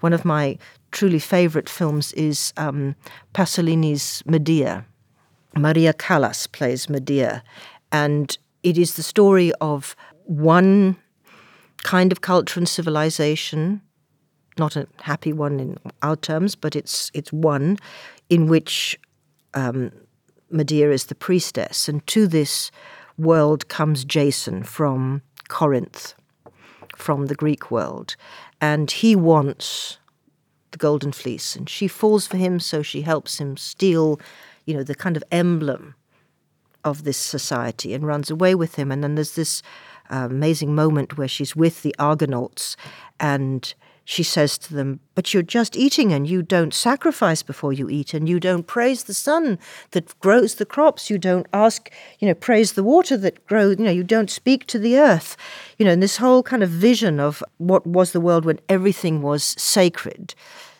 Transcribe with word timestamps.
one 0.00 0.12
of 0.12 0.24
my 0.24 0.58
truly 0.90 1.18
favorite 1.18 1.68
films 1.68 2.12
is 2.12 2.52
um, 2.56 2.94
Pasolini's 3.34 4.22
Medea. 4.26 4.84
Maria 5.56 5.92
Callas 5.92 6.46
plays 6.46 6.88
Medea, 6.88 7.42
and 7.90 8.36
it 8.62 8.78
is 8.78 8.94
the 8.94 9.02
story 9.02 9.52
of 9.60 9.96
one 10.24 10.96
kind 11.82 12.12
of 12.12 12.20
culture 12.20 12.60
and 12.60 12.68
civilization, 12.68 13.80
not 14.58 14.76
a 14.76 14.86
happy 15.00 15.32
one 15.32 15.60
in 15.60 15.78
our 16.02 16.16
terms, 16.16 16.54
but 16.54 16.76
it's 16.76 17.10
it's 17.14 17.32
one 17.32 17.78
in 18.28 18.46
which 18.46 18.98
um, 19.54 19.90
Medea 20.50 20.90
is 20.90 21.06
the 21.06 21.14
priestess, 21.14 21.88
and 21.88 22.06
to 22.08 22.26
this 22.26 22.70
world 23.16 23.68
comes 23.68 24.04
Jason 24.04 24.62
from 24.62 25.22
Corinth, 25.48 26.14
from 26.96 27.26
the 27.26 27.34
Greek 27.34 27.70
world, 27.70 28.16
and 28.60 28.90
he 28.90 29.14
wants 29.16 29.98
the 30.70 30.78
golden 30.78 31.12
fleece, 31.12 31.56
and 31.56 31.68
she 31.68 31.88
falls 31.88 32.26
for 32.26 32.36
him, 32.36 32.60
so 32.60 32.82
she 32.82 33.02
helps 33.02 33.38
him 33.38 33.56
steal, 33.56 34.20
you 34.66 34.74
know, 34.74 34.82
the 34.82 34.94
kind 34.94 35.16
of 35.16 35.24
emblem 35.30 35.94
of 36.84 37.04
this 37.04 37.16
society 37.16 37.94
and 37.94 38.06
runs 38.06 38.30
away 38.30 38.54
with 38.54 38.76
him. 38.76 38.92
And 38.92 39.02
then 39.02 39.14
there's 39.14 39.34
this 39.34 39.62
uh, 40.10 40.28
amazing 40.30 40.74
moment 40.74 41.18
where 41.18 41.28
she's 41.28 41.56
with 41.56 41.82
the 41.82 41.94
Argonauts 41.98 42.76
and 43.18 43.74
she 44.10 44.22
says 44.22 44.56
to 44.56 44.72
them, 44.72 45.00
But 45.14 45.34
you're 45.34 45.42
just 45.42 45.76
eating 45.76 46.14
and 46.14 46.26
you 46.26 46.40
don't 46.40 46.72
sacrifice 46.72 47.42
before 47.42 47.74
you 47.74 47.90
eat 47.90 48.14
and 48.14 48.26
you 48.26 48.40
don't 48.40 48.66
praise 48.66 49.04
the 49.04 49.12
sun 49.12 49.58
that 49.90 50.18
grows 50.20 50.54
the 50.54 50.64
crops. 50.64 51.10
You 51.10 51.18
don't 51.18 51.46
ask, 51.52 51.90
you 52.18 52.26
know, 52.26 52.32
praise 52.32 52.72
the 52.72 52.82
water 52.82 53.18
that 53.18 53.46
grows, 53.46 53.78
you 53.78 53.84
know, 53.84 53.90
you 53.90 54.02
don't 54.02 54.30
speak 54.30 54.66
to 54.68 54.78
the 54.78 54.96
earth. 54.96 55.36
You 55.76 55.84
know, 55.84 55.92
and 55.92 56.02
this 56.02 56.16
whole 56.16 56.42
kind 56.42 56.62
of 56.62 56.70
vision 56.70 57.20
of 57.20 57.44
what 57.58 57.86
was 57.86 58.12
the 58.12 58.20
world 58.20 58.46
when 58.46 58.60
everything 58.66 59.20
was 59.20 59.44
sacred. 59.58 60.34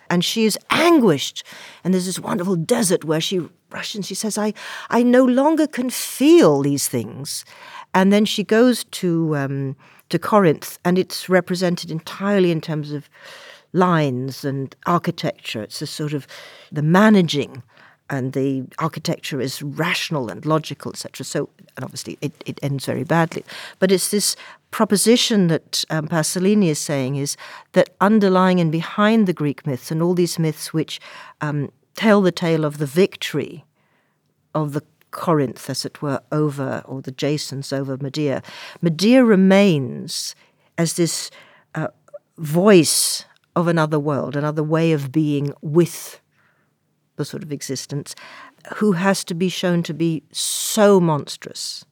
And 0.09 0.25
she 0.25 0.47
is 0.47 0.59
anguished. 0.71 1.45
And 1.85 1.93
there's 1.93 2.07
this 2.07 2.19
wonderful 2.19 2.57
desert 2.57 3.05
where 3.05 3.21
she 3.21 3.47
rushes 3.71 4.07
she 4.07 4.15
says, 4.15 4.39
I, 4.39 4.55
I 4.89 5.03
no 5.03 5.23
longer 5.23 5.67
can 5.67 5.91
feel 5.91 6.63
these 6.63 6.89
things. 6.89 7.45
And 7.93 8.11
then 8.11 8.25
she 8.25 8.43
goes 8.43 8.85
to 8.85 9.37
um, 9.37 9.77
to 10.09 10.19
Corinth, 10.19 10.79
and 10.85 10.99
it's 10.99 11.29
represented 11.29 11.91
entirely 11.91 12.51
in 12.51 12.61
terms 12.61 12.93
of 12.93 13.09
lines 13.73 14.45
and 14.45 14.75
architecture. 14.87 15.63
It's 15.63 15.83
a 15.83 15.87
sort 15.87 16.13
of 16.13 16.27
the 16.73 16.83
managing, 16.83 17.63
and 18.11 18.33
the 18.33 18.65
architecture 18.79 19.41
is 19.41 19.63
rational 19.63 20.31
and 20.31 20.45
logical, 20.47 20.93
etc. 20.93 21.25
So, 21.25 21.51
and 21.77 21.85
obviously, 21.85 22.19
it, 22.21 22.33
it 22.47 22.59
ends 22.63 22.87
very 22.87 23.05
badly. 23.05 23.45
But 23.79 23.93
it's 23.93 24.11
this 24.11 24.35
proposition 24.71 25.49
that 25.49 25.85
um, 25.91 26.09
Pasolini 26.09 26.69
is 26.69 26.79
saying 26.79 27.17
is 27.17 27.37
that 27.73 27.91
underlying 28.01 28.61
and 28.61 28.73
behind 28.73 29.27
the 29.27 29.33
Greek 29.33 29.67
myths 29.67 29.91
and 29.91 30.03
all 30.03 30.15
these 30.15 30.39
myths 30.39 30.73
which 30.73 31.01
um, 31.41 31.71
tell 31.97 32.23
the 32.23 32.33
tale 32.33 32.65
of 32.65 32.79
the 32.79 32.87
victory 32.87 33.65
of 34.55 34.73
the 34.73 34.83
Corinth, 35.11 35.69
as 35.71 35.85
it 35.85 36.03
were, 36.03 36.21
over, 36.33 36.83
or 36.87 37.03
the 37.03 37.13
Jasons 37.13 37.73
over 37.73 37.97
Medea. 37.97 38.43
Medea 38.83 39.25
remains 39.25 40.35
as 40.77 40.95
this 40.95 41.31
uh, 41.75 41.89
voice 42.37 43.25
of 43.57 43.67
another 43.69 43.99
world, 43.99 44.37
another 44.37 44.63
way 44.63 44.93
of 44.93 45.11
being 45.11 45.53
with 45.63 46.21
the 47.17 47.25
sort 47.25 47.43
of 47.43 47.53
existence, 47.53 48.15
who 48.77 48.93
has 48.93 49.25
to 49.25 49.35
be 49.35 49.49
shown 49.49 49.83
to 49.83 49.95
be 49.95 50.23
so 50.31 51.01
monstrous 51.01 51.85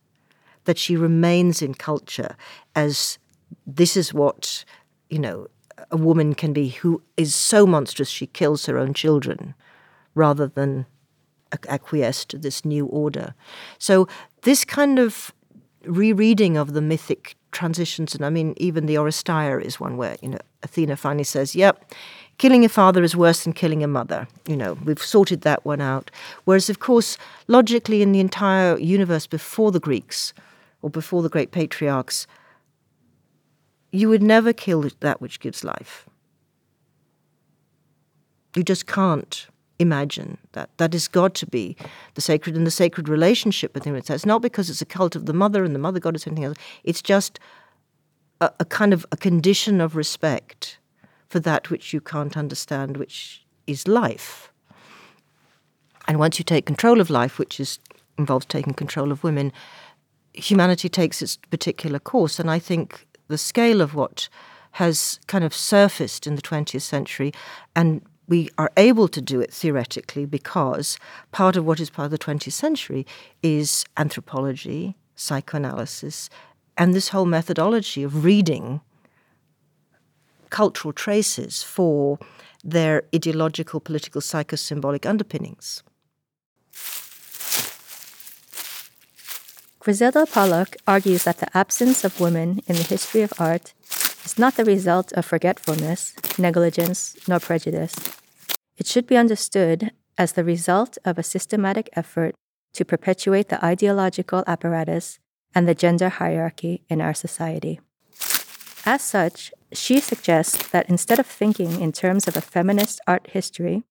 that 0.65 0.79
she 0.79 0.97
remains 0.97 1.63
in 1.63 1.75
culture 1.75 2.37
as 2.75 3.19
this 3.67 3.97
is 3.97 4.13
what, 4.13 4.65
you 5.09 5.19
know, 5.19 5.49
a 5.91 5.97
woman 5.97 6.35
can 6.35 6.53
be 6.53 6.69
who 6.69 7.03
is 7.17 7.35
so 7.35 7.67
monstrous 7.67 8.09
she 8.09 8.27
kills 8.27 8.67
her 8.67 8.79
own 8.79 8.95
children 8.95 9.55
rather 10.15 10.47
than 10.47 10.87
acquiesce 11.69 12.25
to 12.27 12.39
this 12.39 12.65
new 12.65 12.87
order. 12.87 13.35
So 13.79 14.09
this 14.43 14.65
kind 14.65 14.99
of 14.99 15.33
rereading 15.85 16.57
of 16.57 16.73
the 16.73 16.81
mythic 16.81 17.37
transitions, 17.53 18.15
and 18.15 18.25
I 18.25 18.31
mean, 18.31 18.55
even 18.57 18.87
the 18.87 18.97
Oresteia 18.97 19.63
is 19.63 19.81
one 19.81 19.97
where 19.97 20.17
you 20.21 20.29
know 20.29 20.39
Athena 20.63 20.97
finally 20.97 21.25
says, 21.25 21.55
"Yep." 21.55 21.93
Killing 22.39 22.67
a 22.67 22.69
father 22.69 23.03
is 23.03 23.17
worse 23.17 23.45
than 23.45 23.55
killing 23.55 23.83
a 23.83 23.87
mother. 23.87 24.29
You 24.47 24.57
know, 24.57 24.75
we've 24.85 25.03
sorted 25.03 25.41
that 25.41 25.65
one 25.65 25.81
out. 25.81 26.11
Whereas, 26.45 26.69
of 26.69 26.81
course, 26.81 27.17
logically, 27.49 28.03
in 28.03 28.13
the 28.13 28.21
entire 28.21 28.77
universe 28.77 29.27
before 29.27 29.73
the 29.73 29.81
Greeks 29.81 30.35
or 30.83 30.91
before 30.91 31.23
the 31.23 31.31
great 31.31 31.51
patriarchs, 31.51 32.27
you 33.91 34.11
would 34.11 34.23
never 34.23 34.53
kill 34.53 34.85
that 35.01 35.23
which 35.23 35.41
gives 35.41 35.65
life. 35.65 36.07
You 38.55 38.63
just 38.63 38.87
can't 38.87 39.47
imagine 39.79 40.39
that. 40.53 40.71
That 40.79 40.95
is 40.95 41.09
God 41.09 41.35
to 41.35 41.47
be 41.47 41.77
the 42.15 42.21
sacred 42.21 42.57
and 42.57 42.67
the 42.67 42.71
sacred 42.71 43.09
relationship 43.09 43.75
with 43.75 43.85
Him. 43.85 43.95
It's 43.97 44.27
not 44.27 44.43
because 44.43 44.71
it's 44.71 44.83
a 44.83 44.87
cult 44.87 45.17
of 45.17 45.27
the 45.27 45.33
mother 45.33 45.65
and 45.65 45.75
the 45.75 45.79
mother 45.79 46.01
God 46.01 46.17
is 46.17 46.27
anything 46.27 46.45
else. 46.45 46.59
It's 46.85 47.03
just 47.03 47.39
a, 48.41 48.51
a 48.61 48.65
kind 48.65 48.93
of 48.93 49.07
a 49.13 49.17
condition 49.17 49.81
of 49.81 49.97
respect 49.97 50.79
for 51.29 51.41
that 51.41 51.71
which 51.71 51.93
you 51.93 52.01
can't 52.01 52.37
understand, 52.37 52.97
which 52.97 53.45
is 53.67 53.89
life. 53.89 54.53
And 56.09 56.19
once 56.19 56.39
you 56.39 56.45
take 56.45 56.67
control 56.67 57.01
of 57.01 57.11
life, 57.11 57.39
which 57.39 57.59
is 57.59 57.79
involves 58.19 58.47
taking 58.47 58.73
control 58.73 59.13
of 59.13 59.23
women, 59.23 59.53
humanity 60.33 60.89
takes 60.89 61.21
its 61.21 61.37
particular 61.37 61.99
course. 61.99 62.39
And 62.39 62.51
I 62.51 62.59
think 62.59 63.07
the 63.29 63.37
scale 63.39 63.81
of 63.81 63.95
what 63.95 64.29
has 64.73 65.19
kind 65.27 65.45
of 65.45 65.55
surfaced 65.55 66.27
in 66.27 66.37
the 66.37 66.43
20th 66.43 66.83
century 66.83 67.33
and 67.75 68.03
we 68.29 68.49
are 68.59 68.73
able 68.77 69.09
to 69.09 69.21
do 69.21 69.41
it 69.41 69.53
theoretically 69.53 70.27
because 70.27 70.99
part 71.33 71.57
of 71.57 71.65
what 71.65 71.81
is 71.81 71.91
part 71.91 72.07
of 72.07 72.11
the 72.11 72.19
20th 72.19 72.53
century 72.53 73.07
is 73.43 73.85
anthropology, 73.97 74.97
psychoanalysis, 75.15 76.29
and 76.77 76.93
this 76.93 77.09
whole 77.09 77.27
methodology 77.27 78.03
of 78.03 78.25
reading 78.25 78.81
cultural 80.51 80.93
traces 80.93 81.63
for 81.63 82.19
their 82.63 83.05
ideological, 83.15 83.81
political, 83.81 84.21
psychosymbolic 84.21 85.07
underpinnings. 85.07 85.83
Griselda 89.81 90.27
Pollock 90.27 90.77
argues 90.87 91.23
that 91.25 91.39
the 91.39 91.57
absence 91.57 92.03
of 92.05 92.19
women 92.19 92.61
in 92.67 92.75
the 92.75 92.83
history 92.83 93.23
of 93.23 93.33
art 93.39 93.73
is 94.27 94.39
not 94.39 94.57
the 94.57 94.65
result 94.65 95.13
of 95.13 95.25
forgetfulness, 95.25 96.13
negligence, 96.37 97.17
nor 97.29 97.39
prejudice. 97.39 97.95
It 98.77 98.87
should 98.87 99.07
be 99.07 99.17
understood 99.17 99.93
as 100.19 100.33
the 100.33 100.45
result 100.45 100.99
of 101.05 101.17
a 101.17 101.23
systematic 101.23 101.89
effort 101.95 102.35
to 102.75 102.85
perpetuate 102.85 103.49
the 103.49 103.65
ideological 103.65 104.43
apparatus 104.47 105.19
and 105.55 105.67
the 105.67 105.75
gender 105.75 106.09
hierarchy 106.09 106.83
in 106.89 107.01
our 107.01 107.15
society. 107.15 107.81
As 108.85 109.03
such, 109.03 109.53
she 109.73 110.01
suggests 110.01 110.69
that 110.69 110.89
instead 110.89 111.19
of 111.19 111.27
thinking 111.27 111.81
in 111.81 111.93
terms 111.93 112.29
of 112.29 112.37
a 112.37 112.41
feminist 112.41 113.01
art 113.07 113.31
history, 113.31 113.85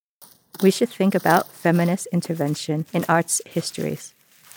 we 0.62 0.72
should 0.72 0.90
think 0.90 1.16
about 1.16 1.52
feminist 1.52 2.08
intervention 2.12 2.86
in 2.94 3.06
arts 3.10 3.42
histories, 3.46 4.14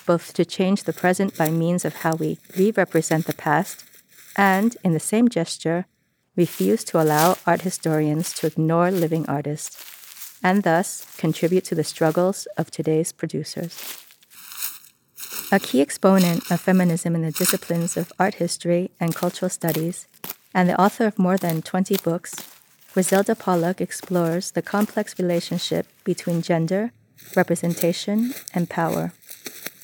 both 0.06 0.32
to 0.34 0.44
change 0.44 0.84
the 0.84 0.92
present 0.92 1.36
by 1.36 1.50
means 1.50 1.84
of 1.84 1.96
how 2.02 2.14
we 2.14 2.38
re 2.56 2.70
represent 2.70 3.26
the 3.26 3.34
past 3.34 3.84
and, 4.38 4.76
in 4.84 4.92
the 4.92 5.00
same 5.00 5.28
gesture, 5.28 5.84
refuse 6.36 6.84
to 6.84 7.02
allow 7.02 7.36
art 7.44 7.62
historians 7.62 8.32
to 8.32 8.46
ignore 8.46 8.90
living 8.92 9.26
artists, 9.28 10.38
and 10.42 10.62
thus 10.62 11.04
contribute 11.18 11.64
to 11.64 11.74
the 11.74 11.82
struggles 11.82 12.46
of 12.56 12.70
today's 12.70 13.10
producers. 13.10 13.98
A 15.50 15.58
key 15.58 15.80
exponent 15.80 16.48
of 16.50 16.60
feminism 16.60 17.16
in 17.16 17.22
the 17.22 17.32
disciplines 17.32 17.96
of 17.96 18.12
art 18.18 18.34
history 18.34 18.92
and 19.00 19.14
cultural 19.14 19.50
studies, 19.50 20.06
and 20.54 20.68
the 20.68 20.80
author 20.80 21.06
of 21.06 21.18
more 21.18 21.36
than 21.36 21.60
20 21.60 21.96
books, 22.04 22.36
Griselda 22.94 23.34
Pollock 23.34 23.80
explores 23.80 24.52
the 24.52 24.62
complex 24.62 25.18
relationship 25.18 25.86
between 26.04 26.42
gender, 26.42 26.92
representation, 27.34 28.34
and 28.54 28.70
power, 28.70 29.12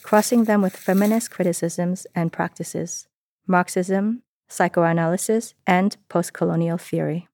crossing 0.02 0.44
them 0.44 0.62
with 0.62 0.76
feminist 0.76 1.30
criticisms 1.30 2.06
and 2.14 2.32
practices, 2.32 3.08
Marxism, 3.46 4.22
psychoanalysis, 4.54 5.54
and 5.66 5.96
postcolonial 6.08 6.80
theory. 6.80 7.28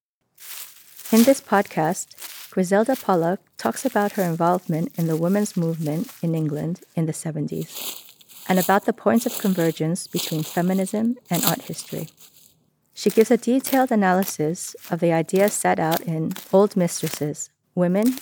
In 1.12 1.24
this 1.24 1.40
podcast, 1.40 2.08
Griselda 2.50 2.96
Pollock 2.96 3.40
talks 3.58 3.84
about 3.84 4.12
her 4.12 4.22
involvement 4.22 4.90
in 4.96 5.06
the 5.06 5.16
women's 5.16 5.56
movement 5.56 6.10
in 6.22 6.34
England 6.34 6.80
in 6.96 7.06
the 7.06 7.12
70s 7.12 8.06
and 8.48 8.58
about 8.58 8.84
the 8.86 8.92
points 8.92 9.26
of 9.26 9.38
convergence 9.38 10.06
between 10.06 10.42
feminism 10.42 11.16
and 11.30 11.44
art 11.44 11.62
history. 11.62 12.08
She 12.94 13.10
gives 13.10 13.30
a 13.30 13.36
detailed 13.36 13.92
analysis 13.92 14.74
of 14.90 15.00
the 15.00 15.12
ideas 15.12 15.52
set 15.52 15.78
out 15.78 16.00
in 16.00 16.32
Old 16.52 16.76
Mistresses 16.76 17.50
Women, 17.74 18.16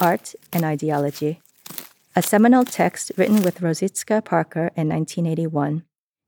Art, 0.00 0.34
and 0.52 0.64
Ideology, 0.64 1.40
a 2.16 2.22
seminal 2.22 2.64
text 2.64 3.12
written 3.16 3.42
with 3.42 3.60
Rozsika 3.60 4.24
Parker 4.24 4.70
in 4.76 4.88
1981 4.88 5.84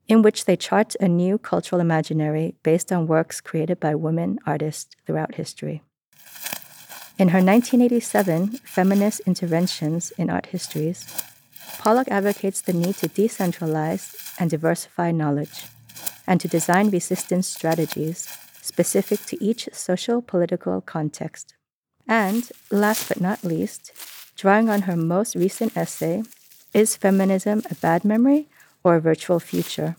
in 0.09 0.23
which 0.23 0.45
they 0.45 0.57
chart 0.57 0.95
a 1.01 1.09
new 1.09 1.39
cultural 1.39 1.81
imaginary 1.81 2.55
based 2.63 2.93
on 2.93 3.07
works 3.07 3.41
created 3.41 3.81
by 3.81 3.95
women 3.95 4.39
artists 4.47 4.95
throughout 5.05 5.35
history. 5.35 5.83
In 7.19 7.29
her 7.29 7.39
1987 7.41 8.59
Feminist 8.65 9.21
Interventions 9.21 10.11
in 10.13 10.29
Art 10.31 10.47
Histories, 10.47 11.07
Pollock 11.79 12.09
advocates 12.09 12.61
the 12.61 12.73
need 12.73 12.97
to 12.97 13.09
decentralize 13.09 14.35
and 14.39 14.51
diversify 14.51 15.11
knowledge, 15.13 15.65
and 16.27 16.41
to 16.41 16.49
design 16.49 16.91
resistance 16.91 17.49
strategies 17.49 18.29
specific 18.61 19.25
to 19.27 19.43
each 19.43 19.69
social 19.73 20.21
political 20.21 20.81
context. 20.81 21.55
And, 22.07 22.51
last 22.71 23.09
but 23.09 23.21
not 23.21 23.45
least, 23.45 23.93
drawing 24.37 24.69
on 24.69 24.83
her 24.83 24.97
most 24.97 25.35
recent 25.35 25.77
essay, 25.77 26.23
Is 26.75 26.97
Feminism 26.97 27.63
a 27.71 27.75
Bad 27.77 28.05
Memory 28.05 28.49
or 28.87 28.95
a 28.95 29.01
Virtual 29.01 29.41
Future? 29.41 29.97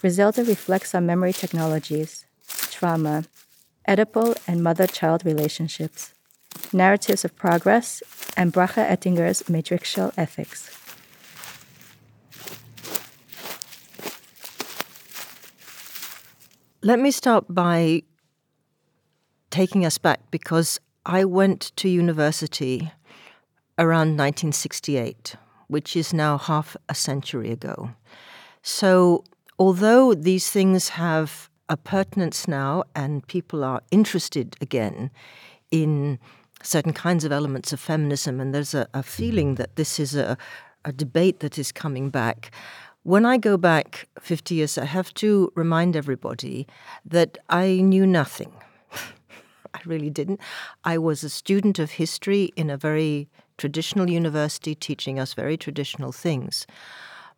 Griselda 0.00 0.42
reflects 0.44 0.94
on 0.94 1.04
memory 1.04 1.34
technologies, 1.34 2.24
trauma, 2.70 3.24
Oedipal 3.86 4.34
and 4.48 4.62
mother 4.62 4.86
child 4.86 5.26
relationships, 5.26 6.14
narratives 6.72 7.22
of 7.26 7.36
progress, 7.36 8.02
and 8.34 8.50
Bracha 8.50 8.78
Ettinger's 8.78 9.46
matrixial 9.50 10.10
ethics. 10.16 10.70
Let 16.80 16.98
me 16.98 17.10
start 17.10 17.44
by 17.50 18.04
taking 19.50 19.84
us 19.84 19.98
back 19.98 20.20
because 20.30 20.80
I 21.04 21.26
went 21.26 21.72
to 21.76 21.90
university 21.90 22.90
around 23.78 24.16
1968, 24.16 25.36
which 25.68 25.96
is 25.96 26.12
now 26.12 26.38
half 26.38 26.76
a 26.88 26.94
century 26.94 27.50
ago. 27.50 27.90
So, 28.62 29.24
although 29.58 30.14
these 30.14 30.50
things 30.50 30.90
have 30.90 31.50
a 31.68 31.76
pertinence 31.76 32.46
now 32.46 32.84
and 32.94 33.26
people 33.26 33.64
are 33.64 33.82
interested 33.90 34.56
again 34.60 35.10
in 35.70 36.18
certain 36.62 36.92
kinds 36.92 37.24
of 37.24 37.32
elements 37.32 37.72
of 37.72 37.80
feminism, 37.80 38.40
and 38.40 38.54
there's 38.54 38.74
a, 38.74 38.86
a 38.94 39.02
feeling 39.02 39.56
that 39.56 39.76
this 39.76 39.98
is 39.98 40.14
a, 40.14 40.36
a 40.84 40.92
debate 40.92 41.40
that 41.40 41.58
is 41.58 41.72
coming 41.72 42.10
back. 42.10 42.50
When 43.02 43.26
I 43.26 43.36
go 43.36 43.56
back 43.56 44.08
50 44.18 44.54
years, 44.54 44.78
I 44.78 44.86
have 44.86 45.12
to 45.14 45.52
remind 45.54 45.94
everybody 45.94 46.66
that 47.04 47.36
I 47.50 47.80
knew 47.82 48.06
nothing. 48.06 48.52
I 49.74 49.80
really 49.84 50.10
didn't. 50.10 50.40
I 50.84 50.98
was 50.98 51.22
a 51.22 51.28
student 51.28 51.78
of 51.78 51.92
history 51.92 52.52
in 52.56 52.70
a 52.70 52.78
very 52.78 53.28
traditional 53.58 54.10
university 54.10 54.74
teaching 54.74 55.18
us 55.18 55.34
very 55.34 55.56
traditional 55.56 56.12
things. 56.12 56.66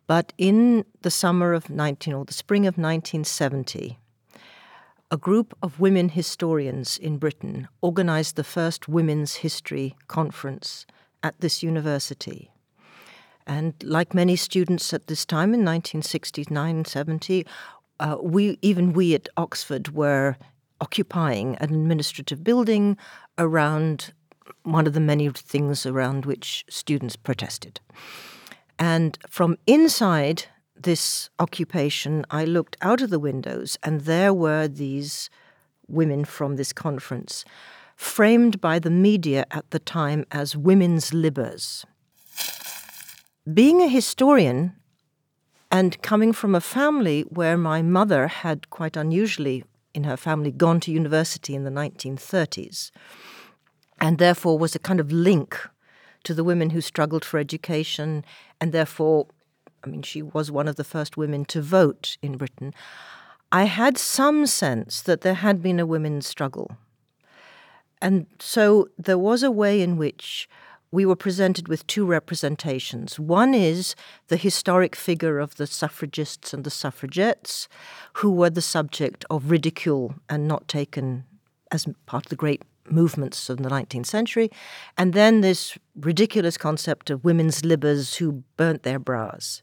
But 0.07 0.33
in 0.37 0.85
the 1.01 1.11
summer 1.11 1.53
of 1.53 1.69
19 1.69 2.13
or 2.13 2.25
the 2.25 2.33
spring 2.33 2.65
of 2.65 2.77
1970, 2.77 3.99
a 5.09 5.17
group 5.17 5.55
of 5.61 5.79
women 5.79 6.09
historians 6.09 6.97
in 6.97 7.17
Britain 7.17 7.67
organized 7.81 8.35
the 8.35 8.43
first 8.43 8.87
Women's 8.87 9.35
History 9.35 9.95
Conference 10.07 10.85
at 11.23 11.39
this 11.39 11.63
university. 11.63 12.51
And 13.45 13.73
like 13.81 14.13
many 14.13 14.35
students 14.35 14.93
at 14.93 15.07
this 15.07 15.25
time 15.25 15.53
in 15.53 15.63
1969 15.63 16.85
70, 16.85 17.45
uh, 17.99 18.17
we, 18.21 18.59
even 18.61 18.93
we 18.93 19.15
at 19.15 19.29
Oxford 19.37 19.95
were 19.95 20.35
occupying 20.81 21.55
an 21.55 21.73
administrative 21.73 22.43
building 22.43 22.97
around 23.37 24.13
one 24.63 24.87
of 24.87 24.93
the 24.93 24.99
many 24.99 25.29
things 25.29 25.85
around 25.85 26.25
which 26.25 26.65
students 26.69 27.15
protested. 27.15 27.79
And 28.79 29.17
from 29.29 29.57
inside 29.65 30.45
this 30.75 31.29
occupation, 31.39 32.25
I 32.29 32.45
looked 32.45 32.77
out 32.81 33.01
of 33.01 33.09
the 33.09 33.19
windows, 33.19 33.77
and 33.83 34.01
there 34.01 34.33
were 34.33 34.67
these 34.67 35.29
women 35.87 36.25
from 36.25 36.55
this 36.55 36.73
conference, 36.73 37.45
framed 37.95 38.61
by 38.61 38.77
the 38.79 38.91
media 38.91 39.45
at 39.51 39.69
the 39.71 39.79
time 39.79 40.25
as 40.31 40.55
women's 40.55 41.11
libbers. 41.11 41.85
Being 43.51 43.81
a 43.81 43.87
historian 43.87 44.75
and 45.71 46.01
coming 46.01 46.33
from 46.33 46.53
a 46.53 46.61
family 46.61 47.21
where 47.21 47.57
my 47.57 47.81
mother 47.81 48.27
had 48.27 48.69
quite 48.69 48.95
unusually 48.95 49.63
in 49.93 50.03
her 50.03 50.17
family 50.17 50.51
gone 50.51 50.79
to 50.81 50.91
university 50.91 51.55
in 51.55 51.63
the 51.63 51.71
1930s 51.71 52.91
and 53.99 54.17
therefore 54.17 54.57
was 54.57 54.75
a 54.75 54.79
kind 54.79 54.99
of 54.99 55.11
link 55.11 55.57
to 56.23 56.33
the 56.33 56.43
women 56.43 56.71
who 56.71 56.81
struggled 56.81 57.23
for 57.23 57.39
education 57.39 58.23
and 58.59 58.71
therefore 58.71 59.27
I 59.83 59.89
mean, 59.89 60.01
she 60.01 60.21
was 60.21 60.51
one 60.51 60.67
of 60.67 60.75
the 60.75 60.83
first 60.83 61.17
women 61.17 61.45
to 61.45 61.61
vote 61.61 62.17
in 62.21 62.37
Britain. 62.37 62.73
I 63.51 63.63
had 63.63 63.97
some 63.97 64.45
sense 64.45 65.01
that 65.01 65.21
there 65.21 65.35
had 65.35 65.61
been 65.61 65.79
a 65.79 65.85
women's 65.85 66.27
struggle. 66.27 66.75
And 68.01 68.27
so 68.39 68.89
there 68.97 69.17
was 69.17 69.43
a 69.43 69.51
way 69.51 69.81
in 69.81 69.97
which 69.97 70.49
we 70.91 71.05
were 71.05 71.15
presented 71.15 71.67
with 71.67 71.87
two 71.87 72.05
representations. 72.05 73.19
One 73.19 73.53
is 73.53 73.95
the 74.27 74.37
historic 74.37 74.95
figure 74.95 75.39
of 75.39 75.55
the 75.55 75.67
suffragists 75.67 76.53
and 76.53 76.63
the 76.63 76.69
suffragettes, 76.69 77.67
who 78.13 78.31
were 78.31 78.49
the 78.49 78.61
subject 78.61 79.25
of 79.29 79.51
ridicule 79.51 80.15
and 80.29 80.47
not 80.47 80.67
taken 80.67 81.25
as 81.71 81.85
part 82.05 82.25
of 82.25 82.29
the 82.29 82.35
great 82.35 82.63
movements 82.89 83.49
of 83.49 83.57
the 83.57 83.69
19th 83.69 84.05
century. 84.05 84.49
And 84.97 85.13
then 85.13 85.41
this 85.41 85.77
ridiculous 85.95 86.57
concept 86.57 87.09
of 87.09 87.23
women's 87.23 87.61
libbers 87.61 88.15
who 88.15 88.43
burnt 88.55 88.83
their 88.83 88.99
bras. 88.99 89.61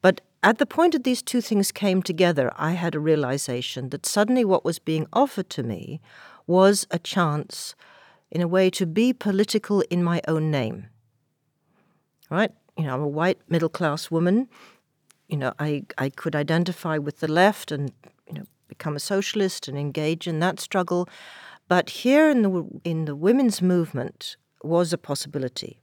But 0.00 0.20
at 0.42 0.58
the 0.58 0.66
point 0.66 0.92
that 0.92 1.04
these 1.04 1.22
two 1.22 1.40
things 1.40 1.72
came 1.72 2.02
together, 2.02 2.52
I 2.56 2.72
had 2.72 2.94
a 2.94 3.00
realization 3.00 3.88
that 3.88 4.04
suddenly 4.04 4.44
what 4.44 4.64
was 4.64 4.78
being 4.78 5.06
offered 5.12 5.48
to 5.50 5.62
me 5.62 6.00
was 6.46 6.86
a 6.90 6.98
chance, 6.98 7.74
in 8.30 8.42
a 8.42 8.48
way, 8.48 8.68
to 8.70 8.84
be 8.84 9.14
political 9.14 9.80
in 9.88 10.04
my 10.04 10.20
own 10.28 10.50
name. 10.50 10.88
Right? 12.30 12.50
You 12.76 12.84
know, 12.84 12.94
I'm 12.94 13.00
a 13.00 13.08
white 13.08 13.38
middle 13.48 13.68
class 13.70 14.10
woman. 14.10 14.48
You 15.28 15.38
know, 15.38 15.54
I, 15.58 15.84
I 15.96 16.10
could 16.10 16.36
identify 16.36 16.98
with 16.98 17.20
the 17.20 17.28
left 17.28 17.72
and, 17.72 17.92
you 18.26 18.34
know, 18.34 18.44
become 18.68 18.96
a 18.96 19.00
socialist 19.00 19.68
and 19.68 19.78
engage 19.78 20.26
in 20.26 20.40
that 20.40 20.60
struggle. 20.60 21.08
But 21.68 21.90
here 21.90 22.28
in 22.28 22.42
the 22.42 22.66
in 22.84 23.04
the 23.06 23.16
women's 23.16 23.62
movement 23.62 24.36
was 24.62 24.92
a 24.92 24.98
possibility. 24.98 25.80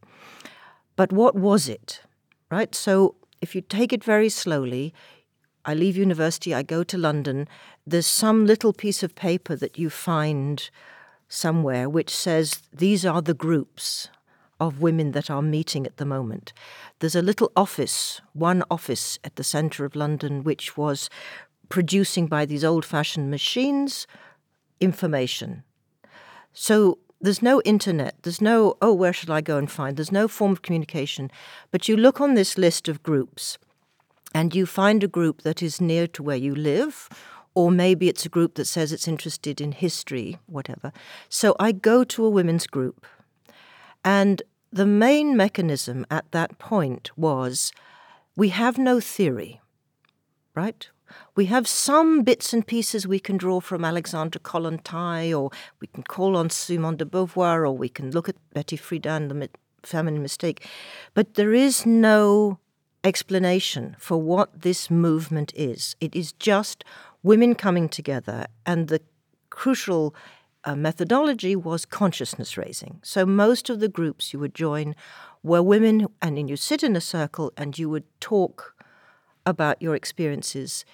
But 0.95 1.11
what 1.11 1.35
was 1.35 1.67
it? 1.67 2.01
Right? 2.49 2.75
So 2.75 3.15
if 3.41 3.55
you 3.55 3.61
take 3.61 3.91
it 3.93 4.03
very 4.03 4.29
slowly, 4.29 4.93
I 5.65 5.73
leave 5.73 5.97
university, 5.97 6.53
I 6.53 6.63
go 6.63 6.83
to 6.83 6.97
London, 6.97 7.47
there's 7.85 8.07
some 8.07 8.45
little 8.45 8.73
piece 8.73 9.03
of 9.03 9.15
paper 9.15 9.55
that 9.55 9.77
you 9.77 9.89
find 9.89 10.69
somewhere 11.27 11.89
which 11.89 12.09
says 12.15 12.61
these 12.73 13.05
are 13.05 13.21
the 13.21 13.33
groups 13.33 14.09
of 14.59 14.81
women 14.81 15.11
that 15.11 15.29
are 15.29 15.41
meeting 15.41 15.87
at 15.87 15.97
the 15.97 16.05
moment. 16.05 16.53
There's 16.99 17.15
a 17.15 17.21
little 17.21 17.51
office, 17.55 18.21
one 18.33 18.63
office 18.69 19.17
at 19.23 19.35
the 19.35 19.43
centre 19.43 19.85
of 19.85 19.95
London, 19.95 20.43
which 20.43 20.77
was 20.77 21.09
producing 21.69 22.27
by 22.27 22.45
these 22.45 22.63
old 22.63 22.85
fashioned 22.85 23.31
machines 23.31 24.05
information. 24.79 25.63
So 26.53 26.99
there's 27.19 27.41
no 27.41 27.61
internet, 27.61 28.15
there's 28.23 28.41
no, 28.41 28.75
oh, 28.81 28.93
where 28.93 29.13
should 29.13 29.29
I 29.29 29.41
go 29.41 29.57
and 29.57 29.69
find? 29.69 29.95
There's 29.95 30.11
no 30.11 30.27
form 30.27 30.51
of 30.51 30.61
communication. 30.61 31.29
But 31.69 31.87
you 31.87 31.95
look 31.95 32.19
on 32.19 32.33
this 32.33 32.57
list 32.57 32.87
of 32.87 33.03
groups 33.03 33.57
and 34.33 34.55
you 34.55 34.65
find 34.65 35.03
a 35.03 35.07
group 35.07 35.43
that 35.43 35.61
is 35.61 35.79
near 35.79 36.07
to 36.07 36.23
where 36.23 36.37
you 36.37 36.55
live, 36.55 37.09
or 37.53 37.69
maybe 37.69 38.07
it's 38.07 38.25
a 38.25 38.29
group 38.29 38.55
that 38.55 38.65
says 38.65 38.91
it's 38.91 39.07
interested 39.07 39.61
in 39.61 39.73
history, 39.73 40.39
whatever. 40.47 40.91
So 41.29 41.55
I 41.59 41.73
go 41.73 42.03
to 42.05 42.25
a 42.25 42.29
women's 42.29 42.65
group. 42.65 43.05
And 44.03 44.41
the 44.71 44.85
main 44.85 45.35
mechanism 45.35 46.05
at 46.09 46.31
that 46.31 46.57
point 46.57 47.11
was 47.17 47.71
we 48.35 48.49
have 48.49 48.77
no 48.77 48.99
theory, 48.99 49.59
right? 50.55 50.89
We 51.35 51.45
have 51.47 51.67
some 51.67 52.23
bits 52.23 52.53
and 52.53 52.65
pieces 52.65 53.07
we 53.07 53.19
can 53.19 53.37
draw 53.37 53.59
from 53.59 53.85
Alexandra 53.85 54.41
Kollontai, 54.41 55.37
or 55.37 55.51
we 55.79 55.87
can 55.87 56.03
call 56.03 56.35
on 56.35 56.49
Simone 56.49 56.97
de 56.97 57.05
Beauvoir, 57.05 57.67
or 57.67 57.77
we 57.77 57.89
can 57.89 58.11
look 58.11 58.29
at 58.29 58.35
Betty 58.53 58.77
Friedan, 58.77 59.29
the 59.29 59.49
Feminine 59.83 60.23
Mystique. 60.23 60.63
But 61.13 61.35
there 61.35 61.53
is 61.53 61.85
no 61.85 62.59
explanation 63.03 63.95
for 63.99 64.21
what 64.21 64.61
this 64.61 64.89
movement 64.91 65.51
is. 65.55 65.95
It 65.99 66.15
is 66.15 66.33
just 66.33 66.83
women 67.23 67.55
coming 67.55 67.89
together, 67.89 68.47
and 68.65 68.87
the 68.87 69.01
crucial 69.49 70.15
uh, 70.63 70.75
methodology 70.75 71.55
was 71.55 71.85
consciousness 71.85 72.57
raising. 72.57 72.99
So 73.03 73.25
most 73.25 73.69
of 73.69 73.79
the 73.79 73.89
groups 73.89 74.33
you 74.33 74.39
would 74.39 74.53
join 74.53 74.95
were 75.43 75.63
women, 75.63 76.07
and 76.21 76.37
then 76.37 76.47
you 76.47 76.55
sit 76.55 76.83
in 76.83 76.95
a 76.95 77.01
circle 77.01 77.51
and 77.57 77.77
you 77.77 77.89
would 77.89 78.03
talk 78.19 78.75
about 79.45 79.81
your 79.81 79.95
experiences 79.95 80.85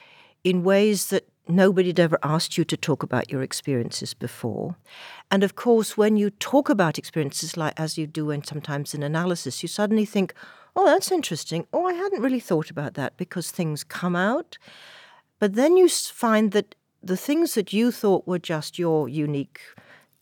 in 0.44 0.64
ways 0.64 1.08
that 1.08 1.28
nobody 1.48 1.90
had 1.90 2.00
ever 2.00 2.20
asked 2.24 2.58
you 2.58 2.66
to 2.66 2.78
talk 2.78 3.04
about 3.04 3.32
your 3.32 3.42
experiences 3.42 4.14
before. 4.14 4.76
And 5.32 5.44
of 5.44 5.56
course, 5.56 5.98
when 5.98 6.18
you 6.18 6.30
talk 6.30 6.70
about 6.70 6.98
experiences 6.98 7.58
like 7.58 7.74
as 7.78 7.98
you 7.98 8.08
do 8.08 8.32
and 8.32 8.46
sometimes 8.46 8.94
in 8.94 9.04
analysis, 9.04 9.62
you 9.62 9.70
suddenly 9.70 10.06
think, 10.06 10.34
oh, 10.76 10.86
that's 10.86 11.12
interesting. 11.12 11.66
Oh, 11.74 11.86
I 11.86 11.94
hadn't 11.94 12.22
really 12.22 12.40
thought 12.40 12.70
about 12.70 12.94
that 12.96 13.18
because 13.18 13.52
things 13.52 13.84
come 13.84 14.16
out. 14.16 14.58
But 15.40 15.54
then 15.54 15.78
you 15.78 15.88
find 15.90 16.52
that 16.52 16.76
the 17.02 17.18
things 17.18 17.54
that 17.54 17.74
you 17.74 17.92
thought 17.92 18.28
were 18.28 18.40
just 18.40 18.80
your 18.80 19.08
unique 19.08 19.62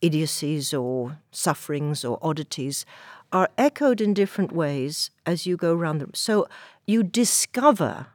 idiocies 0.01 0.73
or 0.73 1.19
sufferings 1.31 2.05
or 2.05 2.19
oddities 2.21 2.85
are 3.31 3.49
echoed 3.57 4.01
in 4.01 4.13
different 4.13 4.51
ways 4.51 5.09
as 5.25 5.45
you 5.45 5.57
go 5.57 5.73
around 5.73 5.97
them. 5.97 6.11
So 6.13 6.47
you 6.85 7.01
discover 7.03 8.07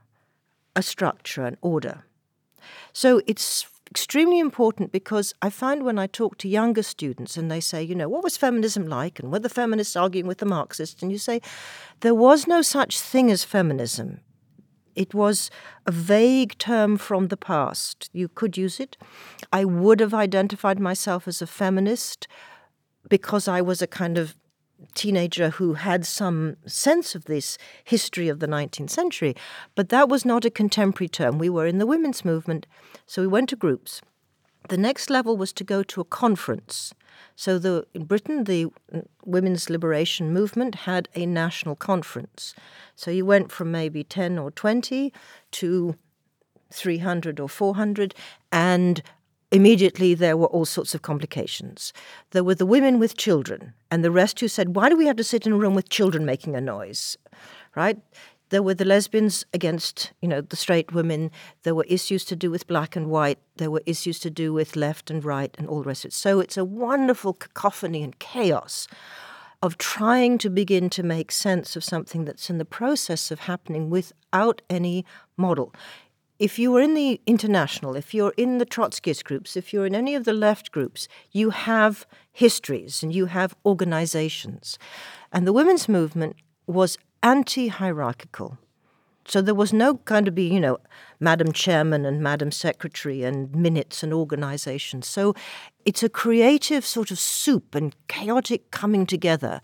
a 0.77 0.83
structure, 0.83 1.45
an 1.45 1.57
order. 1.61 2.05
So 2.93 3.21
it's 3.27 3.67
extremely 3.91 4.39
important 4.39 4.93
because 4.93 5.35
I 5.43 5.51
find 5.51 5.83
when 5.83 5.99
I 5.99 6.07
talk 6.07 6.39
to 6.39 6.49
younger 6.49 6.83
students 6.83 7.37
and 7.37 7.51
they 7.51 7.61
say, 7.61 7.83
you 7.83 7.95
know, 7.95 8.09
what 8.09 8.23
was 8.23 8.37
feminism 8.37 8.87
like? 8.87 9.19
And 9.19 9.33
were 9.33 9.41
the 9.41 9.49
feminists 9.49 9.97
arguing 9.97 10.27
with 10.27 10.39
the 10.39 10.47
Marxists? 10.47 11.03
And 11.03 11.11
you 11.11 11.19
say, 11.19 11.41
there 12.01 12.15
was 12.15 12.47
no 12.47 12.63
such 12.63 13.01
thing 13.01 13.31
as 13.31 13.43
feminism. 13.43 14.21
It 14.95 15.15
was 15.15 15.51
a 15.87 15.93
vague 15.93 16.57
term 16.59 16.99
from 16.99 17.29
the 17.29 17.37
past. 17.37 18.11
You 18.13 18.29
could 18.29 18.57
use 18.57 18.81
it. 18.81 18.97
I 19.53 19.65
would 19.65 20.01
have 20.01 20.15
identified 20.15 20.79
myself 20.79 21.27
as 21.27 21.43
a 21.43 21.47
feminist 21.47 22.29
because 23.09 23.49
I 23.49 23.61
was 23.61 23.83
a 23.83 23.87
kind 23.87 24.19
of 24.19 24.37
teenager 24.95 25.51
who 25.51 25.75
had 25.75 26.07
some 26.07 26.57
sense 26.67 27.15
of 27.15 27.25
this 27.25 27.59
history 27.85 28.29
of 28.29 28.41
the 28.41 28.47
19th 28.47 28.91
century, 28.91 29.35
but 29.75 29.89
that 29.89 30.09
was 30.09 30.25
not 30.25 30.45
a 30.45 30.51
contemporary 30.51 31.09
term. 31.09 31.39
We 31.39 31.49
were 31.49 31.67
in 31.67 31.79
the 31.79 31.87
women's 31.87 32.25
movement, 32.25 32.67
so 33.07 33.23
we 33.23 33.29
went 33.29 33.49
to 33.51 33.57
groups. 33.57 34.03
The 34.69 34.77
next 34.77 35.11
level 35.11 35.37
was 35.37 35.53
to 35.55 35.65
go 35.65 35.83
to 35.83 36.01
a 36.01 36.05
conference. 36.05 36.93
So 37.35 37.59
the, 37.59 37.87
in 37.95 38.05
Britain, 38.05 38.45
the 38.45 38.67
women's 39.25 39.71
liberation 39.71 40.33
movement 40.33 40.75
had 40.75 41.09
a 41.15 41.27
national 41.27 41.77
conference. 41.77 42.55
So 42.95 43.11
you 43.11 43.25
went 43.25 43.51
from 43.51 43.71
maybe 43.71 44.05
10 44.05 44.39
or 44.39 44.51
20 44.51 45.13
to 45.53 45.97
300 46.73 47.41
or 47.41 47.49
400, 47.49 48.15
and 48.53 49.03
immediately 49.51 50.15
there 50.15 50.37
were 50.37 50.47
all 50.47 50.65
sorts 50.65 50.95
of 50.95 51.03
complications. 51.03 51.93
There 52.31 52.45
were 52.45 52.55
the 52.55 52.67
women 52.67 52.99
with 52.99 53.17
children, 53.17 53.75
and 53.91 54.05
the 54.05 54.11
rest 54.11 54.41
who 54.41 54.49
said, 54.49 54.77
Why 54.77 54.89
do 54.89 54.97
we 54.97 55.07
have 55.07 55.17
to 55.17 55.25
sit 55.25 55.47
in 55.47 55.53
a 55.53 55.57
room 55.57 55.75
with 55.75 55.89
children 55.89 56.25
making 56.25 56.55
a 56.55 56.61
noise? 56.61 57.17
Right? 57.75 57.99
There 58.51 58.63
were 58.65 58.75
the 58.75 58.85
lesbians 58.85 59.45
against, 59.55 60.13
you 60.21 60.29
know, 60.29 60.41
the 60.41 60.57
straight 60.57 60.93
women. 60.93 61.31
There 61.63 61.75
were 61.75 61.87
issues 61.89 62.25
to 62.27 62.37
do 62.37 62.51
with 62.51 62.67
black 62.67 62.97
and 62.97 63.07
white. 63.07 63.39
There 63.57 63.71
were 63.71 63.83
issues 63.87 64.19
to 64.21 64.31
do 64.31 64.53
with 64.53 64.75
left 64.75 65.09
and 65.09 65.25
right 65.25 65.55
and 65.57 65.69
all 65.69 65.83
the 65.83 65.89
rest 65.89 66.05
of 66.05 66.09
it. 66.09 66.15
So 66.15 66.41
it's 66.41 66.57
a 66.57 66.65
wonderful 66.65 67.33
cacophony 67.33 68.03
and 68.03 68.19
chaos 68.19 68.89
of 69.63 69.79
trying 69.79 70.39
to 70.39 70.51
begin 70.51 70.91
to 70.91 71.05
make 71.05 71.31
sense 71.31 71.77
of 71.77 71.85
something 71.85 72.25
that's 72.25 72.51
in 72.51 72.59
the 72.59 72.65
process 72.65 73.31
of 73.31 73.41
happening 73.41 73.89
without 73.89 74.63
any 74.69 75.05
model 75.37 75.73
if 76.41 76.59
you 76.59 76.73
were 76.73 76.81
in 76.81 76.95
the 76.95 77.21
international, 77.27 77.95
if 77.95 78.15
you're 78.15 78.33
in 78.39 78.57
the 78.57 78.65
Trotskyist 78.65 79.25
groups, 79.25 79.59
if 79.59 79.75
you're 79.75 79.85
in 79.85 79.95
any 79.95 80.15
of 80.15 80.25
the 80.25 80.33
left 80.33 80.73
groups, 80.73 81.07
you 81.31 81.51
have 81.51 82.07
histories 82.33 83.03
and 83.03 83.15
you 83.15 83.27
have 83.27 83.55
organizations. 83.67 84.79
And 85.33 85.47
the 85.47 85.53
women's 85.53 85.87
movement 85.87 86.37
was 86.67 86.97
anti 87.23 87.69
hierarchical. 87.69 88.57
So 89.27 89.43
there 89.43 89.55
was 89.55 89.75
no 89.75 89.99
kind 89.99 90.27
of 90.27 90.35
be, 90.35 90.49
you 90.49 90.61
know, 90.61 90.79
Madam 91.21 91.53
Chairman 91.53 92.07
and 92.07 92.23
Madam 92.23 92.51
Secretary 92.51 93.23
and 93.23 93.55
minutes 93.55 94.03
and 94.03 94.15
organizations. 94.15 95.07
So 95.07 95.35
it's 95.85 96.03
a 96.03 96.09
creative 96.09 96.87
sort 96.87 97.11
of 97.11 97.19
soup 97.19 97.75
and 97.75 97.95
chaotic 98.09 98.71
coming 98.71 99.05
together. 99.05 99.61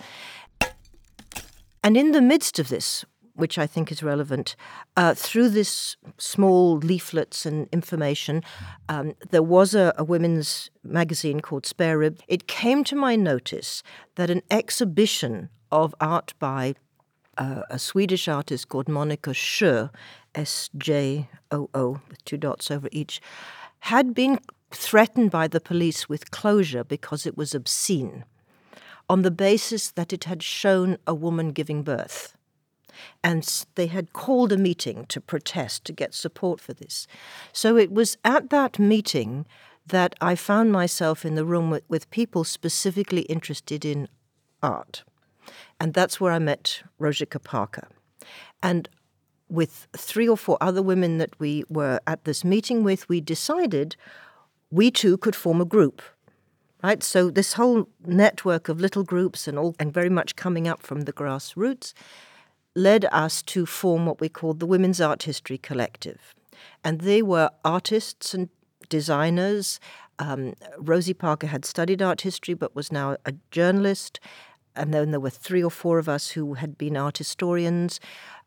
And 1.83 1.97
in 1.97 2.13
the 2.13 2.21
midst 2.21 2.59
of 2.59 2.69
this, 2.69 3.07
which 3.37 3.59
I 3.59 3.67
think 3.67 3.93
is 3.93 4.03
relevant, 4.03 4.57
uh, 4.97 5.15
through 5.15 5.51
this 5.51 5.97
small 6.19 6.79
leaflets 6.79 7.47
and 7.47 7.69
information, 7.73 8.43
um, 8.89 9.15
there 9.31 9.43
was 9.43 9.75
a, 9.75 9.95
a, 9.97 10.05
women's 10.05 10.71
magazine 10.83 11.41
called 11.41 11.67
Spare 11.67 11.99
Rib. 11.99 12.21
It 12.29 12.49
came 12.49 12.83
to 12.85 12.97
my 12.97 13.17
notice 13.17 13.83
that 14.17 14.31
an 14.31 14.43
exhibition 14.51 15.49
of 15.71 15.95
art 16.01 16.35
by 16.39 16.75
uh, 17.39 17.63
a 17.71 17.79
Swedish 17.79 18.29
artist 18.29 18.69
called 18.69 18.89
Monica 18.89 19.31
Sjöö, 19.31 19.91
S 20.35 20.71
J 20.77 21.29
O 21.51 21.69
O, 21.75 22.01
with 22.09 22.25
two 22.25 22.37
dots 22.37 22.71
over 22.71 22.89
each, 22.93 23.21
had 23.81 24.15
been 24.15 24.39
threatened 24.71 25.31
by 25.31 25.47
the 25.47 25.61
police 25.61 26.09
with 26.09 26.31
closure 26.31 26.85
because 26.85 27.27
it 27.27 27.37
was 27.37 27.55
obscene 27.55 28.25
on 29.09 29.23
the 29.23 29.31
basis 29.31 29.91
that 29.93 30.13
it 30.13 30.25
had 30.25 30.43
shown 30.43 30.99
a 31.07 31.15
woman 31.15 31.53
giving 31.53 31.83
birth 31.83 32.36
and 33.23 33.67
they 33.75 33.87
had 33.87 34.13
called 34.13 34.53
a 34.53 34.57
meeting 34.57 35.07
to 35.09 35.21
protest 35.21 35.85
to 35.85 35.93
get 35.93 36.15
support 36.15 36.61
for 36.61 36.73
this. 36.73 37.07
So 37.53 37.77
it 37.77 37.93
was 37.93 38.17
at 38.25 38.51
that 38.51 38.79
meeting 38.79 39.47
that 39.87 40.15
I 40.21 40.35
found 40.35 40.73
myself 40.73 41.25
in 41.25 41.35
the 41.35 41.45
room 41.45 41.71
with, 41.71 41.85
with 41.89 42.11
people 42.11 42.45
specifically 42.45 43.23
interested 43.23 43.85
in 43.85 44.09
art. 44.63 45.05
And 45.79 45.95
that's 45.95 46.21
where 46.21 46.33
I 46.33 46.39
met 46.39 46.83
Rozsika 47.01 47.43
Parker. 47.43 47.89
And 48.63 48.89
with 49.49 49.87
three 49.97 50.29
or 50.29 50.37
four 50.37 50.59
other 50.61 50.83
women 50.83 51.19
that 51.19 51.39
we 51.39 51.65
were 51.69 52.01
at 52.07 52.25
this 52.25 52.45
meeting 52.45 52.83
with, 52.83 53.09
we 53.09 53.21
decided 53.21 53.97
we 54.71 54.91
too 54.91 55.17
could 55.19 55.37
form 55.37 55.61
a 55.61 55.65
group. 55.65 56.03
Right? 56.83 57.03
So 57.03 57.31
this 57.31 57.55
whole 57.55 57.89
network 58.05 58.69
of 58.69 58.81
little 58.81 59.03
groups 59.03 59.49
and 59.49 59.59
all 59.59 59.75
and 59.79 59.93
very 59.93 60.11
much 60.11 60.37
coming 60.37 60.69
up 60.69 60.83
from 60.83 61.03
the 61.03 61.13
grassroots 61.13 61.95
led 62.77 63.07
us 63.11 63.41
to 63.41 63.65
form 63.65 64.05
what 64.05 64.21
we 64.21 64.29
called 64.29 64.61
the 64.61 64.67
Women's 64.67 65.01
Art 65.01 65.23
History 65.23 65.57
Collective. 65.57 66.35
And 66.85 67.01
they 67.01 67.23
were 67.23 67.51
artists 67.65 68.35
and 68.35 68.51
designers. 68.91 69.81
Um, 70.19 70.55
Rosie 70.79 71.15
Parker 71.15 71.47
had 71.47 71.65
studied 71.65 72.03
art 72.03 72.21
history 72.21 72.53
but 72.55 72.77
was 72.77 72.93
now 72.93 73.17
a 73.25 73.33
journalist. 73.51 74.21
And 74.77 74.93
then 74.93 75.11
there 75.11 75.21
were 75.21 75.31
three 75.31 75.65
or 75.65 75.71
four 75.71 75.99
of 75.99 76.07
us 76.07 76.31
who 76.31 76.55
had 76.55 76.77
been 76.77 76.99
art 76.99 77.17
historians. 77.17 77.99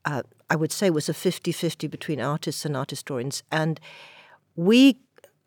Uh, 0.05 0.21
I 0.47 0.55
would 0.55 0.71
say 0.71 0.87
it 0.87 0.93
was 0.93 1.09
a 1.09 1.13
50 1.13 1.51
50 1.51 1.87
between 1.87 2.21
artists 2.21 2.65
and 2.65 2.77
art 2.77 2.91
historians. 2.91 3.41
And 3.51 3.79
we 4.55 4.99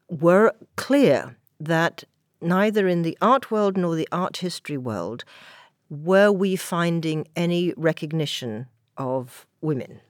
were 0.09 0.55
clear 0.75 1.37
that 1.61 2.03
neither 2.41 2.89
in 2.89 3.03
the 3.03 3.17
art 3.23 3.53
world 3.53 3.77
nor 3.77 3.95
the 3.95 4.09
art 4.11 4.39
history 4.39 4.77
world 4.77 5.25
were 5.93 6.33
we 6.33 6.57
finding 6.57 7.29
any 7.37 7.75
recognition 7.77 8.67
of 8.97 9.47
women. 9.61 10.01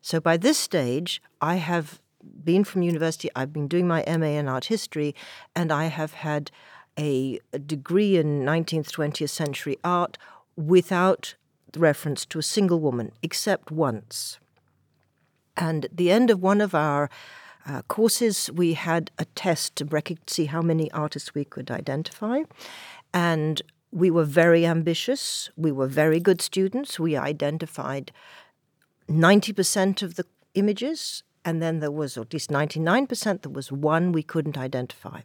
So 0.00 0.20
by 0.20 0.36
this 0.36 0.56
stage, 0.56 1.20
I 1.40 1.56
have 1.56 2.00
been 2.44 2.62
from 2.62 2.82
university, 2.82 3.28
I've 3.34 3.52
been 3.52 3.66
doing 3.66 3.88
my 3.88 4.04
MA 4.06 4.38
in 4.38 4.46
art 4.46 4.66
history, 4.66 5.16
and 5.56 5.72
I 5.72 5.86
have 5.86 6.12
had 6.12 6.52
a, 6.96 7.40
a 7.52 7.58
degree 7.58 8.18
in 8.18 8.44
19th, 8.44 8.92
20th 8.92 9.30
century 9.30 9.78
art 9.82 10.16
without 10.54 11.34
reference 11.76 12.24
to 12.26 12.38
a 12.38 12.42
single 12.42 12.78
woman, 12.78 13.10
except 13.20 13.72
once. 13.72 14.38
And 15.56 15.86
at 15.86 15.96
the 15.96 16.12
end 16.12 16.30
of 16.30 16.40
one 16.40 16.60
of 16.60 16.72
our 16.72 17.10
uh, 17.66 17.82
courses, 17.88 18.48
we 18.54 18.74
had 18.74 19.10
a 19.18 19.24
test 19.24 19.74
to 19.76 20.04
see 20.28 20.44
how 20.44 20.62
many 20.62 20.88
artists 20.92 21.34
we 21.34 21.44
could 21.44 21.68
identify. 21.68 22.42
And 23.12 23.60
we 23.90 24.10
were 24.10 24.24
very 24.24 24.66
ambitious. 24.66 25.50
We 25.56 25.72
were 25.72 25.86
very 25.86 26.20
good 26.20 26.40
students. 26.40 26.98
We 26.98 27.16
identified 27.16 28.12
90% 29.08 30.02
of 30.02 30.16
the 30.16 30.26
images, 30.54 31.22
and 31.44 31.62
then 31.62 31.80
there 31.80 31.90
was, 31.90 32.18
at 32.18 32.32
least 32.32 32.50
99%, 32.50 33.42
there 33.42 33.50
was 33.50 33.72
one 33.72 34.12
we 34.12 34.22
couldn't 34.22 34.58
identify. 34.58 35.20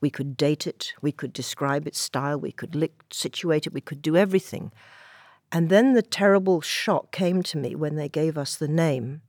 We 0.00 0.08
could 0.08 0.36
date 0.36 0.66
it, 0.66 0.94
we 1.02 1.12
could 1.12 1.32
describe 1.32 1.86
its 1.86 1.98
style, 1.98 2.38
we 2.38 2.52
could 2.52 2.74
lick, 2.74 2.94
situate 3.10 3.66
it, 3.66 3.74
we 3.74 3.82
could 3.82 4.00
do 4.00 4.16
everything. 4.16 4.72
And 5.52 5.68
then 5.68 5.92
the 5.92 6.02
terrible 6.02 6.60
shock 6.60 7.10
came 7.10 7.42
to 7.44 7.58
me 7.58 7.74
when 7.74 7.96
they 7.96 8.08
gave 8.08 8.38
us 8.38 8.56
the 8.56 8.68
name 8.68 9.22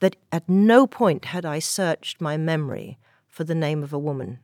that 0.00 0.16
at 0.32 0.48
no 0.48 0.86
point 0.86 1.26
had 1.26 1.44
I 1.44 1.58
searched 1.58 2.20
my 2.20 2.36
memory 2.36 2.98
for 3.28 3.44
the 3.44 3.54
name 3.54 3.82
of 3.82 3.92
a 3.92 3.98
woman. 3.98 4.38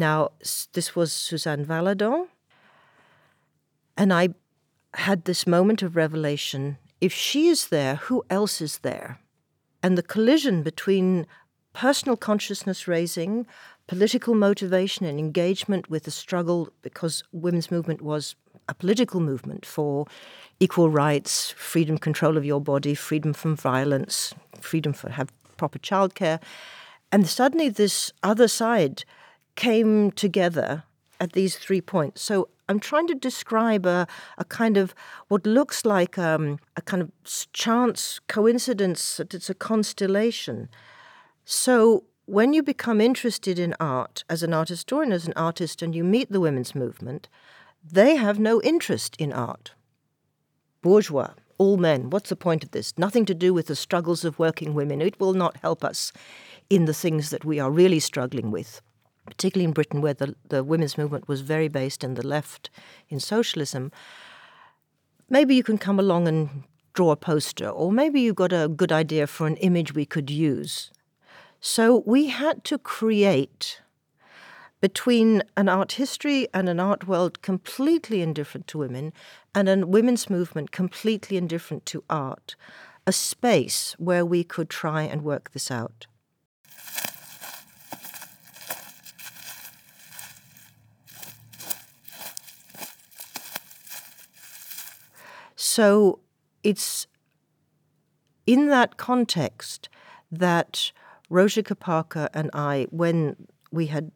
Now, 0.00 0.30
this 0.72 0.96
was 0.96 1.12
Suzanne 1.12 1.66
Valadon, 1.66 2.28
and 3.98 4.14
I 4.14 4.30
had 4.94 5.26
this 5.26 5.46
moment 5.46 5.82
of 5.82 5.94
revelation. 5.94 6.78
If 7.02 7.12
she 7.12 7.48
is 7.48 7.66
there, 7.66 7.96
who 7.96 8.24
else 8.30 8.62
is 8.62 8.78
there? 8.78 9.20
And 9.82 9.98
the 9.98 10.02
collision 10.02 10.62
between 10.62 11.26
personal 11.74 12.16
consciousness 12.16 12.88
raising, 12.88 13.46
political 13.88 14.34
motivation, 14.34 15.04
and 15.04 15.18
engagement 15.18 15.90
with 15.90 16.04
the 16.04 16.10
struggle, 16.10 16.70
because 16.80 17.22
women's 17.32 17.70
movement 17.70 18.00
was 18.00 18.34
a 18.70 18.74
political 18.74 19.20
movement 19.20 19.66
for 19.66 20.06
equal 20.60 20.88
rights, 20.88 21.50
freedom, 21.58 21.98
control 21.98 22.38
of 22.38 22.44
your 22.46 22.62
body, 22.62 22.94
freedom 22.94 23.34
from 23.34 23.54
violence, 23.54 24.32
freedom 24.62 24.94
for 24.94 25.10
have 25.10 25.30
proper 25.58 25.78
childcare. 25.78 26.40
And 27.12 27.28
suddenly, 27.28 27.68
this 27.68 28.14
other 28.22 28.48
side 28.48 29.04
came 29.54 30.10
together 30.12 30.84
at 31.18 31.32
these 31.32 31.56
three 31.56 31.80
points. 31.80 32.22
So 32.22 32.48
I'm 32.68 32.80
trying 32.80 33.08
to 33.08 33.14
describe 33.14 33.84
a, 33.84 34.06
a 34.38 34.44
kind 34.44 34.76
of 34.76 34.94
what 35.28 35.44
looks 35.44 35.84
like 35.84 36.16
um, 36.16 36.58
a 36.76 36.82
kind 36.82 37.02
of 37.02 37.10
chance 37.52 38.20
coincidence, 38.28 39.16
that 39.16 39.34
it's 39.34 39.50
a 39.50 39.54
constellation. 39.54 40.68
So 41.44 42.04
when 42.26 42.52
you 42.52 42.62
become 42.62 43.00
interested 43.00 43.58
in 43.58 43.74
art 43.80 44.22
as 44.30 44.42
an 44.42 44.54
art 44.54 44.68
historian, 44.68 45.12
as 45.12 45.26
an 45.26 45.32
artist, 45.34 45.82
and 45.82 45.94
you 45.94 46.04
meet 46.04 46.30
the 46.30 46.40
women's 46.40 46.74
movement, 46.74 47.28
they 47.82 48.16
have 48.16 48.38
no 48.38 48.62
interest 48.62 49.16
in 49.18 49.32
art. 49.32 49.72
Bourgeois, 50.80 51.32
all 51.58 51.76
men, 51.76 52.08
what's 52.08 52.30
the 52.30 52.36
point 52.36 52.62
of 52.62 52.70
this? 52.70 52.96
Nothing 52.96 53.24
to 53.26 53.34
do 53.34 53.52
with 53.52 53.66
the 53.66 53.76
struggles 53.76 54.24
of 54.24 54.38
working 54.38 54.74
women. 54.74 55.02
It 55.02 55.18
will 55.18 55.34
not 55.34 55.56
help 55.56 55.84
us 55.84 56.12
in 56.70 56.84
the 56.84 56.94
things 56.94 57.30
that 57.30 57.44
we 57.44 57.58
are 57.58 57.70
really 57.70 58.00
struggling 58.00 58.50
with, 58.50 58.80
particularly 59.30 59.64
in 59.64 59.72
Britain, 59.72 60.00
where 60.00 60.14
the, 60.14 60.34
the 60.48 60.62
women's 60.62 60.98
movement 60.98 61.28
was 61.28 61.40
very 61.40 61.68
based 61.68 62.04
in 62.04 62.14
the 62.14 62.26
left, 62.26 62.70
in 63.08 63.20
socialism. 63.20 63.90
Maybe 65.28 65.54
you 65.54 65.62
can 65.62 65.78
come 65.78 65.98
along 65.98 66.28
and 66.28 66.64
draw 66.92 67.12
a 67.12 67.16
poster, 67.16 67.68
or 67.68 67.92
maybe 67.92 68.20
you've 68.20 68.36
got 68.36 68.52
a 68.52 68.68
good 68.68 68.92
idea 68.92 69.26
for 69.26 69.46
an 69.46 69.56
image 69.56 69.94
we 69.94 70.04
could 70.04 70.30
use. 70.30 70.90
So 71.60 72.02
we 72.06 72.28
had 72.28 72.64
to 72.64 72.78
create 72.78 73.80
between 74.80 75.42
an 75.56 75.68
art 75.68 75.92
history 75.92 76.48
and 76.54 76.68
an 76.68 76.80
art 76.80 77.06
world 77.06 77.42
completely 77.42 78.22
indifferent 78.22 78.66
to 78.68 78.78
women 78.78 79.12
and 79.54 79.68
a 79.68 79.86
women's 79.86 80.30
movement 80.30 80.70
completely 80.70 81.36
indifferent 81.36 81.84
to 81.86 82.02
art, 82.08 82.56
a 83.06 83.12
space 83.12 83.94
where 83.98 84.24
we 84.24 84.42
could 84.42 84.70
try 84.70 85.02
and 85.02 85.22
work 85.22 85.50
this 85.52 85.70
out. 85.70 86.06
So 95.70 96.18
it's 96.64 97.06
in 98.44 98.70
that 98.70 98.96
context 98.96 99.88
that 100.32 100.90
Rozsika 101.30 101.78
Parker 101.78 102.28
and 102.34 102.50
I, 102.52 102.88
when 102.90 103.46
we 103.70 103.86
had 103.86 104.10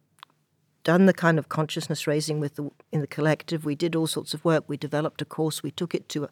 done 0.83 1.07
the 1.07 1.13
kind 1.13 1.39
of 1.39 1.49
consciousness 1.49 2.09
raising 2.09 2.41
with 2.41 2.57
the, 2.57 2.71
in 2.91 3.03
the 3.03 3.07
collective, 3.07 3.65
we 3.65 3.77
did 3.77 3.95
all 3.95 4.09
sorts 4.09 4.35
of 4.35 4.45
work. 4.45 4.65
We 4.67 4.77
developed 4.77 5.23
a 5.23 5.25
course. 5.25 5.63
We 5.63 5.71
took 5.71 5.95
it 5.95 6.09
to, 6.09 6.29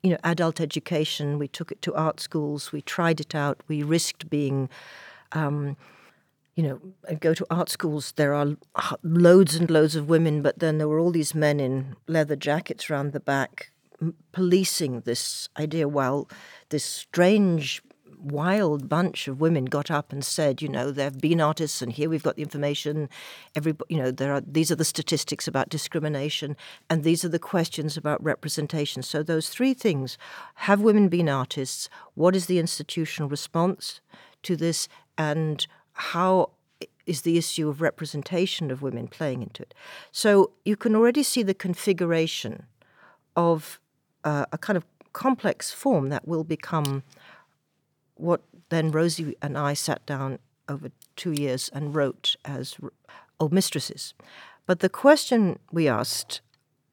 you 0.00 0.10
know, 0.10 0.18
adult 0.22 0.60
education. 0.60 1.40
We 1.40 1.48
took 1.48 1.72
it 1.72 1.82
to 1.82 1.94
art 1.96 2.20
schools. 2.20 2.70
We 2.70 2.82
tried 2.82 3.18
it 3.18 3.34
out. 3.34 3.60
We 3.66 3.82
risked 3.82 4.30
being. 4.30 4.68
Um, 5.32 5.76
you 6.54 6.62
know, 6.62 7.14
go 7.18 7.32
to 7.32 7.46
art 7.50 7.70
schools, 7.70 8.12
there 8.16 8.34
are 8.34 8.58
loads 9.02 9.56
and 9.56 9.70
loads 9.70 9.96
of 9.96 10.10
women, 10.10 10.42
but 10.42 10.58
then 10.58 10.76
there 10.76 10.86
were 10.86 10.98
all 10.98 11.10
these 11.10 11.34
men 11.34 11.58
in 11.58 11.96
leather 12.06 12.36
jackets 12.36 12.90
round 12.90 13.14
the 13.14 13.20
back 13.20 13.71
policing 14.32 15.00
this 15.00 15.48
idea. 15.58 15.88
While 15.88 16.28
this 16.70 16.84
strange 16.84 17.82
wild 18.18 18.88
bunch 18.88 19.26
of 19.26 19.40
women 19.40 19.64
got 19.64 19.90
up 19.90 20.12
and 20.12 20.24
said, 20.24 20.62
you 20.62 20.68
know, 20.68 20.92
there 20.92 21.06
have 21.06 21.20
been 21.20 21.40
artists, 21.40 21.82
and 21.82 21.92
here 21.92 22.08
we've 22.08 22.22
got 22.22 22.36
the 22.36 22.42
information. 22.42 23.08
Every, 23.56 23.74
you 23.88 23.98
know, 23.98 24.10
there 24.10 24.32
are 24.32 24.40
these 24.40 24.70
are 24.70 24.76
the 24.76 24.84
statistics 24.84 25.48
about 25.48 25.68
discrimination, 25.68 26.56
and 26.88 27.02
these 27.02 27.24
are 27.24 27.28
the 27.28 27.38
questions 27.38 27.96
about 27.96 28.22
representation. 28.22 29.02
So 29.02 29.22
those 29.22 29.48
three 29.48 29.74
things: 29.74 30.18
have 30.54 30.80
women 30.80 31.08
been 31.08 31.28
artists? 31.28 31.88
What 32.14 32.36
is 32.36 32.46
the 32.46 32.58
institutional 32.58 33.28
response 33.28 34.00
to 34.44 34.56
this? 34.56 34.88
And 35.18 35.66
how 35.92 36.50
is 37.04 37.22
the 37.22 37.36
issue 37.36 37.68
of 37.68 37.80
representation 37.80 38.70
of 38.70 38.82
women 38.82 39.08
playing 39.08 39.42
into 39.42 39.62
it? 39.62 39.74
So 40.12 40.52
you 40.64 40.76
can 40.76 40.94
already 40.94 41.24
see 41.24 41.42
the 41.42 41.54
configuration 41.54 42.66
of 43.34 43.80
uh, 44.24 44.46
a 44.52 44.58
kind 44.58 44.76
of 44.76 44.84
complex 45.12 45.70
form 45.70 46.08
that 46.08 46.26
will 46.26 46.44
become 46.44 47.02
what 48.14 48.42
then 48.68 48.90
Rosie 48.90 49.36
and 49.42 49.58
I 49.58 49.74
sat 49.74 50.04
down 50.06 50.38
over 50.68 50.90
two 51.16 51.32
years 51.32 51.68
and 51.72 51.94
wrote 51.94 52.36
as 52.44 52.76
Old 53.38 53.52
Mistresses. 53.52 54.14
But 54.66 54.80
the 54.80 54.88
question 54.88 55.58
we 55.72 55.88
asked 55.88 56.40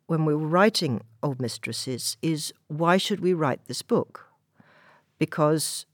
when 0.07 0.25
we 0.25 0.33
were 0.33 0.47
writing 0.47 1.01
Old 1.21 1.39
Mistresses 1.39 2.17
is 2.21 2.51
why 2.67 2.97
should 2.97 3.19
we 3.19 3.33
write 3.33 3.65
this 3.65 3.81
book? 3.81 4.25
Because 5.19 5.85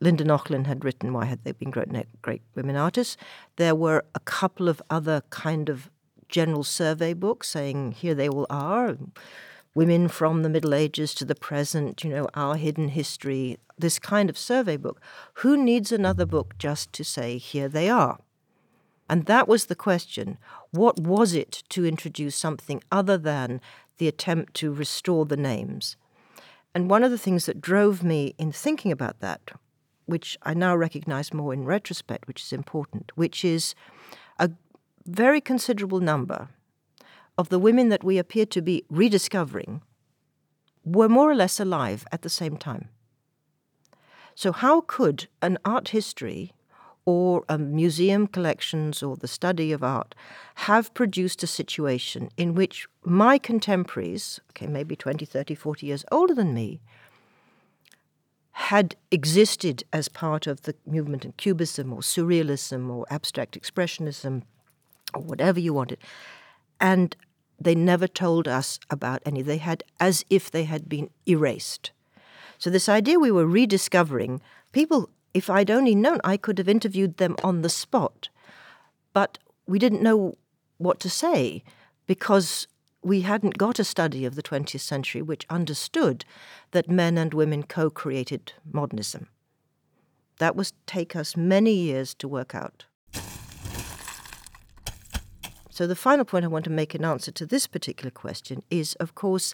Linda 0.00 0.24
Nochlin 0.24 0.66
had 0.66 0.84
written 0.84 1.12
Why 1.12 1.26
Had 1.26 1.44
They 1.44 1.52
Been 1.52 1.70
Great, 1.70 1.88
Great 2.22 2.42
Women 2.54 2.76
Artists. 2.76 3.16
There 3.56 3.74
were 3.74 4.04
a 4.14 4.20
couple 4.20 4.68
of 4.68 4.82
other 4.90 5.22
kind 5.30 5.68
of 5.68 5.90
general 6.28 6.64
survey 6.64 7.12
books 7.12 7.48
saying 7.48 7.92
here 7.92 8.14
they 8.14 8.28
all 8.28 8.46
are 8.50 8.96
women 9.76 10.08
from 10.08 10.42
the 10.42 10.48
Middle 10.48 10.74
Ages 10.74 11.12
to 11.14 11.26
the 11.26 11.34
present, 11.34 12.02
you 12.02 12.08
know, 12.08 12.26
our 12.32 12.56
hidden 12.56 12.88
history, 12.88 13.58
this 13.76 13.98
kind 13.98 14.30
of 14.30 14.38
survey 14.38 14.78
book. 14.78 15.02
Who 15.34 15.54
needs 15.54 15.92
another 15.92 16.24
book 16.24 16.54
just 16.56 16.94
to 16.94 17.04
say, 17.04 17.36
here 17.36 17.68
they 17.68 17.90
are? 17.90 18.18
And 19.10 19.26
that 19.26 19.46
was 19.46 19.66
the 19.66 19.74
question. 19.74 20.38
What 20.70 20.98
was 20.98 21.34
it 21.34 21.62
to 21.68 21.84
introduce 21.84 22.34
something 22.34 22.82
other 22.90 23.18
than 23.18 23.60
the 23.98 24.08
attempt 24.08 24.54
to 24.54 24.72
restore 24.72 25.26
the 25.26 25.36
names? 25.36 25.98
And 26.74 26.88
one 26.88 27.04
of 27.04 27.10
the 27.10 27.18
things 27.18 27.44
that 27.44 27.60
drove 27.60 28.02
me 28.02 28.34
in 28.38 28.52
thinking 28.52 28.90
about 28.90 29.20
that, 29.20 29.42
which 30.06 30.38
I 30.42 30.54
now 30.54 30.74
recognize 30.74 31.34
more 31.34 31.52
in 31.52 31.66
retrospect, 31.66 32.26
which 32.26 32.42
is 32.42 32.52
important, 32.52 33.12
which 33.14 33.44
is 33.44 33.74
a 34.38 34.50
very 35.04 35.42
considerable 35.42 36.00
number 36.00 36.48
of 37.38 37.48
the 37.48 37.58
women 37.58 37.88
that 37.88 38.04
we 38.04 38.18
appear 38.18 38.46
to 38.46 38.62
be 38.62 38.84
rediscovering 38.88 39.82
were 40.84 41.08
more 41.08 41.30
or 41.30 41.34
less 41.34 41.60
alive 41.60 42.06
at 42.12 42.22
the 42.22 42.28
same 42.28 42.56
time. 42.56 42.88
So, 44.34 44.52
how 44.52 44.82
could 44.82 45.28
an 45.42 45.58
art 45.64 45.88
history 45.88 46.52
or 47.06 47.44
a 47.48 47.56
museum 47.56 48.26
collections 48.26 49.02
or 49.02 49.16
the 49.16 49.28
study 49.28 49.72
of 49.72 49.82
art 49.82 50.14
have 50.56 50.92
produced 50.92 51.42
a 51.42 51.46
situation 51.46 52.28
in 52.36 52.54
which 52.54 52.86
my 53.04 53.38
contemporaries, 53.38 54.40
okay, 54.50 54.66
maybe 54.66 54.96
20, 54.96 55.24
30, 55.24 55.54
40 55.54 55.86
years 55.86 56.04
older 56.10 56.34
than 56.34 56.52
me, 56.52 56.80
had 58.50 58.96
existed 59.10 59.84
as 59.92 60.08
part 60.08 60.46
of 60.46 60.62
the 60.62 60.74
movement 60.86 61.24
in 61.24 61.32
Cubism 61.32 61.92
or 61.92 62.00
Surrealism 62.00 62.90
or 62.90 63.06
Abstract 63.10 63.58
Expressionism 63.60 64.42
or 65.14 65.22
whatever 65.22 65.60
you 65.60 65.72
wanted, 65.72 65.98
and 66.80 67.16
they 67.58 67.74
never 67.74 68.06
told 68.06 68.46
us 68.46 68.78
about 68.90 69.22
any. 69.24 69.42
They 69.42 69.58
had 69.58 69.82
as 69.98 70.24
if 70.30 70.50
they 70.50 70.64
had 70.64 70.88
been 70.88 71.10
erased. 71.26 71.90
So, 72.58 72.70
this 72.70 72.88
idea 72.88 73.18
we 73.18 73.30
were 73.30 73.46
rediscovering, 73.46 74.40
people, 74.72 75.10
if 75.34 75.50
I'd 75.50 75.70
only 75.70 75.94
known, 75.94 76.20
I 76.24 76.36
could 76.36 76.58
have 76.58 76.68
interviewed 76.68 77.18
them 77.18 77.36
on 77.42 77.62
the 77.62 77.68
spot. 77.68 78.28
But 79.12 79.38
we 79.66 79.78
didn't 79.78 80.02
know 80.02 80.36
what 80.78 81.00
to 81.00 81.10
say 81.10 81.62
because 82.06 82.66
we 83.02 83.20
hadn't 83.22 83.58
got 83.58 83.78
a 83.78 83.84
study 83.84 84.24
of 84.24 84.34
the 84.34 84.42
20th 84.42 84.80
century 84.80 85.22
which 85.22 85.46
understood 85.48 86.24
that 86.72 86.90
men 86.90 87.16
and 87.18 87.32
women 87.32 87.62
co 87.62 87.90
created 87.90 88.52
modernism. 88.70 89.28
That 90.38 90.56
was 90.56 90.72
take 90.86 91.16
us 91.16 91.36
many 91.36 91.72
years 91.72 92.14
to 92.14 92.28
work 92.28 92.54
out. 92.54 92.86
So, 95.76 95.86
the 95.86 95.94
final 95.94 96.24
point 96.24 96.46
I 96.46 96.48
want 96.48 96.64
to 96.64 96.70
make 96.70 96.94
in 96.94 97.04
answer 97.04 97.30
to 97.32 97.44
this 97.44 97.66
particular 97.66 98.10
question 98.10 98.62
is, 98.70 98.94
of 98.94 99.14
course, 99.14 99.52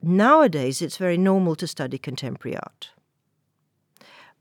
nowadays 0.00 0.80
it's 0.80 0.96
very 0.96 1.18
normal 1.18 1.54
to 1.56 1.66
study 1.66 1.98
contemporary 1.98 2.56
art. 2.56 2.88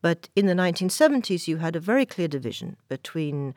But 0.01 0.29
in 0.38 0.45
the 0.45 0.53
1970s, 0.53 1.49
you 1.49 1.58
had 1.58 1.75
a 1.75 1.81
very 1.81 2.05
clear 2.05 2.29
division 2.29 2.77
between 2.88 3.53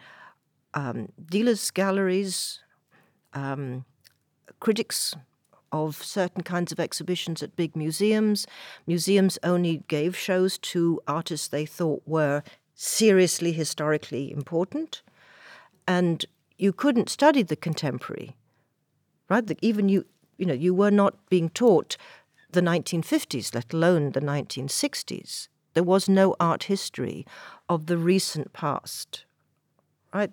um, 0.75 1.11
dealers' 1.31 1.71
galleries, 1.71 2.59
um, 3.35 3.85
critics 4.59 5.15
of 5.71 6.03
certain 6.03 6.43
kinds 6.43 6.73
of 6.73 6.81
exhibitions 6.81 7.41
at 7.41 7.55
big 7.55 7.77
museums. 7.77 8.49
Museums 8.85 9.39
only 9.45 9.85
gave 9.87 10.17
shows 10.17 10.59
to 10.59 11.01
artists 11.07 11.47
they 11.47 11.67
thought 11.67 12.03
were 12.05 12.43
seriously 12.75 13.53
historically 13.53 14.33
important. 14.33 15.03
And 15.87 16.27
you 16.59 16.73
couldn't 16.73 17.09
study 17.09 17.43
the 17.43 17.57
contemporary, 17.57 18.37
right? 19.31 19.47
The, 19.47 19.57
even 19.63 19.89
you, 19.89 20.05
you 20.37 20.45
know, 20.45 20.55
you 20.55 20.75
were 20.75 20.91
not 20.91 21.15
being 21.31 21.49
taught 21.51 21.97
the 22.51 22.61
1950s, 22.61 23.55
let 23.55 23.73
alone 23.73 24.13
the 24.13 24.21
1960s. 24.21 25.49
There 25.75 25.85
was 25.85 26.09
no 26.09 26.35
art 26.41 26.65
history 26.65 27.25
of 27.69 27.87
the 27.87 27.97
recent 27.97 28.53
past, 28.53 29.25
right? 30.13 30.33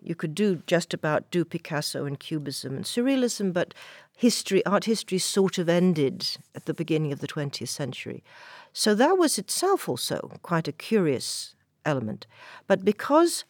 You 0.00 0.14
could 0.14 0.34
do 0.34 0.62
just 0.66 0.94
about 0.94 1.30
do 1.30 1.44
Picasso 1.44 2.06
and 2.06 2.18
Cubism 2.18 2.74
and 2.74 2.84
Surrealism, 2.84 3.52
but 3.52 3.74
history, 4.16 4.64
art 4.66 4.86
history 4.86 5.18
sort 5.18 5.58
of 5.58 5.68
ended 5.68 6.26
at 6.54 6.66
the 6.66 6.74
beginning 6.74 7.12
of 7.12 7.20
the 7.20 7.28
20th 7.28 7.68
century. 7.68 8.24
So 8.72 8.94
that 8.94 9.18
was 9.18 9.38
itself 9.38 9.88
also 9.88 10.32
quite 10.42 10.66
a 10.66 10.72
curious 10.72 11.54
element. 11.84 12.26
But 12.66 12.84
because 12.84 13.44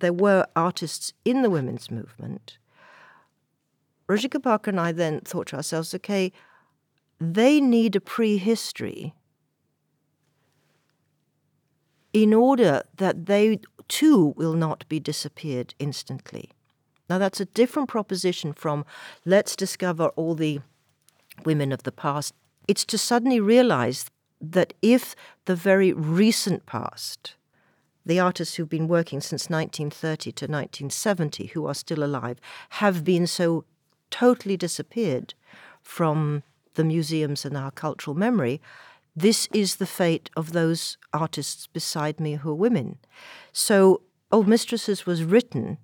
there 0.00 0.12
were 0.12 0.46
artists 0.56 1.12
in 1.24 1.42
the 1.42 1.50
women's 1.50 1.90
movement, 1.90 2.58
Rozsika 4.08 4.42
Parker 4.42 4.70
and 4.70 4.80
I 4.80 4.92
then 4.92 5.20
thought 5.20 5.48
to 5.48 5.56
ourselves, 5.56 5.94
okay, 5.94 6.32
they 7.20 7.60
need 7.60 7.94
a 7.94 8.00
prehistory 8.00 9.14
in 12.12 12.32
order 12.32 12.82
that 12.96 13.26
they 13.26 13.60
too 13.86 14.34
will 14.36 14.54
not 14.54 14.88
be 14.88 14.98
disappeared 14.98 15.74
instantly. 15.78 16.50
Now, 17.10 17.18
that's 17.18 17.40
a 17.40 17.46
different 17.46 17.88
proposition 17.88 18.52
from 18.52 18.84
let's 19.24 19.56
discover 19.56 20.08
all 20.08 20.34
the 20.34 20.60
women 21.44 21.72
of 21.72 21.82
the 21.82 21.92
past. 21.92 22.34
It's 22.66 22.84
to 22.86 22.98
suddenly 22.98 23.40
realize 23.40 24.10
that 24.40 24.74
if 24.82 25.14
the 25.46 25.56
very 25.56 25.92
recent 25.92 26.66
past, 26.66 27.34
the 28.08 28.18
artists 28.18 28.54
who've 28.54 28.70
been 28.70 28.88
working 28.88 29.20
since 29.20 29.50
1930 29.50 30.32
to 30.32 30.44
1970, 30.46 31.46
who 31.48 31.66
are 31.66 31.74
still 31.74 32.02
alive, 32.02 32.40
have 32.70 33.04
been 33.04 33.26
so 33.26 33.66
totally 34.10 34.56
disappeared 34.56 35.34
from 35.82 36.42
the 36.72 36.84
museums 36.84 37.44
and 37.44 37.54
our 37.54 37.70
cultural 37.70 38.16
memory, 38.16 38.62
this 39.14 39.46
is 39.52 39.76
the 39.76 39.86
fate 39.86 40.30
of 40.36 40.52
those 40.52 40.96
artists 41.12 41.66
beside 41.66 42.18
me 42.18 42.36
who 42.36 42.50
are 42.50 42.54
women. 42.54 42.96
So, 43.52 44.00
Old 44.32 44.48
Mistresses 44.48 45.04
was 45.04 45.22
written 45.22 45.76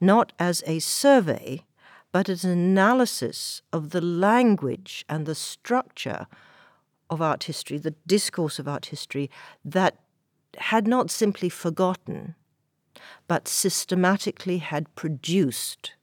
not 0.00 0.32
as 0.38 0.62
a 0.66 0.80
survey, 0.80 1.64
but 2.12 2.28
as 2.28 2.44
an 2.44 2.50
analysis 2.50 3.62
of 3.72 3.90
the 3.90 4.02
language 4.02 5.06
and 5.08 5.24
the 5.24 5.34
structure 5.34 6.26
of 7.08 7.22
art 7.22 7.44
history, 7.44 7.78
the 7.78 7.94
discourse 8.06 8.58
of 8.58 8.68
art 8.68 8.86
history, 8.86 9.30
that 9.64 9.96
had 10.58 10.86
not 10.86 11.10
simply 11.10 11.48
forgotten, 11.48 12.34
but 13.26 13.48
systematically 13.48 14.58
had 14.58 14.94
produced 14.94 15.94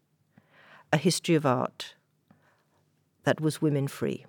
a 0.91 0.97
history 0.97 1.35
of 1.35 1.45
art 1.45 1.95
that 3.23 3.39
was 3.39 3.61
women 3.61 3.87
free. 3.87 4.25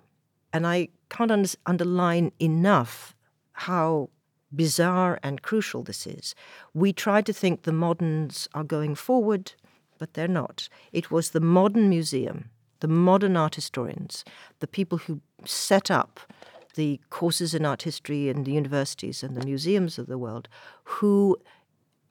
And 0.51 0.67
I 0.67 0.89
can't 1.09 1.31
un- 1.31 1.45
underline 1.65 2.31
enough 2.39 3.15
how 3.53 4.09
bizarre 4.55 5.19
and 5.23 5.41
crucial 5.41 5.83
this 5.83 6.05
is. 6.05 6.35
We 6.73 6.93
try 6.93 7.21
to 7.21 7.33
think 7.33 7.63
the 7.63 7.73
moderns 7.73 8.47
are 8.53 8.63
going 8.63 8.95
forward, 8.95 9.53
but 9.97 10.13
they're 10.13 10.27
not. 10.27 10.69
It 10.91 11.11
was 11.11 11.31
the 11.31 11.39
modern 11.39 11.89
museum, 11.89 12.49
the 12.79 12.87
modern 12.87 13.35
art 13.35 13.55
historians, 13.55 14.23
the 14.59 14.67
people 14.67 14.99
who 14.99 15.21
set 15.45 15.89
up 15.89 16.19
the 16.73 16.99
courses 17.09 17.53
in 17.53 17.65
art 17.65 17.83
history 17.83 18.29
in 18.29 18.43
the 18.43 18.51
universities 18.51 19.23
and 19.23 19.35
the 19.35 19.45
museums 19.45 19.97
of 19.97 20.07
the 20.07 20.17
world, 20.17 20.47
who 20.83 21.37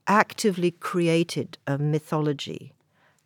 actively 0.06 0.70
created 0.70 1.58
a 1.66 1.78
mythology 1.78 2.72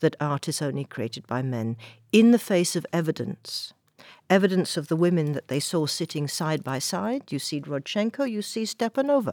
that 0.00 0.16
art 0.20 0.48
is 0.48 0.60
only 0.60 0.84
created 0.84 1.26
by 1.26 1.42
men 1.42 1.76
in 2.12 2.30
the 2.30 2.38
face 2.38 2.76
of 2.76 2.86
evidence 2.92 3.72
evidence 4.28 4.76
of 4.76 4.88
the 4.88 4.96
women 4.96 5.32
that 5.32 5.48
they 5.48 5.60
saw 5.60 5.86
sitting 5.86 6.28
side 6.28 6.64
by 6.64 6.78
side. 6.78 7.22
You 7.30 7.38
see 7.38 7.60
Rodchenko, 7.60 8.28
you 8.28 8.42
see 8.42 8.64
Stepanova, 8.64 9.32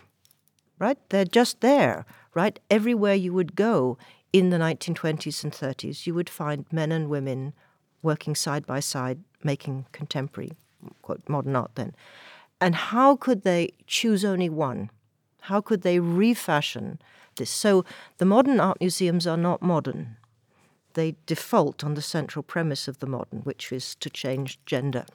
right? 0.80 0.98
They're 1.10 1.26
just 1.26 1.62
there, 1.62 2.06
right? 2.34 2.60
Everywhere 2.70 3.16
you 3.16 3.34
would 3.34 3.56
go 3.56 3.98
in 4.32 4.50
the 4.50 4.58
1920s 4.58 5.44
and 5.44 5.54
30s, 5.54 6.08
you 6.08 6.14
would 6.14 6.30
find 6.30 6.66
men 6.72 6.92
and 6.92 7.10
women 7.10 7.54
working 8.02 8.36
side 8.36 8.66
by 8.66 8.80
side, 8.80 9.20
making 9.44 9.86
contemporary, 9.92 10.54
modern 11.28 11.56
art 11.56 11.72
then. 11.76 11.96
And 12.62 12.76
how 12.76 13.16
could 13.16 13.44
they 13.44 13.74
choose 13.88 14.24
only 14.24 14.50
one? 14.50 14.90
How 15.42 15.62
could 15.62 15.82
they 15.82 16.00
refashion 16.00 17.00
this? 17.36 17.50
So 17.50 17.84
the 18.18 18.26
modern 18.26 18.60
art 18.60 18.80
museums 18.80 19.28
are 19.28 19.38
not 19.38 19.62
modern 19.62 20.18
they 20.94 21.16
default 21.26 21.84
on 21.84 21.96
the 21.96 22.02
central 22.02 22.44
premise 22.44 22.88
of 22.88 23.00
the 23.00 23.08
modern, 23.08 23.40
which 23.40 23.72
is 23.72 23.96
to 23.96 24.10
change 24.10 24.60
gender. 24.66 25.06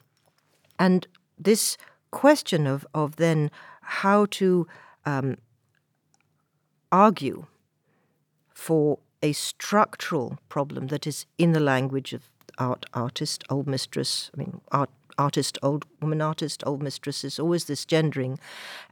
And 0.77 1.07
this 1.37 1.77
question 2.11 2.67
of, 2.67 2.85
of 2.93 3.17
then 3.17 3.51
how 3.81 4.25
to 4.31 4.67
um, 5.05 5.37
argue 6.91 7.45
for 8.53 8.99
a 9.21 9.33
structural 9.33 10.37
problem 10.47 10.87
that 10.87 11.05
is 11.05 11.25
in 11.37 11.51
the 11.51 11.59
language 11.59 12.13
of 12.13 12.29
art 12.57 12.85
artist, 12.93 13.43
old 13.49 13.67
mistress, 13.67 14.31
I 14.33 14.39
mean, 14.39 14.61
art 14.71 14.89
artist, 15.19 15.59
old 15.61 15.85
woman 16.01 16.21
artist, 16.21 16.63
old 16.65 16.81
mistress 16.81 17.23
is 17.23 17.37
always 17.37 17.65
this 17.65 17.85
gendering, 17.85 18.39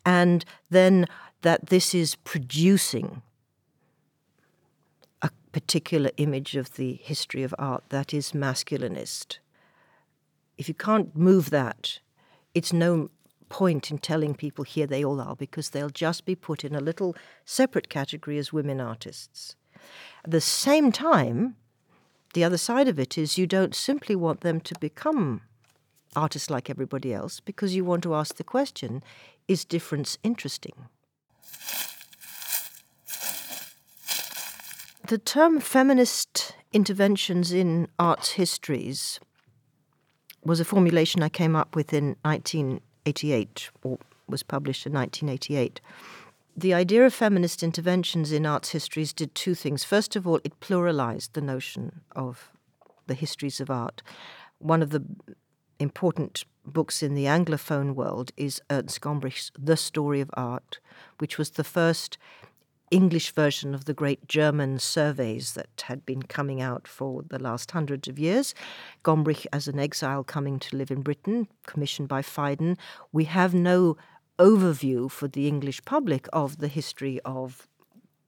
and 0.05 0.45
then 0.69 1.07
that 1.41 1.67
this 1.67 1.95
is 1.95 2.15
producing 2.15 3.21
a 5.21 5.31
particular 5.51 6.11
image 6.17 6.55
of 6.55 6.75
the 6.75 6.93
history 7.01 7.43
of 7.43 7.55
art 7.57 7.83
that 7.89 8.13
is 8.13 8.33
masculinist. 8.33 9.39
If 10.57 10.67
you 10.67 10.75
can't 10.75 11.15
move 11.15 11.49
that, 11.49 11.99
it's 12.53 12.73
no 12.73 13.09
point 13.49 13.89
in 13.91 13.97
telling 13.97 14.35
people 14.35 14.65
here 14.65 14.87
they 14.87 15.05
all 15.05 15.21
are 15.21 15.35
because 15.35 15.69
they'll 15.69 15.89
just 15.89 16.25
be 16.25 16.35
put 16.35 16.65
in 16.65 16.75
a 16.75 16.81
little 16.81 17.15
separate 17.45 17.87
category 17.87 18.37
as 18.37 18.51
women 18.51 18.81
artists. 18.81 19.55
At 20.25 20.31
the 20.31 20.41
same 20.41 20.91
time, 20.91 21.55
the 22.33 22.43
other 22.43 22.57
side 22.57 22.87
of 22.87 22.99
it 22.99 23.17
is 23.17 23.37
you 23.37 23.47
don't 23.47 23.73
simply 23.73 24.15
want 24.15 24.41
them 24.41 24.59
to 24.61 24.75
become 24.79 25.41
artists 26.17 26.49
like 26.49 26.69
everybody 26.69 27.13
else 27.13 27.39
because 27.39 27.75
you 27.75 27.85
want 27.85 28.03
to 28.03 28.15
ask 28.15 28.35
the 28.35 28.43
question 28.43 29.03
is 29.47 29.63
difference 29.63 30.17
interesting? 30.23 30.87
The 35.07 35.17
term 35.17 35.61
feminist 35.61 36.53
interventions 36.73 37.53
in 37.53 37.87
arts 37.97 38.31
histories 38.31 39.21
was 40.43 40.59
a 40.59 40.65
formulation 40.65 41.23
I 41.23 41.29
came 41.29 41.55
up 41.55 41.75
with 41.75 41.93
in 41.93 42.17
1988, 42.23 43.69
or 43.83 43.99
was 44.27 44.43
published 44.43 44.85
in 44.85 44.93
1988. 44.93 45.79
The 46.57 46.73
idea 46.73 47.05
of 47.05 47.13
feminist 47.13 47.63
interventions 47.63 48.31
in 48.31 48.45
arts 48.45 48.71
histories 48.71 49.13
did 49.13 49.33
two 49.33 49.55
things. 49.55 49.83
First 49.83 50.15
of 50.15 50.27
all, 50.27 50.41
it 50.43 50.59
pluralized 50.59 51.33
the 51.33 51.41
notion 51.41 52.01
of 52.15 52.51
the 53.05 53.13
histories 53.13 53.61
of 53.61 53.69
art. 53.69 54.01
One 54.59 54.81
of 54.81 54.89
the 54.89 55.03
important 55.79 56.45
books 56.65 57.01
in 57.01 57.13
the 57.13 57.25
Anglophone 57.25 57.93
world 57.93 58.31
is 58.35 58.61
Ernst 58.69 59.01
Gombrich's 59.01 59.51
The 59.57 59.77
Story 59.77 60.21
of 60.21 60.29
Art, 60.33 60.79
which 61.19 61.37
was 61.37 61.51
the 61.51 61.63
first 61.63 62.17
English 62.89 63.31
version 63.31 63.73
of 63.73 63.85
the 63.85 63.93
great 63.93 64.27
German 64.27 64.79
surveys 64.79 65.53
that 65.53 65.83
had 65.87 66.05
been 66.05 66.23
coming 66.23 66.61
out 66.61 66.87
for 66.87 67.23
the 67.27 67.39
last 67.39 67.71
hundreds 67.71 68.07
of 68.07 68.17
years. 68.17 68.55
Gombrich, 69.03 69.45
as 69.51 69.67
an 69.67 69.79
exile 69.79 70.23
coming 70.23 70.57
to 70.59 70.77
live 70.77 70.89
in 70.89 71.01
Britain, 71.01 71.47
commissioned 71.65 72.07
by 72.07 72.21
Phaidon. 72.21 72.77
We 73.11 73.25
have 73.25 73.53
no 73.53 73.97
overview 74.39 75.11
for 75.11 75.27
the 75.27 75.47
English 75.47 75.83
public 75.83 76.27
of 76.31 76.59
the 76.59 76.67
history 76.67 77.19
of 77.25 77.67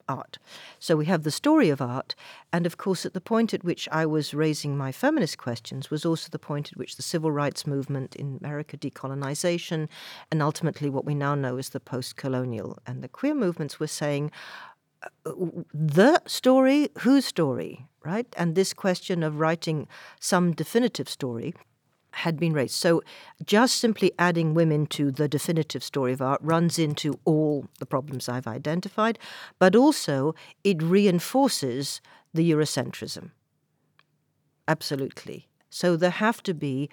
art. 0.10 0.40
So 0.80 0.98
we 0.98 1.06
have 1.06 1.24
the 1.24 1.32
story 1.32 1.70
of 1.70 1.82
art, 1.82 2.16
and 2.52 2.66
of 2.66 2.78
course, 2.78 3.06
at 3.06 3.14
the 3.14 3.22
point 3.22 3.54
at 3.54 3.64
which 3.64 3.88
I 3.92 4.06
was 4.06 4.34
raising 4.34 4.76
my 4.76 4.92
feminist 4.92 5.38
questions 5.38 5.90
was 5.90 6.06
also 6.06 6.30
the 6.30 6.40
point 6.40 6.72
at 6.72 6.78
which 6.78 6.96
the 6.96 7.04
civil 7.04 7.32
rights 7.32 7.66
movement 7.68 8.16
in 8.16 8.38
America, 8.42 8.76
decolonization, 8.78 9.88
and 10.32 10.42
ultimately 10.42 10.90
what 10.90 11.06
we 11.06 11.16
now 11.16 11.36
know 11.36 11.58
as 11.58 11.70
the 11.70 11.80
post 11.80 12.18
colonial 12.18 12.78
and 12.86 13.04
the 13.04 13.08
queer 13.08 13.36
movements 13.36 13.80
were 13.80 13.88
saying, 13.88 14.32
uh, 15.04 15.32
the 15.74 16.22
story, 16.26 16.90
whose 17.00 17.26
story, 17.26 17.88
right? 18.04 18.28
And 18.36 18.56
this 18.56 18.74
question 18.74 19.24
of 19.24 19.40
writing 19.40 19.88
some 20.20 20.52
definitive 20.52 21.08
story 21.08 21.54
had 22.12 22.40
been 22.40 22.54
raised. 22.54 22.76
So 22.76 23.02
just 23.46 23.76
simply 23.78 24.12
adding 24.18 24.54
women 24.54 24.88
to 24.88 25.12
the 25.12 25.28
definitive 25.28 25.84
story 25.84 26.14
of 26.14 26.22
art 26.22 26.42
runs 26.42 26.80
into 26.80 27.20
all 27.26 27.68
the 27.80 27.86
problems 27.86 28.28
I've 28.28 28.48
identified, 28.48 29.20
but 29.60 29.76
also 29.76 30.36
it 30.64 30.82
reinforces 30.82 32.02
the 32.34 32.50
Eurocentrism. 32.52 33.32
Absolutely. 34.68 35.48
So 35.70 35.96
there 35.96 36.10
have 36.10 36.44
to 36.44 36.54
be 36.54 36.90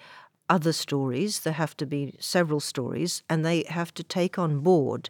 other 0.49 0.71
stories, 0.71 1.41
there 1.41 1.53
have 1.53 1.75
to 1.77 1.85
be 1.85 2.15
several 2.19 2.59
stories, 2.59 3.21
and 3.29 3.45
they 3.45 3.63
have 3.63 3.93
to 3.95 4.03
take 4.03 4.39
on 4.39 4.59
board 4.59 5.09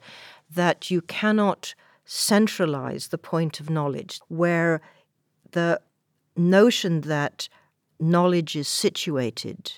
that 0.49 0.89
you 0.89 1.01
cannot 1.01 1.75
centralize 2.05 3.09
the 3.09 3.17
point 3.17 3.59
of 3.59 3.69
knowledge 3.69 4.19
where 4.29 4.81
the 5.51 5.79
notion 6.35 7.01
that 7.01 7.49
knowledge 7.99 8.55
is 8.55 8.67
situated 8.67 9.73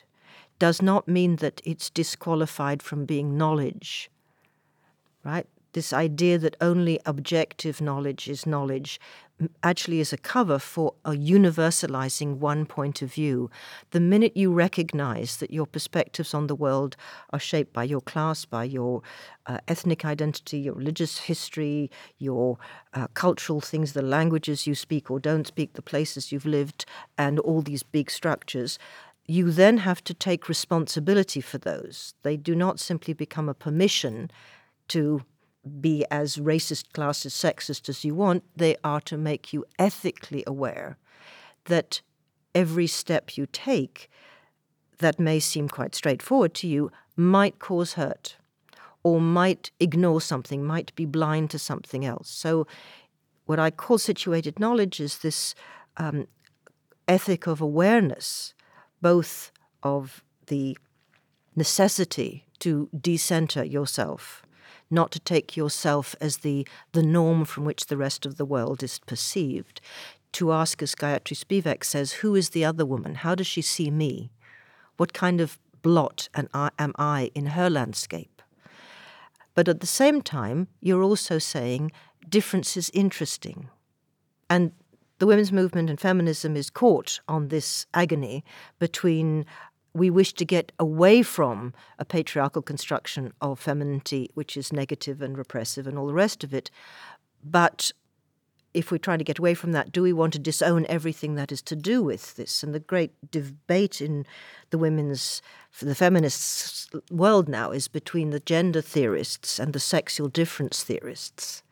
does 0.59 0.81
not 0.81 1.07
mean 1.07 1.37
that 1.37 1.61
it's 1.63 1.89
disqualified 1.89 2.83
from 2.83 3.05
being 3.05 3.37
knowledge, 3.37 4.11
right? 5.23 5.47
This 5.73 5.93
idea 5.93 6.37
that 6.39 6.57
only 6.61 6.99
objective 7.05 7.79
knowledge 7.79 8.27
is 8.27 8.45
knowledge 8.45 8.99
actually 9.63 9.99
is 9.99 10.11
a 10.11 10.17
cover 10.17 10.59
for 10.59 10.93
a 11.05 11.11
universalizing 11.11 12.37
one 12.37 12.65
point 12.65 13.01
of 13.01 13.13
view. 13.13 13.49
The 13.91 13.99
minute 13.99 14.35
you 14.35 14.51
recognize 14.51 15.37
that 15.37 15.51
your 15.51 15.65
perspectives 15.65 16.33
on 16.33 16.47
the 16.47 16.55
world 16.55 16.95
are 17.31 17.39
shaped 17.39 17.71
by 17.71 17.85
your 17.85 18.01
class, 18.01 18.45
by 18.45 18.65
your 18.65 19.01
uh, 19.45 19.59
ethnic 19.67 20.03
identity, 20.03 20.59
your 20.59 20.73
religious 20.73 21.19
history, 21.19 21.89
your 22.17 22.57
uh, 22.93 23.07
cultural 23.13 23.61
things, 23.61 23.93
the 23.93 24.01
languages 24.01 24.67
you 24.67 24.75
speak 24.75 25.09
or 25.09 25.19
don't 25.19 25.47
speak, 25.47 25.73
the 25.73 25.81
places 25.81 26.31
you've 26.31 26.45
lived, 26.45 26.85
and 27.17 27.39
all 27.39 27.61
these 27.61 27.83
big 27.83 28.11
structures, 28.11 28.77
you 29.29 29.51
then 29.51 29.77
have 29.77 30.03
to 30.03 30.13
take 30.13 30.49
responsibility 30.49 31.39
for 31.39 31.59
those. 31.59 32.15
They 32.23 32.35
do 32.35 32.55
not 32.55 32.79
simply 32.79 33.13
become 33.13 33.47
a 33.47 33.53
permission 33.53 34.31
to 34.87 35.21
be 35.79 36.03
as 36.09 36.37
racist, 36.37 36.85
classist, 36.93 37.37
sexist 37.37 37.89
as 37.89 38.03
you 38.03 38.15
want. 38.15 38.43
They 38.55 38.75
are 38.83 39.01
to 39.01 39.17
make 39.17 39.53
you 39.53 39.65
ethically 39.77 40.43
aware 40.47 40.97
that 41.65 42.01
every 42.55 42.87
step 42.87 43.37
you 43.37 43.45
take 43.45 44.09
that 44.97 45.19
may 45.19 45.39
seem 45.39 45.69
quite 45.69 45.93
straightforward 45.93 46.55
to 46.55 46.67
you 46.67 46.91
might 47.15 47.59
cause 47.59 47.93
hurt 47.93 48.35
or 49.03 49.21
might 49.21 49.69
ignore 49.79 50.21
something, 50.21 50.65
might 50.65 50.93
be 50.95 51.05
blind 51.05 51.51
to 51.51 51.59
something 51.59 52.03
else. 52.03 52.29
So, 52.29 52.65
what 53.45 53.59
I 53.59 53.69
call 53.69 53.99
situated 53.99 54.59
knowledge 54.59 54.99
is 54.99 55.19
this 55.19 55.53
um, 55.97 56.27
ethic 57.07 57.47
of 57.47 57.61
awareness, 57.61 58.53
both 59.01 59.51
of 59.83 60.23
the 60.47 60.77
necessity 61.55 62.45
to 62.59 62.89
decenter 62.99 63.63
yourself, 63.63 64.43
not 64.89 65.11
to 65.11 65.19
take 65.19 65.55
yourself 65.55 66.15
as 66.19 66.37
the, 66.37 66.67
the 66.91 67.03
norm 67.03 67.45
from 67.45 67.65
which 67.65 67.85
the 67.85 67.97
rest 67.97 68.25
of 68.25 68.37
the 68.37 68.45
world 68.45 68.83
is 68.83 68.99
perceived, 68.99 69.81
to 70.31 70.51
ask, 70.51 70.81
as 70.81 70.95
Gayatri 70.95 71.35
Spivak 71.35 71.83
says, 71.83 72.13
who 72.13 72.35
is 72.35 72.49
the 72.49 72.63
other 72.63 72.85
woman? 72.85 73.15
How 73.15 73.35
does 73.35 73.47
she 73.47 73.61
see 73.61 73.89
me? 73.89 74.31
What 74.97 75.13
kind 75.13 75.41
of 75.41 75.57
blot 75.81 76.29
am 76.35 76.93
I 76.97 77.31
in 77.33 77.47
her 77.47 77.69
landscape? 77.69 78.41
But 79.55 79.67
at 79.67 79.79
the 79.79 79.87
same 79.87 80.21
time, 80.21 80.67
you're 80.81 81.03
also 81.03 81.39
saying 81.39 81.91
difference 82.27 82.77
is 82.77 82.91
interesting. 82.93 83.69
And 84.49 84.71
the 85.19 85.27
women's 85.27 85.51
movement 85.51 85.89
and 85.89 85.99
feminism 85.99 86.55
is 86.55 86.69
caught 86.69 87.19
on 87.27 87.49
this 87.49 87.85
agony 87.93 88.43
between 88.79 89.45
we 89.93 90.09
wish 90.09 90.33
to 90.33 90.45
get 90.45 90.71
away 90.79 91.21
from 91.23 91.73
a 91.97 92.05
patriarchal 92.05 92.61
construction 92.61 93.33
of 93.41 93.59
femininity, 93.59 94.29
which 94.33 94.55
is 94.55 94.71
negative 94.71 95.21
and 95.21 95.37
repressive 95.37 95.87
and 95.87 95.97
all 95.97 96.07
the 96.07 96.13
rest 96.13 96.43
of 96.43 96.53
it. 96.53 96.69
But 97.43 97.91
if 98.73 98.91
we're 98.91 98.99
trying 98.99 99.17
to 99.17 99.23
get 99.23 99.39
away 99.39 99.55
from 99.55 99.71
that, 99.71 99.91
do 99.91 100.03
we 100.03 100.13
want 100.13 100.33
to 100.33 100.39
disown 100.39 100.85
everything 100.87 101.35
that 101.35 101.51
is 101.51 101.61
to 101.63 101.75
do 101.75 102.03
with 102.03 102.35
this? 102.35 102.61
And 102.61 102.73
the 102.73 102.79
great 102.79 103.11
debate 103.31 103.99
in 103.99 104.25
the 104.69 104.77
women's, 104.77 105.41
the 105.79 105.95
feminists 105.95 106.87
world 107.09 107.49
now 107.49 107.71
is 107.71 107.87
between 107.87 108.29
the 108.29 108.39
gender 108.39 108.81
theorists 108.81 109.59
and 109.59 109.73
the 109.73 109.79
sexual 109.79 110.27
difference 110.27 110.83
theorists. 110.83 111.63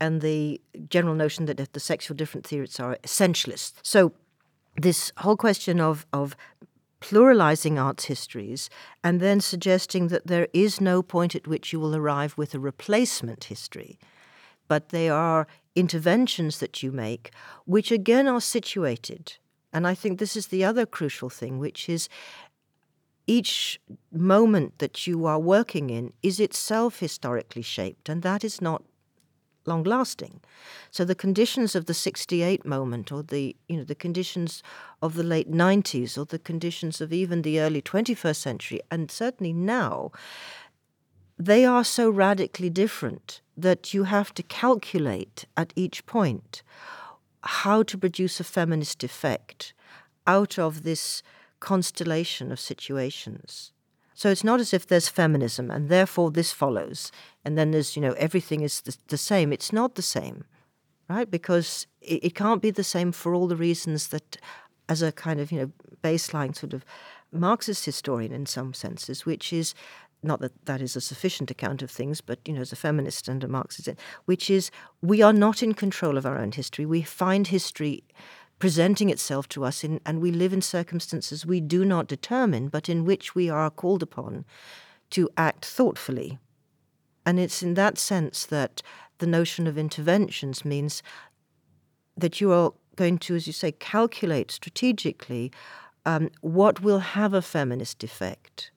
And 0.00 0.20
the 0.20 0.60
general 0.88 1.14
notion 1.14 1.46
that 1.46 1.72
the 1.72 1.80
sexual 1.80 2.16
difference 2.16 2.48
theorists 2.48 2.80
are 2.80 2.96
essentialists. 3.04 3.74
So, 3.82 4.12
this 4.76 5.12
whole 5.18 5.36
question 5.36 5.80
of, 5.80 6.04
of 6.12 6.36
pluralizing 7.00 7.78
arts 7.78 8.06
histories 8.06 8.70
and 9.04 9.20
then 9.20 9.38
suggesting 9.38 10.08
that 10.08 10.26
there 10.26 10.48
is 10.52 10.80
no 10.80 11.02
point 11.02 11.34
at 11.34 11.46
which 11.46 11.72
you 11.72 11.78
will 11.78 11.94
arrive 11.94 12.36
with 12.38 12.54
a 12.54 12.58
replacement 12.58 13.44
history, 13.44 13.98
but 14.68 14.88
they 14.88 15.08
are 15.08 15.46
interventions 15.74 16.60
that 16.60 16.82
you 16.82 16.90
make, 16.90 17.30
which 17.66 17.92
again 17.92 18.26
are 18.26 18.40
situated. 18.40 19.36
And 19.72 19.86
I 19.86 19.94
think 19.94 20.18
this 20.18 20.34
is 20.34 20.46
the 20.46 20.64
other 20.64 20.86
crucial 20.86 21.28
thing, 21.28 21.58
which 21.58 21.88
is 21.88 22.08
each 23.26 23.80
moment 24.10 24.78
that 24.78 25.06
you 25.06 25.26
are 25.26 25.38
working 25.38 25.90
in 25.90 26.12
is 26.22 26.40
itself 26.40 27.00
historically 27.00 27.62
shaped, 27.62 28.08
and 28.08 28.22
that 28.22 28.44
is 28.44 28.60
not 28.60 28.82
long 29.66 29.82
lasting. 29.84 30.40
So 30.90 31.04
the 31.04 31.14
conditions 31.14 31.74
of 31.74 31.86
the 31.86 31.94
68 31.94 32.64
moment 32.64 33.10
or 33.12 33.22
the 33.22 33.56
you 33.68 33.76
know 33.76 33.84
the 33.84 33.94
conditions 33.94 34.62
of 35.02 35.14
the 35.14 35.22
late 35.22 35.50
90s 35.50 36.18
or 36.18 36.24
the 36.24 36.38
conditions 36.38 37.00
of 37.00 37.12
even 37.12 37.42
the 37.42 37.60
early 37.60 37.82
21st 37.82 38.36
century 38.36 38.80
and 38.90 39.10
certainly 39.10 39.52
now 39.52 40.10
they 41.38 41.64
are 41.64 41.84
so 41.84 42.08
radically 42.08 42.70
different 42.70 43.40
that 43.56 43.92
you 43.92 44.04
have 44.04 44.32
to 44.34 44.42
calculate 44.42 45.46
at 45.56 45.72
each 45.74 46.06
point 46.06 46.62
how 47.42 47.82
to 47.82 47.98
produce 47.98 48.40
a 48.40 48.44
feminist 48.44 49.04
effect 49.04 49.74
out 50.26 50.58
of 50.58 50.82
this 50.82 51.22
constellation 51.60 52.52
of 52.52 52.60
situations. 52.60 53.72
So 54.14 54.30
it's 54.30 54.44
not 54.44 54.60
as 54.60 54.72
if 54.72 54.86
there's 54.86 55.08
feminism 55.08 55.70
and 55.70 55.88
therefore 55.88 56.30
this 56.30 56.52
follows, 56.52 57.10
and 57.44 57.58
then 57.58 57.72
there's, 57.72 57.96
you 57.96 58.02
know, 58.02 58.12
everything 58.12 58.62
is 58.62 58.80
the, 58.82 58.96
the 59.08 59.18
same. 59.18 59.52
It's 59.52 59.72
not 59.72 59.96
the 59.96 60.02
same, 60.02 60.44
right? 61.08 61.30
Because 61.30 61.86
it, 62.00 62.24
it 62.24 62.34
can't 62.34 62.62
be 62.62 62.70
the 62.70 62.84
same 62.84 63.12
for 63.12 63.34
all 63.34 63.48
the 63.48 63.56
reasons 63.56 64.08
that, 64.08 64.36
as 64.88 65.02
a 65.02 65.12
kind 65.12 65.40
of, 65.40 65.50
you 65.50 65.58
know, 65.58 65.72
baseline 66.02 66.54
sort 66.54 66.72
of 66.72 66.84
Marxist 67.32 67.84
historian 67.84 68.32
in 68.32 68.46
some 68.46 68.72
senses, 68.72 69.26
which 69.26 69.52
is 69.52 69.74
not 70.22 70.40
that 70.40 70.64
that 70.64 70.80
is 70.80 70.96
a 70.96 71.00
sufficient 71.00 71.50
account 71.50 71.82
of 71.82 71.90
things, 71.90 72.20
but 72.20 72.38
you 72.46 72.54
know, 72.54 72.60
as 72.60 72.72
a 72.72 72.76
feminist 72.76 73.28
and 73.28 73.44
a 73.44 73.48
Marxist, 73.48 73.88
which 74.24 74.48
is 74.48 74.70
we 75.02 75.20
are 75.22 75.32
not 75.32 75.62
in 75.62 75.74
control 75.74 76.16
of 76.16 76.24
our 76.24 76.38
own 76.38 76.52
history. 76.52 76.86
We 76.86 77.02
find 77.02 77.46
history 77.46 78.04
presenting 78.64 79.10
itself 79.10 79.46
to 79.46 79.62
us, 79.62 79.84
in, 79.84 80.00
and 80.06 80.22
we 80.22 80.30
live 80.30 80.54
in 80.54 80.62
circumstances 80.62 81.44
we 81.44 81.60
do 81.60 81.84
not 81.84 82.06
determine, 82.06 82.68
but 82.68 82.88
in 82.88 83.04
which 83.04 83.34
we 83.34 83.50
are 83.50 83.68
called 83.68 84.02
upon 84.02 84.42
to 85.10 85.28
act 85.36 85.66
thoughtfully. 85.66 86.38
And 87.26 87.38
it's 87.38 87.62
in 87.62 87.74
that 87.74 87.98
sense 87.98 88.46
that 88.46 88.80
the 89.18 89.26
notion 89.26 89.66
of 89.66 89.76
interventions 89.76 90.64
means 90.64 91.02
that 92.16 92.40
you 92.40 92.52
are 92.52 92.72
going 92.96 93.18
to, 93.18 93.34
as 93.34 93.46
you 93.46 93.52
say, 93.52 93.70
calculate 93.70 94.50
strategically 94.50 95.52
um, 96.06 96.30
what 96.40 96.80
will 96.80 97.00
have 97.00 97.34
a 97.34 97.42
feminist 97.42 98.02
effect 98.02 98.70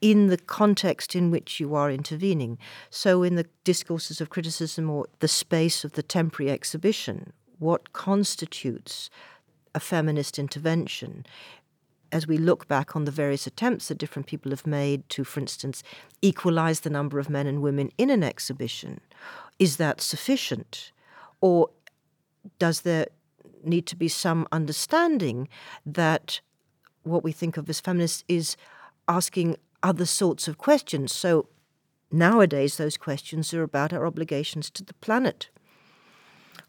in 0.00 0.28
the 0.28 0.38
context 0.38 1.16
in 1.16 1.32
which 1.32 1.58
you 1.58 1.74
are 1.74 1.90
intervening. 1.90 2.56
So, 2.90 3.24
in 3.24 3.34
the 3.34 3.48
discourses 3.64 4.20
of 4.20 4.30
criticism 4.30 4.88
or 4.88 5.06
the 5.18 5.26
space 5.26 5.82
of 5.82 5.94
the 5.94 6.04
temporary 6.04 6.52
exhibition, 6.52 7.32
what 7.58 7.92
constitutes 7.92 9.10
a 9.74 9.80
feminist 9.80 10.38
intervention 10.38 11.26
as 12.12 12.26
we 12.26 12.38
look 12.38 12.68
back 12.68 12.94
on 12.94 13.04
the 13.04 13.10
various 13.10 13.46
attempts 13.46 13.88
that 13.88 13.98
different 13.98 14.26
people 14.26 14.50
have 14.50 14.66
made 14.66 15.06
to, 15.08 15.24
for 15.24 15.40
instance, 15.40 15.82
equalize 16.22 16.80
the 16.80 16.90
number 16.90 17.18
of 17.18 17.28
men 17.28 17.46
and 17.46 17.62
women 17.62 17.90
in 17.98 18.10
an 18.10 18.22
exhibition, 18.22 19.00
is 19.58 19.76
that 19.76 20.00
sufficient? 20.00 20.92
Or 21.40 21.68
does 22.58 22.82
there 22.82 23.08
need 23.64 23.86
to 23.86 23.96
be 23.96 24.08
some 24.08 24.46
understanding 24.52 25.48
that 25.84 26.40
what 27.02 27.24
we 27.24 27.32
think 27.32 27.56
of 27.56 27.68
as 27.68 27.80
feminist 27.80 28.24
is 28.28 28.56
asking 29.08 29.56
other 29.82 30.06
sorts 30.06 30.48
of 30.48 30.58
questions? 30.58 31.12
So 31.12 31.48
nowadays, 32.10 32.76
those 32.76 32.96
questions 32.96 33.52
are 33.52 33.62
about 33.62 33.92
our 33.92 34.06
obligations 34.06 34.70
to 34.70 34.84
the 34.84 34.94
planet 34.94 35.50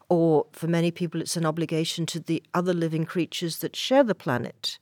or 0.08 0.46
for 0.52 0.66
many 0.66 0.90
people, 0.90 1.20
it's 1.20 1.36
an 1.36 1.46
obligation 1.46 2.06
to 2.06 2.20
the 2.20 2.42
other 2.54 2.72
living 2.72 3.04
creatures 3.04 3.58
that 3.58 3.76
share 3.76 4.02
the 4.02 4.14
planet, 4.14 4.78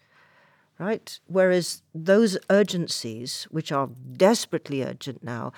right? 0.78 1.18
Whereas 1.26 1.82
those 1.94 2.38
urgencies, 2.48 3.46
which 3.50 3.72
are 3.72 3.88
desperately 4.16 4.82
urgent 4.82 5.24
now, 5.24 5.52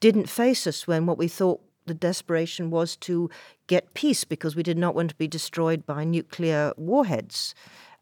didn't 0.00 0.28
face 0.28 0.66
us 0.66 0.86
when 0.86 1.06
what 1.06 1.18
we 1.18 1.26
thought 1.26 1.60
the 1.86 1.94
desperation 1.94 2.70
was 2.70 2.96
to 2.96 3.28
get 3.66 3.94
peace 3.94 4.22
because 4.22 4.54
we 4.54 4.62
did 4.62 4.78
not 4.78 4.94
want 4.94 5.10
to 5.10 5.16
be 5.16 5.26
destroyed 5.26 5.84
by 5.84 6.04
nuclear 6.04 6.72
warheads 6.76 7.54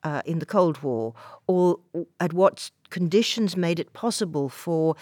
uh, 0.03 0.23
in 0.27 0.39
the 0.39 0.47
Cold 0.47 0.83
War, 0.83 1.15
or 1.47 1.79
at 2.21 2.33
what 2.33 2.71
conditions 2.91 3.57
made 3.57 3.81
it 3.81 3.93
possible 3.93 4.49
for 4.49 4.95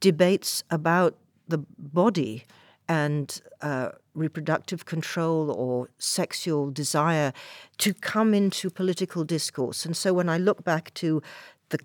debates 0.00 0.64
about 0.70 1.16
the 1.46 1.58
body 1.78 2.44
and 2.88 3.40
uh, 3.60 3.90
reproductive 4.14 4.84
control 4.84 5.50
or 5.50 5.90
sexual 5.98 6.70
desire 6.70 7.32
to 7.78 7.94
come 7.94 8.34
into 8.34 8.70
political 8.70 9.24
discourse. 9.24 9.86
And 9.86 9.96
so 9.96 10.12
when 10.12 10.28
I 10.28 10.38
look 10.38 10.64
back 10.64 10.92
to 10.94 11.22
the 11.70 11.78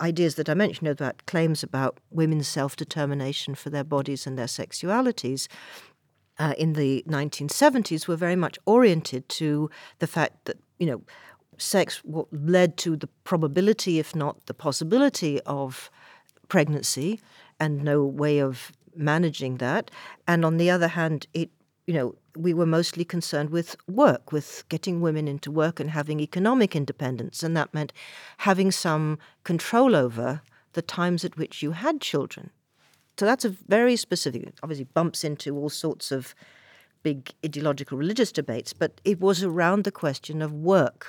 ideas 0.00 0.34
that 0.34 0.48
I 0.48 0.54
mentioned 0.54 0.88
about 0.88 1.26
claims 1.26 1.62
about 1.62 1.98
women's 2.10 2.48
self 2.48 2.76
determination 2.76 3.54
for 3.54 3.70
their 3.70 3.84
bodies 3.84 4.26
and 4.26 4.36
their 4.38 4.46
sexualities, 4.46 5.48
uh, 6.38 6.54
in 6.56 6.72
the 6.72 7.04
1970s 7.06 8.08
were 8.08 8.16
very 8.16 8.36
much 8.36 8.58
oriented 8.64 9.28
to 9.28 9.70
the 9.98 10.06
fact 10.06 10.46
that, 10.46 10.56
you 10.78 10.86
know, 10.86 11.02
sex 11.58 12.02
led 12.32 12.78
to 12.78 12.96
the 12.96 13.08
probability, 13.24 13.98
if 13.98 14.16
not 14.16 14.46
the 14.46 14.54
possibility, 14.54 15.40
of 15.42 15.90
pregnancy 16.48 17.20
and 17.60 17.84
no 17.84 18.02
way 18.04 18.38
of 18.38 18.72
managing 18.96 19.58
that. 19.58 19.90
And 20.26 20.44
on 20.44 20.56
the 20.56 20.70
other 20.70 20.88
hand, 20.88 21.26
it 21.34 21.50
you 21.90 21.96
know, 21.96 22.14
we 22.36 22.54
were 22.54 22.66
mostly 22.66 23.04
concerned 23.04 23.50
with 23.50 23.74
work, 23.88 24.30
with 24.30 24.62
getting 24.68 25.00
women 25.00 25.26
into 25.26 25.50
work 25.50 25.80
and 25.80 25.90
having 25.90 26.20
economic 26.20 26.76
independence. 26.76 27.42
And 27.42 27.56
that 27.56 27.74
meant 27.74 27.92
having 28.38 28.70
some 28.70 29.18
control 29.42 29.96
over 29.96 30.40
the 30.74 30.82
times 30.82 31.24
at 31.24 31.36
which 31.36 31.64
you 31.64 31.72
had 31.72 32.00
children. 32.00 32.50
So 33.18 33.26
that's 33.26 33.44
a 33.44 33.48
very 33.48 33.96
specific, 33.96 34.52
obviously 34.62 34.84
bumps 34.84 35.24
into 35.24 35.56
all 35.56 35.68
sorts 35.68 36.12
of 36.12 36.32
big 37.02 37.32
ideological 37.44 37.98
religious 37.98 38.30
debates, 38.30 38.72
but 38.72 39.00
it 39.04 39.18
was 39.18 39.42
around 39.42 39.82
the 39.82 39.90
question 39.90 40.42
of 40.42 40.52
work 40.52 41.08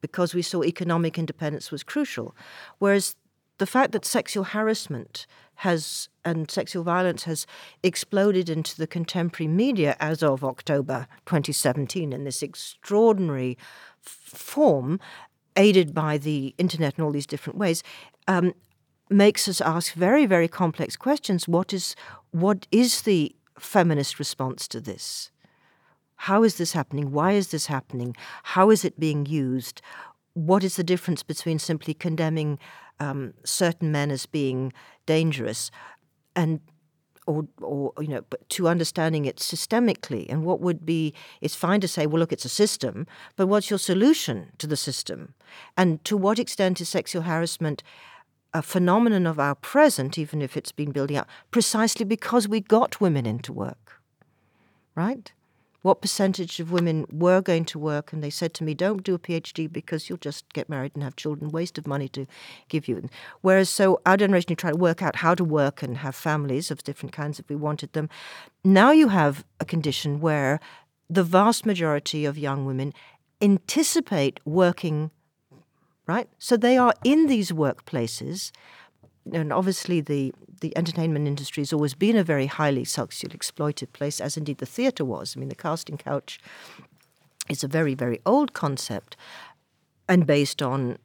because 0.00 0.32
we 0.32 0.42
saw 0.42 0.62
economic 0.62 1.18
independence 1.18 1.72
was 1.72 1.82
crucial. 1.82 2.36
Whereas 2.78 3.16
the 3.58 3.66
fact 3.66 3.90
that 3.90 4.04
sexual 4.04 4.44
harassment 4.44 5.26
has 5.58 6.08
and 6.24 6.50
sexual 6.50 6.84
violence 6.84 7.24
has 7.24 7.46
exploded 7.82 8.48
into 8.48 8.76
the 8.76 8.86
contemporary 8.86 9.48
media 9.48 9.96
as 9.98 10.22
of 10.22 10.44
October 10.44 11.08
2017 11.26 12.12
in 12.12 12.22
this 12.22 12.42
extraordinary 12.42 13.58
form, 14.00 15.00
aided 15.56 15.92
by 15.92 16.16
the 16.16 16.54
internet 16.58 16.96
in 16.96 17.02
all 17.02 17.10
these 17.10 17.26
different 17.26 17.58
ways, 17.58 17.82
um, 18.28 18.54
makes 19.10 19.48
us 19.48 19.60
ask 19.60 19.94
very, 19.94 20.26
very 20.26 20.46
complex 20.46 20.96
questions. 20.96 21.48
What 21.48 21.72
is 21.72 21.96
what 22.30 22.68
is 22.70 23.02
the 23.02 23.34
feminist 23.58 24.20
response 24.20 24.68
to 24.68 24.80
this? 24.80 25.32
How 26.22 26.44
is 26.44 26.56
this 26.58 26.72
happening? 26.72 27.10
Why 27.10 27.32
is 27.32 27.48
this 27.48 27.66
happening? 27.66 28.14
How 28.42 28.70
is 28.70 28.84
it 28.84 29.00
being 29.00 29.26
used? 29.26 29.82
What 30.34 30.62
is 30.62 30.76
the 30.76 30.84
difference 30.84 31.24
between 31.24 31.58
simply 31.58 31.94
condemning 31.94 32.60
um, 33.00 33.34
certain 33.44 33.92
men 33.92 34.10
as 34.10 34.26
being 34.26 34.72
dangerous 35.06 35.70
and 36.34 36.60
or, 37.26 37.46
or 37.60 37.92
you 38.00 38.08
know, 38.08 38.22
but 38.30 38.48
to 38.48 38.68
understanding 38.68 39.26
it 39.26 39.36
systemically, 39.36 40.24
and 40.30 40.44
what 40.46 40.60
would 40.60 40.86
be, 40.86 41.12
it's 41.42 41.54
fine 41.54 41.78
to 41.82 41.88
say, 41.88 42.06
well, 42.06 42.20
look, 42.20 42.32
it's 42.32 42.46
a 42.46 42.48
system, 42.48 43.06
but 43.36 43.48
what's 43.48 43.68
your 43.68 43.78
solution 43.78 44.50
to 44.56 44.66
the 44.66 44.78
system? 44.78 45.34
And 45.76 46.02
to 46.06 46.16
what 46.16 46.38
extent 46.38 46.80
is 46.80 46.88
sexual 46.88 47.22
harassment 47.22 47.82
a 48.54 48.62
phenomenon 48.62 49.26
of 49.26 49.38
our 49.38 49.54
present, 49.54 50.16
even 50.16 50.40
if 50.40 50.56
it's 50.56 50.72
been 50.72 50.90
building 50.90 51.18
up, 51.18 51.28
precisely 51.50 52.04
because 52.04 52.48
we 52.48 52.60
got 52.60 53.00
women 53.00 53.26
into 53.26 53.52
work, 53.52 54.00
right? 54.94 55.32
What 55.82 56.02
percentage 56.02 56.58
of 56.60 56.72
women 56.72 57.06
were 57.10 57.40
going 57.40 57.64
to 57.66 57.78
work, 57.78 58.12
and 58.12 58.22
they 58.22 58.30
said 58.30 58.52
to 58.54 58.64
me, 58.64 58.74
"Don't 58.74 59.02
do 59.02 59.14
a 59.14 59.18
PhD 59.18 59.72
because 59.72 60.08
you'll 60.08 60.18
just 60.18 60.52
get 60.52 60.68
married 60.68 60.92
and 60.94 61.04
have 61.04 61.16
children. 61.16 61.50
Waste 61.50 61.78
of 61.78 61.86
money 61.86 62.08
to 62.08 62.26
give 62.68 62.88
you." 62.88 63.08
Whereas, 63.40 63.70
so 63.70 64.00
our 64.04 64.16
generation, 64.16 64.56
tried 64.56 64.72
to 64.72 64.76
work 64.76 65.02
out 65.02 65.16
how 65.16 65.34
to 65.34 65.44
work 65.44 65.82
and 65.82 65.98
have 65.98 66.14
families 66.14 66.70
of 66.70 66.82
different 66.82 67.12
kinds 67.12 67.38
if 67.38 67.48
we 67.48 67.56
wanted 67.56 67.92
them. 67.92 68.08
Now 68.64 68.90
you 68.90 69.08
have 69.08 69.44
a 69.60 69.64
condition 69.64 70.20
where 70.20 70.58
the 71.08 71.24
vast 71.24 71.64
majority 71.64 72.24
of 72.24 72.36
young 72.36 72.66
women 72.66 72.92
anticipate 73.40 74.40
working, 74.44 75.10
right? 76.06 76.28
So 76.38 76.56
they 76.56 76.76
are 76.76 76.94
in 77.04 77.26
these 77.26 77.52
workplaces 77.52 78.50
and 79.32 79.52
obviously 79.52 80.00
the, 80.00 80.32
the 80.60 80.76
entertainment 80.76 81.26
industry 81.26 81.60
has 81.62 81.72
always 81.72 81.94
been 81.94 82.16
a 82.16 82.24
very 82.24 82.46
highly 82.46 82.84
sexually 82.84 83.34
exploited 83.34 83.92
place, 83.92 84.20
as 84.20 84.36
indeed 84.36 84.58
the 84.58 84.66
theatre 84.66 85.04
was. 85.04 85.36
I 85.36 85.40
mean, 85.40 85.48
the 85.48 85.54
casting 85.54 85.96
couch 85.96 86.38
is 87.48 87.64
a 87.64 87.68
very, 87.68 87.94
very 87.94 88.20
old 88.26 88.52
concept 88.52 89.16
and 90.08 90.26
based 90.26 90.62
on 90.62 90.98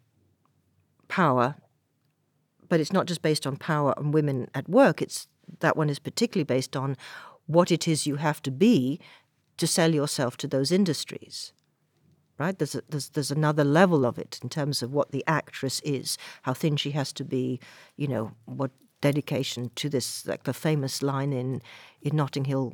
power, 1.08 1.56
but 2.70 2.80
it's 2.80 2.94
not 2.94 3.06
just 3.06 3.22
based 3.22 3.46
on 3.46 3.58
power 3.58 3.94
and 3.98 4.14
women 4.14 4.50
at 4.54 4.70
work. 4.70 5.02
It's 5.02 5.28
that 5.60 5.78
one 5.78 5.90
is 5.90 6.00
particularly 6.00 6.46
based 6.46 6.76
on 6.76 6.98
what 7.46 7.72
it 7.72 7.88
is 7.88 8.08
you 8.08 8.16
have 8.16 8.42
to 8.44 8.52
be 8.52 9.00
to 9.58 9.68
sell 9.68 9.94
yourself 9.94 10.38
to 10.38 10.48
those 10.48 10.72
industries 10.72 11.54
right? 12.40 12.58
There's, 12.58 12.76
a, 12.76 12.82
there's 12.90 13.10
there's 13.10 13.32
another 13.32 13.64
level 13.64 14.06
of 14.06 14.18
it 14.18 14.40
in 14.42 14.50
terms 14.50 14.82
of 14.82 14.92
what 14.92 15.12
the 15.12 15.24
actress 15.28 15.80
is, 15.82 16.18
how 16.44 16.54
thin 16.54 16.78
she 16.78 16.92
has 16.92 17.14
to 17.14 17.24
be, 17.24 17.60
you 17.96 18.08
know, 18.08 18.32
what 18.46 18.72
dedication 19.04 19.70
to 19.76 19.90
this, 19.90 20.26
like 20.26 20.44
the 20.44 20.54
famous 20.54 21.04
line 21.04 21.34
in 21.34 21.62
in 22.02 22.16
Notting 22.16 22.46
Hill. 22.46 22.74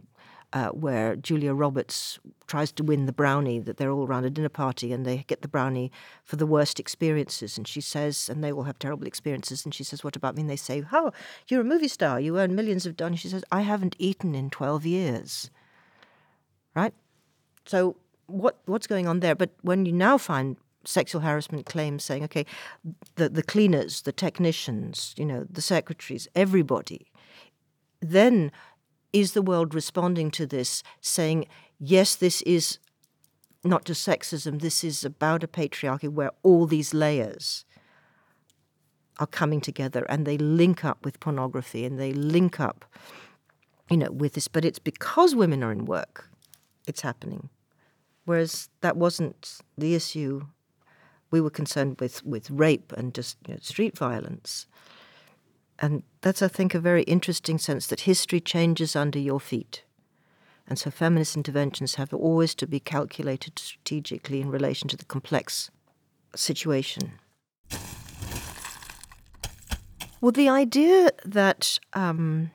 Uh, 0.51 0.69
where 0.69 1.15
Julia 1.15 1.53
Roberts 1.53 2.17
tries 2.47 2.71
to 2.71 2.83
win 2.83 3.05
the 3.05 3.13
brownie, 3.13 3.59
that 3.59 3.77
they're 3.77 3.91
all 3.91 4.07
around 4.07 4.25
a 4.25 4.31
dinner 4.31 4.49
party 4.49 4.91
and 4.91 5.05
they 5.05 5.17
get 5.27 5.43
the 5.43 5.47
brownie 5.47 5.91
for 6.23 6.37
the 6.37 6.47
worst 6.47 6.79
experiences. 6.79 7.55
And 7.55 7.67
she 7.67 7.81
says, 7.81 8.29
and 8.29 8.43
they 8.43 8.51
all 8.51 8.63
have 8.63 8.79
terrible 8.79 9.05
experiences. 9.05 9.63
And 9.63 9.75
she 9.75 9.83
says, 9.83 10.03
What 10.03 10.15
about 10.15 10.35
me? 10.35 10.41
And 10.41 10.49
they 10.49 10.55
say, 10.55 10.83
Oh, 10.91 11.11
you're 11.47 11.61
a 11.61 11.71
movie 11.73 11.87
star. 11.87 12.19
You 12.19 12.39
earn 12.39 12.55
millions 12.55 12.87
of 12.87 12.97
dollars. 12.97 13.19
She 13.19 13.29
says, 13.29 13.43
I 13.51 13.61
haven't 13.61 13.95
eaten 13.99 14.33
in 14.33 14.49
12 14.49 14.87
years. 14.87 15.51
Right? 16.73 16.95
So 17.65 17.95
what 18.29 18.57
what's 18.65 18.87
going 18.87 19.07
on 19.07 19.19
there. 19.19 19.35
But 19.35 19.51
when 19.61 19.85
you 19.85 19.93
now 19.93 20.17
find 20.17 20.57
sexual 20.89 21.21
harassment 21.21 21.65
claims 21.65 22.03
saying, 22.03 22.23
okay, 22.23 22.45
the, 23.15 23.29
the 23.29 23.43
cleaners, 23.43 24.01
the 24.01 24.11
technicians, 24.11 25.13
you 25.17 25.25
know, 25.25 25.45
the 25.49 25.61
secretaries, 25.61 26.27
everybody, 26.35 27.11
then 28.01 28.51
is 29.11 29.33
the 29.33 29.41
world 29.41 29.73
responding 29.73 30.31
to 30.31 30.45
this 30.45 30.83
saying, 31.01 31.47
yes, 31.79 32.15
this 32.15 32.41
is 32.43 32.79
not 33.63 33.85
just 33.85 34.07
sexism, 34.07 34.61
this 34.61 34.83
is 34.83 35.03
about 35.03 35.43
a 35.43 35.47
patriarchy 35.47 36.09
where 36.09 36.31
all 36.43 36.65
these 36.65 36.93
layers 36.93 37.65
are 39.19 39.27
coming 39.27 39.59
together 39.59 40.05
and 40.07 40.25
they 40.25 40.37
link 40.37 40.85
up 40.85 41.03
with 41.03 41.19
pornography 41.19 41.83
and 41.83 41.99
they 41.99 42.13
link 42.13 42.59
up, 42.59 42.85
you 43.89 43.97
know, 43.97 44.11
with 44.11 44.33
this. 44.33 44.47
But 44.47 44.63
it's 44.63 44.79
because 44.79 45.35
women 45.35 45.63
are 45.63 45.71
in 45.71 45.85
work, 45.85 46.29
it's 46.87 47.01
happening 47.01 47.49
whereas 48.29 48.69
that 48.81 48.95
wasn't 48.95 49.57
the 49.75 49.95
issue. 49.95 50.45
We 51.31 51.41
were 51.41 51.49
concerned 51.49 51.99
with, 51.99 52.25
with 52.25 52.49
rape 52.49 52.91
and 52.93 53.13
just 53.13 53.37
you 53.47 53.53
know, 53.53 53.59
street 53.61 53.97
violence. 53.97 54.65
And 55.77 56.03
that's, 56.21 56.41
I 56.41 56.47
think, 56.47 56.73
a 56.73 56.79
very 56.79 57.03
interesting 57.03 57.57
sense 57.57 57.87
that 57.87 58.01
history 58.01 58.39
changes 58.39 58.95
under 58.95 59.19
your 59.19 59.39
feet. 59.39 59.83
And 60.67 60.77
so 60.77 60.91
feminist 60.91 61.35
interventions 61.35 61.95
have 61.95 62.13
always 62.13 62.53
to 62.55 62.67
be 62.67 62.79
calculated 62.79 63.57
strategically 63.57 64.41
in 64.41 64.49
relation 64.49 64.87
to 64.89 64.97
the 64.97 65.05
complex 65.05 65.71
situation. 66.35 67.13
Well, 70.21 70.31
the 70.31 70.49
idea 70.49 71.11
that 71.25 71.79
um, 71.93 72.51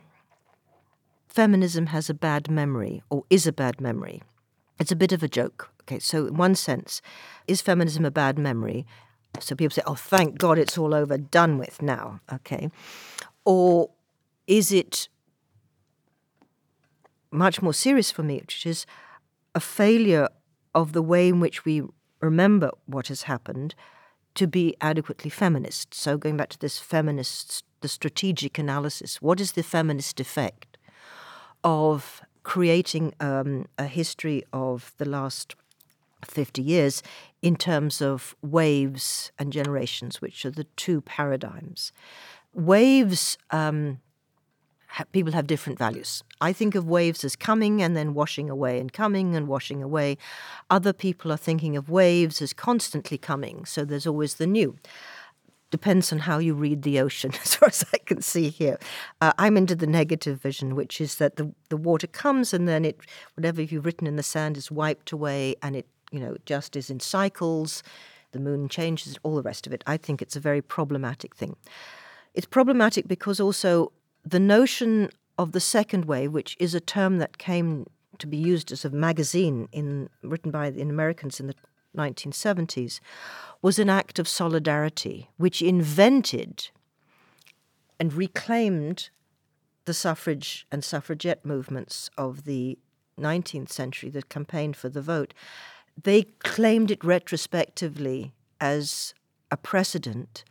feminism 1.29 1.87
has 1.87 2.11
a 2.11 2.15
bad 2.15 2.51
memory 2.51 3.03
or 3.09 3.25
is 3.31 3.47
a 3.47 3.53
bad 3.53 3.81
memory 3.81 4.23
it's 4.79 4.93
a 4.93 4.97
bit 4.97 5.13
of 5.13 5.23
a 5.23 5.29
joke. 5.29 5.71
Okay, 5.85 5.99
so 5.99 6.27
in 6.27 6.37
one 6.37 6.55
sense, 6.55 7.03
is 7.47 7.61
feminism 7.61 8.05
a 8.05 8.11
bad 8.11 8.39
memory? 8.39 8.87
So 9.41 9.55
people 9.55 9.75
say, 9.75 9.83
oh, 9.87 9.95
thank 9.95 10.39
God 10.39 10.59
it's 10.59 10.79
all 10.79 10.95
over, 10.95 11.19
done 11.19 11.59
with 11.59 11.83
now. 11.83 12.21
Okay. 12.33 12.71
Or 13.45 13.91
is 14.47 14.73
it 14.73 15.09
much 17.35 17.61
more 17.61 17.75
serious 17.75 18.11
for 18.11 18.23
me, 18.23 18.37
which 18.37 18.65
is 18.65 18.87
a 19.55 19.61
failure 19.61 20.29
of 20.75 20.93
the 20.93 21.03
way 21.03 21.29
in 21.29 21.41
which 21.41 21.65
we 21.65 21.83
remember 22.21 22.71
what 22.87 23.09
has 23.09 23.23
happened 23.23 23.75
to 24.35 24.47
be 24.47 24.75
adequately 24.81 25.31
feminist. 25.31 25.95
So 25.95 26.17
going 26.17 26.37
back 26.37 26.49
to 26.51 26.59
this 26.59 26.79
feminist, 26.79 27.65
the 27.81 27.89
strategic 27.89 28.59
analysis, 28.59 29.21
what 29.21 29.41
is 29.41 29.53
the 29.53 29.63
feminist 29.63 30.19
effect 30.19 30.79
of 31.63 32.23
creating 32.43 33.15
um, 33.21 33.67
a 33.79 33.87
history 33.87 34.45
of 34.53 34.93
the 34.99 35.05
last 35.05 35.55
50 36.25 36.63
years 36.63 37.03
in 37.43 37.57
terms 37.57 38.01
of 38.01 38.35
waves 38.43 39.33
and 39.39 39.53
generations, 39.53 40.21
which 40.21 40.45
are 40.45 40.51
the 40.51 40.65
two 40.77 41.01
paradigms. 41.01 41.93
Waves, 42.55 43.37
um, 43.51 44.01
ha- 44.89 45.05
people 45.13 45.33
have 45.33 45.47
different 45.47 45.79
values. 45.79 46.23
I 46.41 46.53
think 46.53 46.75
of 46.75 46.87
waves 46.87 47.25
as 47.25 47.37
coming 47.37 47.83
and 47.83 47.97
then 47.97 48.15
washing 48.15 48.49
away 48.49 48.79
and 48.81 48.93
coming 48.93 49.37
and 49.37 49.49
washing 49.49 49.83
away. 49.83 50.19
Other 50.71 50.93
people 50.93 51.33
are 51.33 51.37
thinking 51.37 51.77
of 51.77 51.89
waves 51.89 52.41
as 52.41 52.53
constantly 52.53 53.19
coming, 53.19 53.65
so 53.65 53.85
there's 53.85 54.07
always 54.07 54.35
the 54.35 54.47
new 54.47 54.77
depends 55.75 56.13
on 56.13 56.21
how 56.21 56.39
you 56.39 56.55
read 56.55 56.83
the 56.83 57.01
ocean, 57.01 57.33
as 57.43 57.57
far 57.57 57.69
as 57.69 57.85
I 57.93 57.99
can 57.99 58.23
see 58.23 58.49
here. 58.49 58.79
Uh, 59.21 59.33
I'm 59.39 59.57
into 59.57 59.75
the 59.75 59.89
negative 59.89 60.41
vision, 60.41 60.77
which 60.77 61.01
is 61.01 61.17
that 61.17 61.35
the, 61.35 61.53
the 61.69 61.77
water 61.77 62.07
comes 62.07 62.55
and 62.55 62.69
then 62.69 62.85
it, 62.85 63.01
whatever 63.35 63.61
you've 63.61 63.85
written 63.85 64.07
in 64.07 64.15
the 64.15 64.23
sand 64.23 64.57
is 64.57 64.71
wiped 64.71 65.11
away 65.11 65.57
and 65.63 65.75
it, 65.75 65.89
you 66.11 66.21
know, 66.21 66.37
just 66.45 66.77
is 66.77 66.91
in 66.91 67.01
cycles. 67.01 67.83
The 68.33 68.41
moon 68.41 68.69
changes, 68.69 69.17
all 69.23 69.37
the 69.37 69.43
rest 69.43 69.67
of 69.67 69.73
it. 69.73 69.85
I 69.87 69.97
think 69.97 70.21
it's 70.21 70.37
a 70.37 70.41
very 70.41 70.61
problematic 70.61 71.37
thing. 71.37 71.57
It's 72.35 72.47
problematic 72.47 73.07
because 73.07 73.39
also 73.39 73.93
the 74.25 74.41
notion 74.41 75.11
of 75.39 75.53
the 75.53 75.61
second 75.61 76.07
wave, 76.07 76.33
which 76.33 76.57
is 76.59 76.75
a 76.75 76.81
term 76.81 77.19
that 77.19 77.39
came 77.39 77.87
to 78.19 78.27
be 78.27 78.37
used 78.37 78.73
as 78.73 78.85
a 78.85 78.91
magazine 78.91 79.69
in 79.73 80.09
written 80.23 80.51
by 80.51 80.71
the 80.71 80.83
Americans 80.83 81.41
in 81.41 81.47
the 81.49 81.55
1970s, 81.97 83.01
was 83.63 83.79
an 83.79 83.89
act 83.89 84.19
of 84.19 84.29
solidarity 84.29 85.31
which 85.37 85.63
invented 85.63 86.71
and 87.99 88.13
reclaimed 88.13 89.11
the 89.85 89.95
suffrage 89.95 90.67
and 90.73 90.83
suffragette 90.83 91.45
movements 91.45 92.11
of 92.17 92.45
the 92.45 92.79
19th 93.19 93.71
century 93.71 94.11
that 94.11 94.29
campaigned 94.29 94.77
for 94.77 94.89
the 94.89 95.03
vote. 95.03 95.35
They 96.03 96.25
claimed 96.41 96.91
it 96.91 97.05
retrospectively 97.05 98.33
as 98.61 99.15
a 99.51 99.57
precedent, 99.57 100.45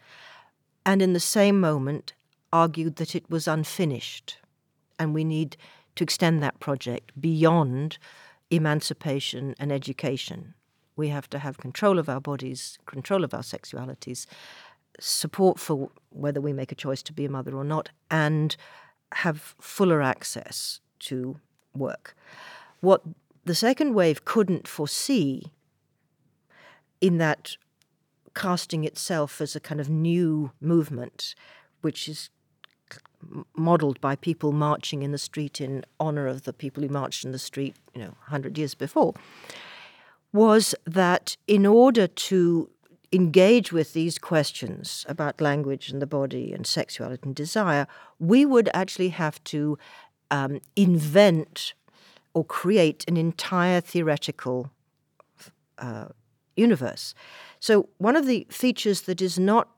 and 0.86 1.02
in 1.02 1.14
the 1.14 1.20
same 1.20 1.60
moment 1.60 2.14
argued 2.52 2.96
that 2.98 3.16
it 3.16 3.30
was 3.30 3.48
unfinished, 3.48 4.38
and 5.00 5.14
we 5.14 5.24
need 5.24 5.58
to 5.96 6.04
extend 6.04 6.42
that 6.42 6.60
project 6.60 7.12
beyond 7.20 7.98
emancipation 8.50 9.56
and 9.60 9.72
education. 9.72 10.54
We 10.96 11.10
have 11.10 11.30
to 11.32 11.40
have 11.40 11.58
control 11.58 11.98
of 12.00 12.08
our 12.08 12.22
bodies, 12.22 12.78
control 12.86 13.24
of 13.24 13.34
our 13.34 13.42
sexualities, 13.42 14.26
support 15.00 15.60
for 15.60 15.90
whether 16.10 16.40
we 16.40 16.54
make 16.54 16.72
a 16.72 16.76
choice 16.76 17.02
to 17.04 17.14
be 17.14 17.26
a 17.26 17.30
mother 17.30 17.56
or 17.56 17.64
not, 17.64 17.90
and 18.12 18.56
have 19.14 19.56
fuller 19.60 20.02
access 20.02 20.80
to 21.00 21.40
work. 21.76 22.16
What 22.82 23.02
the 23.46 23.56
second 23.56 23.94
wave 23.94 24.26
couldn't 24.26 24.68
foresee, 24.68 25.52
in 27.02 27.18
that 27.18 27.58
casting 28.34 28.84
itself 28.84 29.42
as 29.42 29.56
a 29.56 29.60
kind 29.60 29.82
of 29.82 29.90
new 29.90 30.52
movement, 30.62 31.36
which 31.82 32.08
is 32.08 32.30
modeled 33.56 34.00
by 34.02 34.16
people 34.16 34.52
marching 34.52 35.04
in 35.04 35.12
the 35.12 35.18
street 35.18 35.62
in 35.62 35.84
honor 36.00 36.28
of 36.28 36.44
the 36.44 36.54
people 36.54 36.84
who 36.84 36.90
marched 36.90 37.26
in 37.26 37.32
the 37.32 37.40
street, 37.40 37.76
you 37.94 38.02
know, 38.02 38.16
100 38.28 38.58
years 38.58 38.76
before, 38.76 39.14
was 40.32 40.74
that 40.86 41.38
in 41.48 41.66
order 41.66 42.08
to 42.08 42.70
engage 43.12 43.72
with 43.72 43.94
these 43.94 44.18
questions 44.18 45.06
about 45.08 45.40
language 45.40 45.90
and 45.90 46.02
the 46.02 46.08
body 46.08 46.52
and 46.52 46.66
sexuality 46.66 47.22
and 47.24 47.36
desire, 47.36 47.86
we 48.20 48.46
would 48.46 48.70
actually 48.74 49.10
have 49.10 49.44
to 49.44 49.78
um, 50.32 50.60
invent 50.76 51.74
or 52.34 52.44
create 52.44 53.04
an 53.08 53.18
entire 53.18 53.82
theoretical 53.82 54.72
uh, 55.78 56.08
universe. 56.56 57.14
So, 57.60 57.90
one 57.98 58.16
of 58.16 58.26
the 58.26 58.48
features 58.50 59.02
that 59.02 59.22
is 59.22 59.40
not 59.40 59.70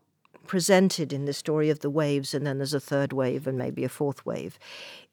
presented 0.48 1.12
in 1.12 1.26
the 1.26 1.34
story 1.34 1.70
of 1.70 1.80
the 1.80 1.90
waves, 1.90 2.34
and 2.34 2.46
then 2.46 2.58
there's 2.58 2.74
a 2.74 2.80
third 2.80 3.14
wave 3.14 3.48
and 3.48 3.58
maybe 3.58 3.84
a 3.84 3.90
fourth 3.90 4.26
wave, 4.26 4.60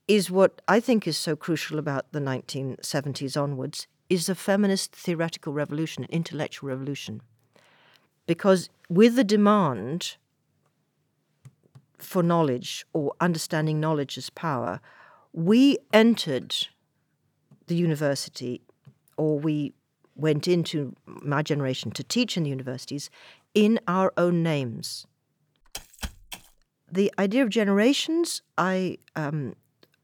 is 0.08 0.30
what 0.30 0.60
I 0.68 0.80
think 0.80 1.06
is 1.06 1.16
so 1.16 1.36
crucial 1.36 1.78
about 1.78 2.12
the 2.12 2.20
1970s 2.20 3.40
onwards 3.40 3.86
is 4.08 4.28
a 4.28 4.34
feminist 4.34 4.94
theoretical 4.94 5.52
revolution, 5.52 6.04
an 6.04 6.10
intellectual 6.10 6.68
revolution. 6.68 7.22
Because 8.26 8.68
with 8.88 9.16
the 9.16 9.24
demand 9.24 10.16
for 11.98 12.22
knowledge 12.22 12.84
or 12.92 13.14
understanding 13.20 13.80
knowledge 13.80 14.18
as 14.18 14.28
power, 14.28 14.80
we 15.32 15.78
entered 15.92 16.54
the 17.66 17.74
university 17.74 18.62
or 19.16 19.38
we 19.38 19.72
went 20.14 20.46
into 20.46 20.94
my 21.06 21.42
generation 21.42 21.90
to 21.92 22.04
teach 22.04 22.36
in 22.36 22.42
the 22.42 22.50
universities 22.50 23.10
in 23.54 23.78
our 23.88 24.12
own 24.16 24.42
names. 24.42 25.06
The 26.90 27.12
idea 27.18 27.42
of 27.42 27.48
generations, 27.48 28.42
I 28.58 28.98
um, 29.16 29.54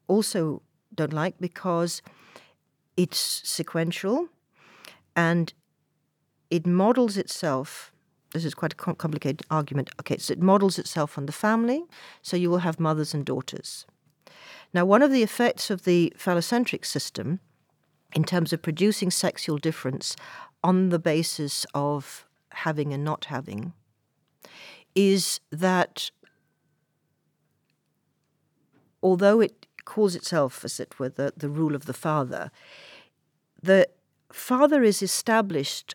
also 0.06 0.62
don't 0.94 1.12
like 1.12 1.38
because 1.38 2.00
it's 2.96 3.18
sequential 3.44 4.28
and 5.14 5.52
it 6.50 6.66
models 6.66 7.16
itself 7.16 7.92
this 8.32 8.44
is 8.44 8.54
quite 8.54 8.74
a 8.74 8.76
complicated 8.76 9.42
argument. 9.50 9.90
Okay, 10.00 10.18
so 10.18 10.32
it 10.32 10.42
models 10.42 10.78
itself 10.78 11.16
on 11.16 11.26
the 11.26 11.32
family, 11.32 11.84
so 12.22 12.36
you 12.36 12.50
will 12.50 12.58
have 12.58 12.78
mothers 12.78 13.14
and 13.14 13.24
daughters. 13.24 13.86
Now, 14.74 14.84
one 14.84 15.02
of 15.02 15.10
the 15.10 15.22
effects 15.22 15.70
of 15.70 15.84
the 15.84 16.12
phallocentric 16.18 16.84
system, 16.84 17.40
in 18.14 18.24
terms 18.24 18.52
of 18.52 18.62
producing 18.62 19.10
sexual 19.10 19.58
difference 19.58 20.16
on 20.62 20.88
the 20.88 20.98
basis 20.98 21.66
of 21.74 22.26
having 22.50 22.92
and 22.92 23.04
not 23.04 23.26
having, 23.26 23.72
is 24.94 25.40
that 25.50 26.10
although 29.02 29.40
it 29.40 29.66
calls 29.84 30.14
itself, 30.14 30.64
as 30.64 30.80
it 30.80 30.98
were, 30.98 31.08
the, 31.08 31.32
the 31.36 31.48
rule 31.48 31.74
of 31.74 31.86
the 31.86 31.92
father, 31.92 32.50
the 33.62 33.88
father 34.32 34.82
is 34.82 35.02
established 35.02 35.94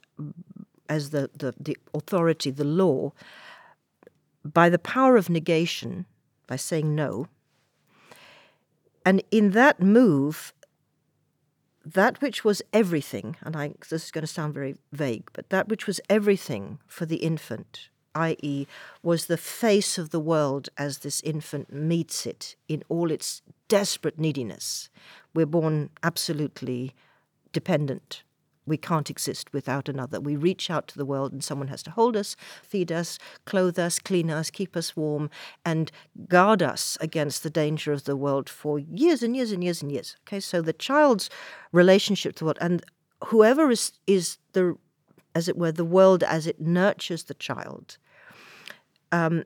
as 0.89 1.09
the, 1.09 1.29
the, 1.35 1.53
the 1.59 1.77
authority, 1.93 2.51
the 2.51 2.63
law, 2.63 3.11
by 4.43 4.69
the 4.69 4.79
power 4.79 5.15
of 5.15 5.29
negation, 5.29 6.05
by 6.47 6.55
saying 6.55 6.93
no. 6.95 7.27
And 9.05 9.23
in 9.31 9.51
that 9.51 9.81
move, 9.81 10.53
that 11.85 12.21
which 12.21 12.43
was 12.43 12.61
everything, 12.71 13.35
and 13.41 13.55
I, 13.55 13.73
this 13.89 14.05
is 14.05 14.11
going 14.11 14.23
to 14.23 14.27
sound 14.27 14.53
very 14.53 14.75
vague, 14.91 15.29
but 15.33 15.49
that 15.49 15.67
which 15.67 15.87
was 15.87 15.99
everything 16.09 16.79
for 16.87 17.05
the 17.05 17.17
infant, 17.17 17.89
i.e., 18.15 18.67
was 19.01 19.25
the 19.25 19.37
face 19.37 19.97
of 19.97 20.11
the 20.11 20.19
world 20.19 20.69
as 20.77 20.99
this 20.99 21.21
infant 21.21 21.73
meets 21.73 22.25
it 22.25 22.55
in 22.67 22.83
all 22.89 23.11
its 23.11 23.41
desperate 23.67 24.17
neediness. 24.17 24.89
We're 25.33 25.45
born 25.45 25.89
absolutely 26.03 26.93
dependent 27.51 28.23
we 28.65 28.77
can't 28.77 29.09
exist 29.09 29.51
without 29.53 29.89
another. 29.89 30.19
We 30.19 30.35
reach 30.35 30.69
out 30.69 30.87
to 30.89 30.97
the 30.97 31.05
world 31.05 31.33
and 31.33 31.43
someone 31.43 31.67
has 31.67 31.83
to 31.83 31.91
hold 31.91 32.15
us, 32.15 32.35
feed 32.61 32.91
us, 32.91 33.19
clothe 33.45 33.77
us, 33.77 33.99
clean 33.99 34.29
us, 34.29 34.49
keep 34.49 34.75
us 34.75 34.95
warm, 34.95 35.29
and 35.65 35.91
guard 36.27 36.61
us 36.61 36.97
against 37.01 37.43
the 37.43 37.49
danger 37.49 37.91
of 37.91 38.05
the 38.05 38.15
world 38.15 38.49
for 38.49 38.79
years 38.79 39.23
and 39.23 39.35
years 39.35 39.51
and 39.51 39.63
years 39.63 39.81
and 39.81 39.91
years. 39.91 40.15
Okay, 40.27 40.39
so 40.39 40.61
the 40.61 40.73
child's 40.73 41.29
relationship 41.71 42.35
to 42.35 42.45
what 42.45 42.57
and 42.61 42.83
whoever 43.25 43.69
is 43.69 43.93
is 44.07 44.37
the 44.53 44.77
as 45.35 45.47
it 45.47 45.57
were, 45.57 45.71
the 45.71 45.85
world 45.85 46.23
as 46.23 46.45
it 46.45 46.61
nurtures 46.61 47.23
the 47.23 47.33
child. 47.33 47.97
Um, 49.11 49.43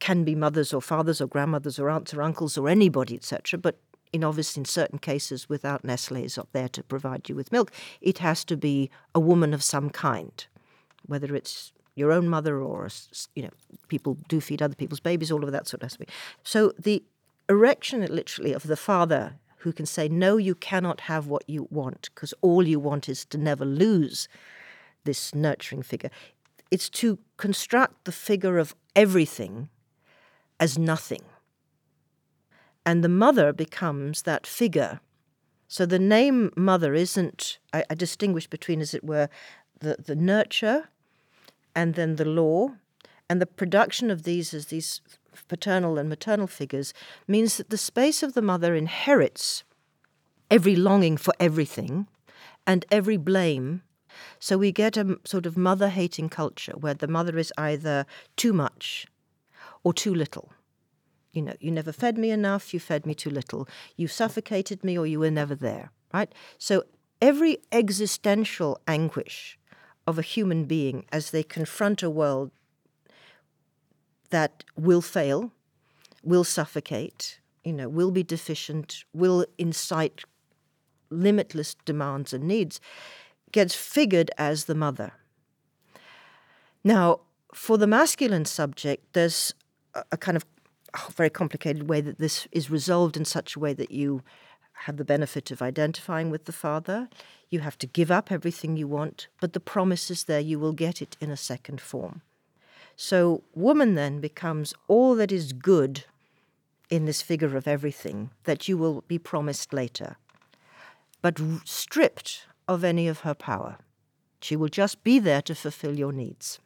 can 0.00 0.24
be 0.24 0.34
mothers 0.34 0.72
or 0.72 0.82
fathers 0.82 1.20
or 1.20 1.26
grandmothers 1.26 1.78
or 1.78 1.88
aunts 1.88 2.12
or 2.12 2.22
uncles 2.22 2.58
or 2.58 2.68
anybody, 2.68 3.14
etc. 3.14 3.58
But 3.58 3.78
in 4.12 4.22
obviously 4.22 4.60
in 4.60 4.64
certain 4.64 4.98
cases 4.98 5.48
without 5.48 5.84
Nestle's 5.84 6.36
up 6.38 6.48
there 6.52 6.68
to 6.68 6.82
provide 6.82 7.28
you 7.28 7.34
with 7.34 7.52
milk, 7.52 7.72
it 8.00 8.18
has 8.18 8.44
to 8.44 8.56
be 8.56 8.90
a 9.14 9.20
woman 9.20 9.54
of 9.54 9.62
some 9.62 9.90
kind, 9.90 10.46
whether 11.06 11.34
it's 11.34 11.72
your 11.94 12.12
own 12.12 12.28
mother 12.28 12.60
or 12.60 12.88
you 13.34 13.42
know 13.42 13.50
people 13.88 14.16
do 14.28 14.40
feed 14.40 14.62
other 14.62 14.74
people's 14.74 15.00
babies, 15.00 15.30
all 15.30 15.44
of 15.44 15.52
that 15.52 15.68
sort 15.68 15.82
of 15.82 15.90
stuff. 15.92 16.06
So 16.42 16.72
the 16.78 17.02
erection, 17.48 18.02
uh, 18.02 18.06
literally, 18.06 18.52
of 18.52 18.64
the 18.64 18.76
father 18.76 19.34
who 19.58 19.72
can 19.72 19.86
say, 19.86 20.08
"No, 20.08 20.36
you 20.36 20.54
cannot 20.54 21.02
have 21.02 21.26
what 21.26 21.44
you 21.48 21.68
want 21.70 22.10
because 22.14 22.34
all 22.40 22.66
you 22.66 22.80
want 22.80 23.08
is 23.08 23.24
to 23.26 23.38
never 23.38 23.64
lose 23.64 24.28
this 25.04 25.34
nurturing 25.34 25.82
figure." 25.82 26.10
It's 26.70 26.88
to 26.90 27.18
construct 27.36 28.04
the 28.04 28.12
figure 28.12 28.58
of 28.58 28.74
everything 28.96 29.68
as 30.58 30.78
nothing 30.78 31.22
and 32.84 33.02
the 33.02 33.08
mother 33.08 33.52
becomes 33.52 34.22
that 34.22 34.46
figure. 34.46 35.00
So 35.68 35.86
the 35.86 35.98
name 35.98 36.50
mother 36.56 36.94
isn't, 36.94 37.58
I, 37.72 37.84
I 37.88 37.94
distinguish 37.94 38.46
between, 38.46 38.80
as 38.80 38.94
it 38.94 39.04
were, 39.04 39.28
the, 39.80 39.96
the 40.04 40.16
nurture 40.16 40.88
and 41.74 41.94
then 41.94 42.16
the 42.16 42.24
law. 42.24 42.72
And 43.28 43.40
the 43.40 43.46
production 43.46 44.10
of 44.10 44.24
these 44.24 44.52
as 44.52 44.66
these 44.66 45.00
paternal 45.48 45.96
and 45.96 46.08
maternal 46.08 46.46
figures 46.46 46.92
means 47.26 47.56
that 47.56 47.70
the 47.70 47.78
space 47.78 48.22
of 48.22 48.34
the 48.34 48.42
mother 48.42 48.74
inherits 48.74 49.64
every 50.50 50.76
longing 50.76 51.16
for 51.16 51.32
everything 51.40 52.06
and 52.66 52.84
every 52.90 53.16
blame. 53.16 53.82
So 54.38 54.58
we 54.58 54.72
get 54.72 54.98
a 54.98 55.18
sort 55.24 55.46
of 55.46 55.56
mother 55.56 55.88
hating 55.88 56.28
culture 56.28 56.74
where 56.78 56.94
the 56.94 57.08
mother 57.08 57.38
is 57.38 57.52
either 57.56 58.04
too 58.36 58.52
much 58.52 59.06
or 59.82 59.94
too 59.94 60.14
little 60.14 60.52
you 61.32 61.42
know, 61.42 61.54
you 61.60 61.70
never 61.70 61.92
fed 61.92 62.18
me 62.18 62.30
enough, 62.30 62.74
you 62.74 62.80
fed 62.80 63.06
me 63.06 63.14
too 63.14 63.30
little, 63.30 63.68
you 63.96 64.08
suffocated 64.08 64.84
me, 64.84 64.98
or 64.98 65.06
you 65.06 65.18
were 65.18 65.30
never 65.30 65.54
there, 65.54 65.90
right? 66.12 66.32
So 66.58 66.84
every 67.20 67.58
existential 67.70 68.80
anguish 68.86 69.58
of 70.06 70.18
a 70.18 70.22
human 70.22 70.64
being 70.64 71.06
as 71.12 71.30
they 71.30 71.42
confront 71.42 72.02
a 72.02 72.10
world 72.10 72.50
that 74.30 74.64
will 74.76 75.02
fail, 75.02 75.52
will 76.22 76.44
suffocate, 76.44 77.38
you 77.64 77.72
know, 77.72 77.88
will 77.88 78.10
be 78.10 78.22
deficient, 78.22 79.04
will 79.12 79.46
incite 79.58 80.24
limitless 81.10 81.74
demands 81.84 82.32
and 82.32 82.44
needs, 82.44 82.80
gets 83.52 83.74
figured 83.74 84.30
as 84.38 84.64
the 84.64 84.74
mother. 84.74 85.12
Now, 86.82 87.20
for 87.54 87.76
the 87.76 87.86
masculine 87.86 88.46
subject, 88.46 89.12
there's 89.12 89.54
a, 89.94 90.02
a 90.12 90.16
kind 90.16 90.36
of 90.36 90.44
very 91.10 91.30
complicated 91.30 91.88
way 91.88 92.00
that 92.00 92.18
this 92.18 92.46
is 92.52 92.70
resolved 92.70 93.16
in 93.16 93.24
such 93.24 93.56
a 93.56 93.58
way 93.58 93.72
that 93.74 93.90
you 93.90 94.22
have 94.72 94.96
the 94.96 95.04
benefit 95.04 95.50
of 95.50 95.62
identifying 95.62 96.30
with 96.30 96.44
the 96.44 96.52
Father. 96.52 97.08
You 97.48 97.60
have 97.60 97.78
to 97.78 97.86
give 97.86 98.10
up 98.10 98.32
everything 98.32 98.76
you 98.76 98.88
want, 98.88 99.28
but 99.40 99.52
the 99.52 99.60
promise 99.60 100.10
is 100.10 100.24
there 100.24 100.40
you 100.40 100.58
will 100.58 100.72
get 100.72 101.00
it 101.00 101.16
in 101.20 101.30
a 101.30 101.36
second 101.36 101.80
form. 101.80 102.22
So, 102.96 103.42
woman 103.54 103.94
then 103.94 104.20
becomes 104.20 104.74
all 104.86 105.14
that 105.16 105.32
is 105.32 105.52
good 105.52 106.04
in 106.90 107.06
this 107.06 107.22
figure 107.22 107.56
of 107.56 107.66
everything 107.66 108.30
that 108.44 108.68
you 108.68 108.76
will 108.76 109.02
be 109.08 109.18
promised 109.18 109.72
later, 109.72 110.16
but 111.22 111.40
stripped 111.64 112.46
of 112.68 112.84
any 112.84 113.08
of 113.08 113.20
her 113.20 113.34
power. 113.34 113.78
She 114.40 114.56
will 114.56 114.68
just 114.68 115.02
be 115.02 115.18
there 115.18 115.42
to 115.42 115.54
fulfill 115.54 115.98
your 115.98 116.12
needs. 116.12 116.58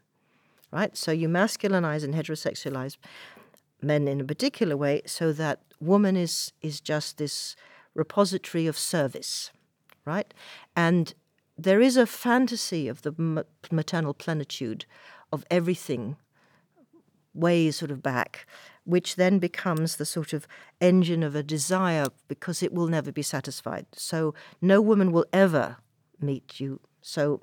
Right? 0.72 0.96
So 0.96 1.12
you 1.12 1.28
masculinize 1.28 2.02
and 2.02 2.14
heterosexualize 2.14 2.96
men 3.82 4.08
in 4.08 4.20
a 4.20 4.24
particular 4.24 4.76
way, 4.76 5.02
so 5.06 5.32
that 5.32 5.60
woman 5.80 6.16
is 6.16 6.52
is 6.62 6.80
just 6.80 7.18
this 7.18 7.56
repository 7.94 8.66
of 8.66 8.78
service, 8.78 9.50
right? 10.04 10.32
And 10.74 11.14
there 11.58 11.80
is 11.80 11.96
a 11.96 12.06
fantasy 12.06 12.88
of 12.88 13.02
the 13.02 13.44
maternal 13.70 14.14
plenitude 14.14 14.84
of 15.32 15.44
everything 15.50 16.16
way 17.34 17.70
sort 17.70 17.90
of 17.90 18.02
back, 18.02 18.46
which 18.84 19.16
then 19.16 19.38
becomes 19.38 19.96
the 19.96 20.06
sort 20.06 20.32
of 20.32 20.46
engine 20.80 21.22
of 21.22 21.34
a 21.34 21.42
desire 21.42 22.06
because 22.28 22.62
it 22.62 22.72
will 22.72 22.86
never 22.86 23.12
be 23.12 23.22
satisfied. 23.22 23.86
So 23.92 24.34
no 24.60 24.80
woman 24.80 25.12
will 25.12 25.26
ever 25.32 25.76
meet 26.20 26.60
you. 26.60 26.80
So 27.02 27.42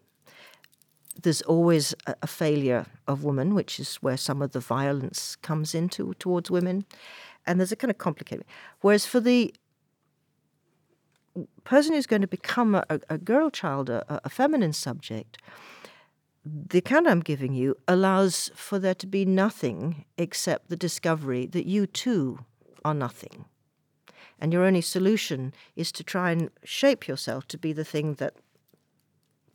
there's 1.22 1.41
always 1.43 1.93
a, 2.07 2.16
a 2.24 2.28
failure 2.28 2.86
of 3.07 3.24
woman, 3.24 3.53
which 3.53 3.80
is 3.80 3.95
where 3.97 4.18
some 4.18 4.41
of 4.41 4.51
the 4.51 4.59
violence 4.59 5.36
comes 5.38 5.76
into 5.76 6.14
towards 6.16 6.49
women. 6.49 6.86
And 7.45 7.59
there's 7.59 7.72
a 7.72 7.76
kind 7.76 7.91
of 7.91 7.97
complicated. 7.97 8.45
Whereas 8.82 9.05
for 9.05 9.20
the 9.20 9.53
person 11.64 11.93
who's 11.93 12.07
going 12.07 12.22
to 12.22 12.28
become 12.28 12.76
a, 12.76 12.86
a 13.09 13.18
girl 13.18 13.49
child, 13.49 13.89
a, 13.89 14.22
a 14.24 14.30
feminine 14.30 14.74
subject, 14.74 15.38
the 16.45 16.80
account 16.80 17.07
I'm 17.07 17.22
giving 17.22 17.53
you 17.53 17.76
allows 17.88 18.51
for 18.55 18.78
there 18.78 18.95
to 18.95 19.07
be 19.07 19.26
nothing 19.26 20.05
except 20.18 20.70
the 20.70 20.76
discovery 20.76 21.45
that 21.47 21.66
you 21.66 21.88
too 21.88 22.39
are 22.84 22.93
nothing. 22.93 23.45
And 24.39 24.51
your 24.51 24.66
only 24.66 24.82
solution 24.82 25.53
is 25.76 25.91
to 25.93 26.03
try 26.03 26.32
and 26.32 26.49
shape 26.66 27.07
yourself 27.07 27.47
to 27.47 27.57
be 27.57 27.72
the 27.72 27.86
thing 27.86 28.16
that 28.16 28.34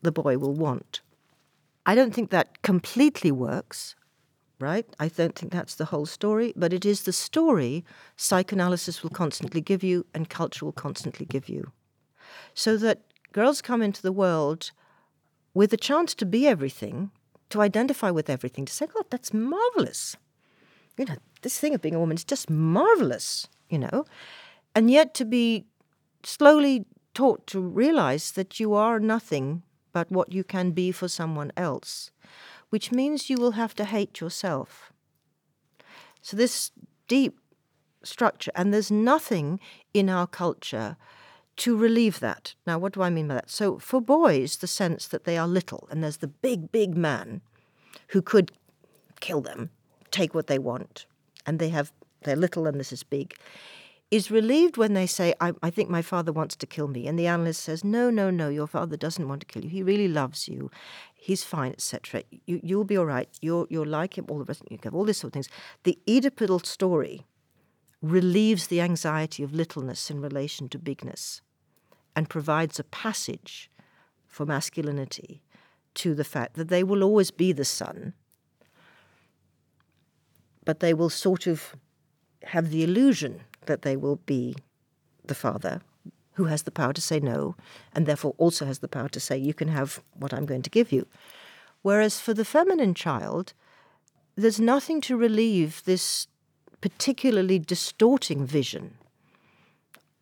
the 0.00 0.12
boy 0.12 0.38
will 0.38 0.54
want. 0.54 1.02
I 1.88 1.94
don't 1.94 2.12
think 2.12 2.28
that 2.28 2.60
completely 2.60 3.32
works, 3.32 3.96
right? 4.60 4.84
I 5.00 5.08
don't 5.08 5.34
think 5.34 5.50
that's 5.50 5.74
the 5.74 5.86
whole 5.86 6.04
story, 6.04 6.52
but 6.54 6.74
it 6.74 6.84
is 6.84 7.04
the 7.04 7.14
story 7.14 7.82
psychoanalysis 8.14 9.02
will 9.02 9.08
constantly 9.08 9.62
give 9.62 9.82
you 9.82 10.04
and 10.12 10.28
culture 10.28 10.66
will 10.66 10.72
constantly 10.72 11.24
give 11.24 11.48
you. 11.48 11.72
So 12.52 12.76
that 12.76 13.04
girls 13.32 13.62
come 13.62 13.80
into 13.80 14.02
the 14.02 14.12
world 14.12 14.70
with 15.54 15.72
a 15.72 15.78
chance 15.78 16.14
to 16.16 16.26
be 16.26 16.46
everything, 16.46 17.10
to 17.48 17.62
identify 17.62 18.10
with 18.10 18.28
everything, 18.28 18.66
to 18.66 18.72
say, 18.72 18.86
God, 18.86 19.06
that's 19.08 19.32
marvelous. 19.32 20.14
You 20.98 21.06
know, 21.06 21.16
this 21.40 21.58
thing 21.58 21.74
of 21.74 21.80
being 21.80 21.94
a 21.94 22.00
woman 22.00 22.18
is 22.18 22.24
just 22.24 22.50
marvelous, 22.50 23.48
you 23.70 23.78
know. 23.78 24.04
And 24.74 24.90
yet 24.90 25.14
to 25.14 25.24
be 25.24 25.64
slowly 26.22 26.84
taught 27.14 27.46
to 27.46 27.60
realize 27.60 28.32
that 28.32 28.60
you 28.60 28.74
are 28.74 29.00
nothing 29.00 29.62
but 29.98 30.12
what 30.12 30.32
you 30.32 30.44
can 30.44 30.70
be 30.70 30.92
for 30.92 31.08
someone 31.08 31.50
else, 31.56 32.12
which 32.70 32.92
means 32.92 33.28
you 33.28 33.36
will 33.36 33.52
have 33.62 33.74
to 33.74 33.84
hate 33.84 34.20
yourself. 34.20 34.92
So, 36.22 36.36
this 36.36 36.70
deep 37.08 37.40
structure, 38.04 38.52
and 38.54 38.72
there's 38.72 38.92
nothing 38.92 39.58
in 39.92 40.08
our 40.08 40.28
culture 40.28 40.96
to 41.56 41.76
relieve 41.76 42.20
that. 42.20 42.54
Now, 42.64 42.78
what 42.78 42.92
do 42.92 43.02
I 43.02 43.10
mean 43.10 43.26
by 43.26 43.34
that? 43.34 43.50
So, 43.50 43.80
for 43.80 44.00
boys, 44.00 44.58
the 44.58 44.68
sense 44.68 45.08
that 45.08 45.24
they 45.24 45.36
are 45.36 45.48
little 45.48 45.88
and 45.90 46.00
there's 46.00 46.18
the 46.18 46.28
big, 46.28 46.70
big 46.70 46.96
man 46.96 47.40
who 48.08 48.22
could 48.22 48.52
kill 49.18 49.40
them, 49.40 49.70
take 50.12 50.32
what 50.32 50.46
they 50.46 50.60
want, 50.60 51.06
and 51.44 51.58
they 51.58 51.70
have 51.70 51.92
they're 52.22 52.36
little 52.36 52.68
and 52.68 52.78
this 52.78 52.92
is 52.92 53.02
big, 53.02 53.34
is 54.10 54.30
relieved 54.30 54.76
when 54.76 54.94
they 54.94 55.06
say, 55.06 55.34
I, 55.40 55.52
I, 55.62 55.70
think 55.70 55.90
my 55.90 56.00
father 56.00 56.32
wants 56.32 56.56
to 56.56 56.66
kill 56.66 56.88
me. 56.88 57.06
And 57.06 57.18
the 57.18 57.26
analyst 57.26 57.62
says, 57.62 57.84
No, 57.84 58.08
no, 58.08 58.30
no, 58.30 58.48
your 58.48 58.66
father 58.66 58.96
doesn't 58.96 59.28
want 59.28 59.40
to 59.40 59.46
kill 59.46 59.64
you. 59.64 59.68
He 59.68 59.82
really 59.82 60.08
loves 60.08 60.48
you. 60.48 60.70
He's 61.14 61.44
fine, 61.44 61.72
etc. 61.72 62.22
You, 62.46 62.60
you'll 62.62 62.84
be 62.84 62.96
all 62.96 63.06
right. 63.06 63.28
You're, 63.42 63.66
you're 63.68 63.86
like 63.86 64.16
him, 64.16 64.26
all 64.28 64.38
the 64.38 64.44
rest. 64.44 64.62
You 64.70 64.78
have 64.82 64.94
all 64.94 65.04
these 65.04 65.18
sort 65.18 65.30
of 65.30 65.34
things. 65.34 65.48
The 65.82 65.98
Oedipal 66.06 66.64
story 66.64 67.26
relieves 68.00 68.68
the 68.68 68.80
anxiety 68.80 69.42
of 69.42 69.52
littleness 69.52 70.10
in 70.10 70.20
relation 70.20 70.68
to 70.70 70.78
bigness 70.78 71.42
and 72.16 72.30
provides 72.30 72.78
a 72.78 72.84
passage 72.84 73.70
for 74.26 74.46
masculinity 74.46 75.42
to 75.94 76.14
the 76.14 76.24
fact 76.24 76.54
that 76.54 76.68
they 76.68 76.84
will 76.84 77.02
always 77.02 77.30
be 77.30 77.52
the 77.52 77.64
son, 77.64 78.14
but 80.64 80.80
they 80.80 80.94
will 80.94 81.10
sort 81.10 81.46
of 81.46 81.74
have 82.44 82.70
the 82.70 82.84
illusion 82.84 83.40
that 83.68 83.82
they 83.82 83.96
will 83.96 84.16
be 84.26 84.56
the 85.24 85.34
father 85.34 85.80
who 86.34 86.44
has 86.44 86.62
the 86.62 86.70
power 86.70 86.92
to 86.92 87.00
say 87.00 87.20
no 87.20 87.54
and 87.94 88.06
therefore 88.06 88.34
also 88.38 88.64
has 88.64 88.80
the 88.80 88.88
power 88.88 89.08
to 89.08 89.20
say, 89.20 89.36
you 89.36 89.54
can 89.54 89.68
have 89.68 90.02
what 90.14 90.34
I'm 90.34 90.46
going 90.46 90.62
to 90.62 90.70
give 90.70 90.92
you. 90.92 91.06
Whereas 91.82 92.20
for 92.20 92.34
the 92.34 92.44
feminine 92.44 92.94
child, 92.94 93.54
there's 94.36 94.60
nothing 94.60 95.00
to 95.02 95.16
relieve 95.16 95.82
this 95.84 96.28
particularly 96.80 97.58
distorting 97.58 98.46
vision 98.46 98.96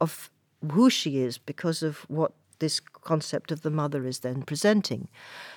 of 0.01 0.30
who 0.72 0.88
she 0.88 1.18
is 1.18 1.38
because 1.38 1.82
of 1.82 1.99
what 2.09 2.32
this 2.59 2.80
concept 2.80 3.53
of 3.53 3.62
the 3.62 3.70
mother 3.70 4.07
is 4.07 4.20
then 4.20 4.42
presenting. 4.42 5.09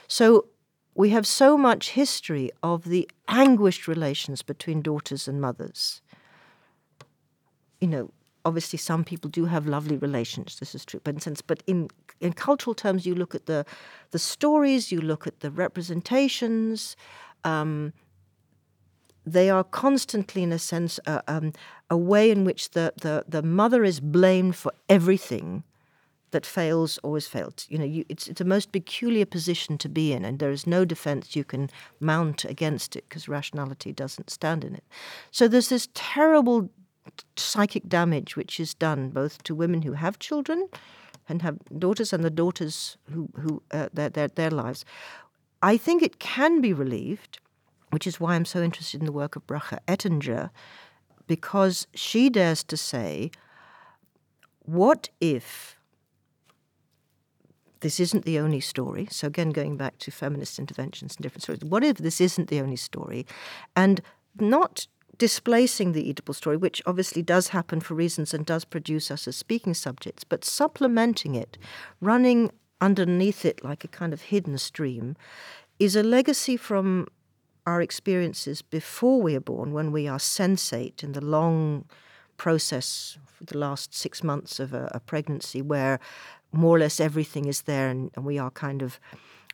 So 0.08 0.48
we 0.94 1.10
have 1.12 1.26
so 1.26 1.58
much 1.58 1.92
history 1.92 2.52
of 2.62 2.84
the 2.84 3.10
anguished 3.30 3.88
relations 3.88 4.42
between 4.42 4.82
daughters 4.82 5.28
and 5.28 5.40
mothers 5.40 6.02
you 7.82 7.88
know, 7.88 8.12
obviously 8.46 8.78
some 8.78 9.04
people 9.04 9.30
do 9.30 9.46
have 9.46 9.68
lovely 9.68 9.98
relations. 9.98 10.58
This 10.60 10.76
is 10.76 10.86
true, 10.86 11.02
but 11.04 11.16
in 11.16 11.22
sense, 11.22 11.42
but 11.42 11.64
in 11.68 11.90
in 12.20 12.34
cultural 12.34 12.74
terms, 12.74 13.06
you 13.06 13.16
look 13.16 13.36
at 13.36 13.46
the 13.46 13.66
the 14.12 14.20
stories, 14.20 14.92
you 14.92 15.02
look 15.02 15.28
at 15.28 15.40
the 15.40 15.52
representations. 15.52 16.96
Um, 17.44 17.94
they 19.26 19.50
are 19.50 19.64
constantly, 19.64 20.44
in 20.44 20.52
a 20.52 20.60
sense, 20.60 21.00
uh, 21.06 21.22
um, 21.28 21.54
a 21.90 21.98
way 21.98 22.32
in 22.32 22.46
which 22.46 22.72
the, 22.72 22.94
the, 23.02 23.24
the 23.28 23.44
mother 23.44 23.84
is 23.84 24.00
blamed 24.00 24.56
for 24.56 24.72
everything 24.88 25.64
that 26.32 26.46
fails 26.46 27.00
or 27.04 27.18
is 27.18 27.28
failed. 27.28 27.66
You 27.70 27.80
know, 27.80 27.86
you, 27.86 28.06
it's 28.08 28.28
it's 28.28 28.42
a 28.42 28.46
most 28.46 28.72
peculiar 28.72 29.26
position 29.26 29.78
to 29.80 29.90
be 29.90 30.14
in, 30.14 30.24
and 30.26 30.38
there 30.40 30.52
is 30.52 30.68
no 30.68 30.86
defense 30.86 31.36
you 31.36 31.44
can 31.44 31.70
mount 32.00 32.46
against 32.46 32.96
it 32.96 33.06
because 33.10 33.28
rationality 33.28 33.92
doesn't 33.92 34.30
stand 34.30 34.64
in 34.64 34.76
it. 34.76 34.84
So 35.32 35.48
there's 35.48 35.70
this 35.70 35.90
terrible 35.94 36.70
psychic 37.36 37.88
damage 37.88 38.36
which 38.36 38.60
is 38.60 38.74
done 38.74 39.10
both 39.10 39.44
to 39.44 39.56
women 39.56 39.82
who 39.82 39.94
have 39.94 40.20
children 40.20 40.68
and 41.28 41.42
have 41.42 41.58
daughters 41.78 42.12
and 42.12 42.24
the 42.24 42.30
daughters 42.30 42.98
who, 43.12 43.30
who 43.36 43.62
uh, 43.72 43.90
their, 43.94 44.10
their, 44.10 44.28
their 44.28 44.52
lives. 44.52 44.84
I 45.62 45.78
think 45.78 46.02
it 46.02 46.20
can 46.20 46.62
be 46.62 46.74
relieved, 46.74 47.40
which 47.92 48.08
is 48.08 48.20
why 48.20 48.36
I'm 48.36 48.46
so 48.46 48.62
interested 48.62 49.02
in 49.02 49.06
the 49.06 49.12
work 49.12 49.36
of 49.36 49.46
Bracha 49.46 49.80
Ettinger, 49.88 50.50
because 51.28 51.88
she 51.94 52.30
dares 52.30 52.64
to 52.64 52.78
say, 52.78 53.30
what 54.64 55.10
if 55.20 55.78
this 57.82 58.00
isn't 58.00 58.26
the 58.26 58.40
only 58.40 58.60
story? 58.60 59.08
So, 59.12 59.28
again, 59.28 59.52
going 59.52 59.78
back 59.78 59.98
to 60.00 60.12
feminist 60.12 60.60
interventions 60.60 61.16
and 61.16 61.24
different 61.24 61.44
stories, 61.44 61.64
what 61.64 61.84
if 61.84 61.98
this 61.98 62.20
isn't 62.20 62.50
the 62.50 62.62
only 62.62 62.76
story? 62.76 63.26
And 63.76 64.02
not 64.40 64.88
displacing 65.20 65.92
the 65.92 66.12
Oedipal 66.12 66.34
story, 66.34 66.58
which 66.58 66.82
obviously 66.88 67.22
does 67.22 67.50
happen 67.50 67.82
for 67.82 67.94
reasons 67.94 68.34
and 68.34 68.46
does 68.46 68.66
produce 68.66 69.12
us 69.12 69.28
as 69.28 69.36
speaking 69.36 69.76
subjects, 69.76 70.24
but 70.24 70.44
supplementing 70.44 71.36
it, 71.36 71.58
running 72.02 72.52
underneath 72.82 73.46
it 73.46 73.64
like 73.64 73.84
a 73.84 73.90
kind 73.90 74.14
of 74.14 74.22
hidden 74.22 74.58
stream, 74.58 75.16
is 75.78 75.96
a 75.96 76.02
legacy 76.02 76.58
from 76.58 77.06
our 77.68 77.82
experiences 77.82 78.62
before 78.62 79.22
we 79.22 79.36
are 79.36 79.42
born, 79.42 79.74
when 79.74 79.92
we 79.92 80.08
are 80.08 80.18
sensate 80.18 81.04
in 81.04 81.12
the 81.12 81.24
long 81.24 81.86
process 82.38 83.18
for 83.28 83.44
the 83.44 83.58
last 83.58 83.94
six 83.94 84.24
months 84.24 84.60
of 84.60 84.74
a, 84.74 84.90
a 84.94 85.00
pregnancy, 85.02 85.62
where 85.62 86.00
more 86.54 86.78
or 86.78 86.80
less 86.80 87.00
everything 87.00 87.46
is 87.46 87.64
there 87.64 87.90
and, 87.90 88.10
and 88.16 88.26
we 88.26 88.40
are 88.40 88.50
kind 88.52 88.82
of 88.82 89.00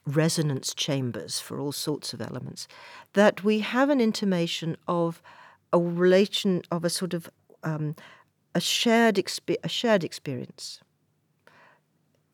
resonance 0.05 0.75
chambers 0.75 1.39
for 1.39 1.59
all 1.59 1.71
sorts 1.71 2.13
of 2.13 2.21
elements, 2.21 2.67
that 3.13 3.43
we 3.43 3.59
have 3.59 3.89
an 3.89 3.99
intimation 3.99 4.77
of 4.87 5.23
a 5.75 5.79
relation 5.79 6.61
of 6.71 6.85
a 6.85 6.89
sort 6.89 7.13
of 7.13 7.29
um, 7.63 7.95
a 8.55 8.61
shared 8.61 9.21
a 9.63 9.67
shared 9.67 10.03
experience. 10.03 10.79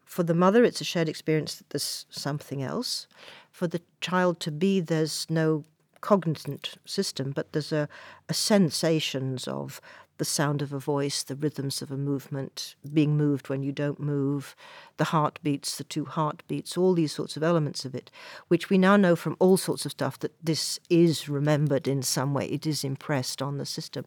For 0.06 0.24
the 0.24 0.36
mother, 0.36 0.64
it's 0.64 0.82
a 0.82 0.92
shared 0.94 1.10
experience 1.10 1.56
that 1.56 1.70
there's 1.72 2.06
something 2.10 2.62
else. 2.62 3.08
For 3.52 3.68
the 3.68 3.82
child 4.00 4.40
to 4.42 4.52
be, 4.52 4.80
there's 4.80 5.26
no 5.30 5.64
cognizant 6.02 6.76
system, 6.86 7.32
but 7.32 7.52
there's 7.52 7.72
a, 7.72 7.90
a 8.30 8.34
sensations 8.34 9.48
of 9.48 9.82
the 10.22 10.26
sound 10.26 10.62
of 10.62 10.72
a 10.72 10.78
voice, 10.78 11.24
the 11.24 11.36
rhythms 11.36 11.82
of 11.82 11.90
a 11.90 11.98
movement, 11.98 12.76
being 12.94 13.18
moved 13.18 13.50
when 13.50 13.64
you 13.64 13.72
don't 13.72 14.00
move, 14.00 14.56
the 14.98 15.06
heartbeats, 15.06 15.80
the 15.80 15.84
two 15.84 16.06
heartbeats, 16.06 16.78
all 16.78 16.94
these 16.94 17.12
sorts 17.12 17.36
of 17.36 17.42
elements 17.42 17.86
of 17.86 17.96
it, 17.96 18.12
which 18.48 18.70
we 18.70 18.78
now 18.78 18.96
know 18.96 19.16
from 19.16 19.36
all 19.40 19.58
sorts 19.58 19.84
of 19.84 19.92
stuff 19.92 20.20
that 20.20 20.36
this 20.40 20.80
is 20.92 21.28
remembered 21.28 21.88
in 21.88 22.04
some 22.04 22.36
way, 22.36 22.46
it 22.46 22.68
is 22.68 22.84
impressed 22.84 23.42
on 23.42 23.58
the 23.58 23.66
system. 23.66 24.06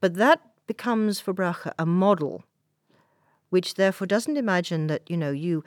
But 0.00 0.16
that 0.16 0.40
becomes 0.66 1.20
for 1.20 1.32
Bracha 1.32 1.72
a 1.78 1.86
model 1.86 2.42
which 3.50 3.74
therefore 3.74 4.08
doesn't 4.08 4.36
imagine 4.36 4.88
that 4.88 5.08
you 5.08 5.16
know 5.16 5.30
you 5.30 5.62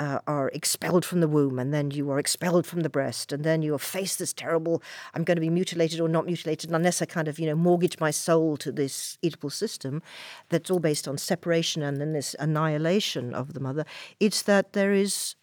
uh, 0.00 0.18
are 0.26 0.48
expelled 0.48 1.04
from 1.04 1.20
the 1.20 1.28
womb, 1.28 1.58
and 1.58 1.72
then 1.72 1.90
you 1.90 2.10
are 2.10 2.18
expelled 2.18 2.66
from 2.66 2.80
the 2.80 2.88
breast, 2.88 3.32
and 3.32 3.44
then 3.44 3.60
you 3.60 3.76
face 3.78 4.16
this 4.16 4.32
terrible, 4.32 4.82
I'm 5.14 5.24
going 5.24 5.36
to 5.36 5.42
be 5.42 5.50
mutilated 5.50 6.00
or 6.00 6.08
not 6.08 6.26
mutilated, 6.26 6.70
unless 6.72 7.02
I 7.02 7.04
kind 7.04 7.28
of, 7.28 7.38
you 7.38 7.46
know, 7.46 7.54
mortgage 7.54 8.00
my 8.00 8.10
soul 8.10 8.56
to 8.56 8.72
this 8.72 9.18
Oedipal 9.22 9.52
system 9.52 10.02
that's 10.48 10.70
all 10.70 10.80
based 10.80 11.06
on 11.06 11.18
separation 11.18 11.82
and 11.82 12.00
then 12.00 12.14
this 12.14 12.34
annihilation 12.40 13.34
of 13.34 13.52
the 13.52 13.60
mother. 13.60 13.84
It's 14.18 14.40
that 14.42 14.72
there 14.72 14.92
is 14.92 15.36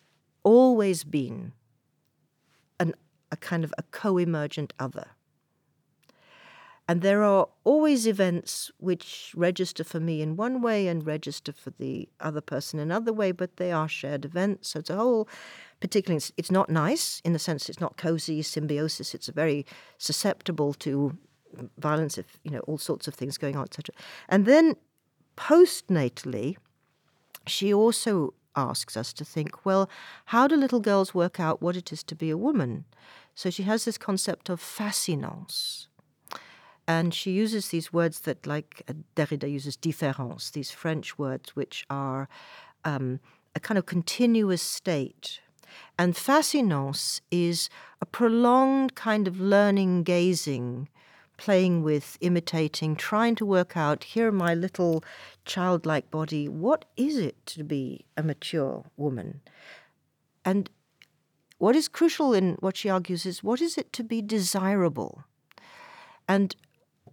always 0.44 1.04
been 1.04 1.54
an, 2.80 2.96
a 3.32 3.38
kind 3.38 3.64
of 3.64 3.74
a 3.78 3.84
co 3.84 4.18
emergent 4.18 4.74
other. 4.80 5.06
And 6.88 7.02
there 7.02 7.22
are 7.22 7.50
always 7.66 8.08
events 8.08 8.72
which 8.78 9.34
register 9.36 9.84
for 9.84 10.00
me 10.00 10.22
in 10.22 10.38
one 10.38 10.62
way 10.62 10.88
and 10.88 11.06
register 11.06 11.52
for 11.52 11.72
the 11.72 12.08
other 12.22 12.40
person 12.40 12.80
another 12.80 13.12
way, 13.12 13.34
but 13.34 13.58
they 13.58 13.72
are 13.72 13.90
shared 13.90 14.24
events. 14.24 14.70
So 14.70 14.80
it's 14.80 14.90
a 14.90 14.96
whole, 14.96 15.28
particularly, 15.82 16.18
it's, 16.18 16.32
it's 16.38 16.52
not 16.52 16.70
nice 16.70 17.22
in 17.26 17.34
the 17.34 17.40
sense 17.40 17.68
it's 17.68 17.82
not 17.82 17.98
cozy 17.98 18.42
symbiosis. 18.42 19.14
It's 19.14 19.28
very 19.28 19.66
susceptible 19.98 20.74
to 20.76 21.18
violence, 21.78 22.18
if 22.18 22.40
you 22.44 22.52
know 22.52 22.60
all 22.60 22.78
sorts 22.78 23.08
of 23.08 23.14
things 23.14 23.38
going 23.38 23.56
on, 23.56 23.64
etc. 23.64 23.94
And 24.30 24.46
then 24.46 24.76
postnatally, 25.36 26.56
she 27.46 27.74
also 27.74 28.34
asks 28.56 28.98
us 28.98 29.14
to 29.14 29.26
think, 29.26 29.66
well, 29.66 29.90
how 30.26 30.48
do 30.48 30.56
little 30.56 30.80
girls 30.80 31.14
work 31.14 31.40
out 31.40 31.62
what 31.62 31.76
it 31.76 31.92
is 31.92 32.04
to 32.04 32.16
be 32.16 32.30
a 32.30 32.38
woman? 32.38 32.86
So 33.36 33.50
she 33.50 33.64
has 33.64 33.86
this 33.86 33.98
concept 33.98 34.50
of 34.50 34.60
fascinance. 34.60 35.88
And 36.88 37.14
she 37.14 37.32
uses 37.32 37.70
these 37.70 37.92
words 37.92 38.22
that, 38.22 38.48
like 38.48 38.82
uh, 38.88 38.94
Derrida 39.16 39.52
uses 39.52 39.76
différance, 39.76 40.52
these 40.52 40.72
French 40.72 41.18
words 41.18 41.56
which 41.56 41.86
are 41.90 42.30
um, 42.86 43.20
a 43.56 43.60
kind 43.60 43.78
of 43.78 43.86
continuous 43.86 44.62
state. 44.62 45.42
And 46.00 46.16
fascinance 46.16 47.22
is 47.30 47.70
a 48.02 48.06
prolonged 48.06 48.96
kind 48.96 49.28
of 49.28 49.40
learning, 49.40 50.04
gazing, 50.04 50.88
playing 51.38 51.84
with, 51.84 52.18
imitating, 52.22 52.96
trying 52.96 53.36
to 53.36 53.46
work 53.46 53.76
out 53.76 54.04
here, 54.04 54.32
my 54.32 54.54
little 54.54 55.04
childlike 55.46 56.10
body, 56.10 56.48
what 56.48 56.86
is 56.96 57.18
it 57.18 57.46
to 57.46 57.64
be 57.64 58.06
a 58.16 58.24
mature 58.24 58.84
woman? 58.96 59.42
And 60.44 60.70
what 61.58 61.76
is 61.76 61.88
crucial 61.88 62.34
in 62.34 62.58
what 62.60 62.78
she 62.78 62.90
argues 62.90 63.26
is 63.26 63.44
what 63.44 63.62
is 63.62 63.78
it 63.78 63.92
to 63.94 64.04
be 64.04 64.22
desirable? 64.22 65.24
And 66.28 66.56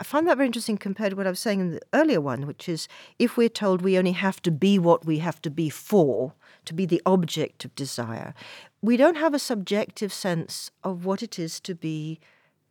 I 0.01 0.05
find 0.05 0.27
that 0.27 0.37
very 0.37 0.47
interesting 0.47 0.77
compared 0.77 1.11
to 1.11 1.17
what 1.17 1.27
I 1.27 1.31
was 1.31 1.41
saying 1.41 1.61
in 1.61 1.71
the 1.73 1.81
earlier 1.93 2.21
one, 2.21 2.47
which 2.47 2.69
is 2.69 2.89
if 3.19 3.37
we're 3.37 3.49
told 3.49 3.83
we 3.83 3.99
only 3.99 4.13
have 4.13 4.43
to 4.43 4.51
be 4.51 4.79
what 4.79 5.05
we 5.05 5.19
have 5.19 5.41
to 5.43 5.51
be 5.51 5.69
for, 5.71 6.35
to 6.65 6.75
be 6.75 6.87
the 6.87 7.03
object 7.07 7.65
of 7.65 7.75
desire, 7.75 8.35
we 8.83 8.97
don't 8.97 9.17
have 9.17 9.35
a 9.35 9.39
subjective 9.39 10.13
sense 10.13 10.71
of 10.83 11.05
what 11.05 11.23
it 11.23 11.39
is 11.39 11.61
to 11.61 11.75
be 11.75 12.19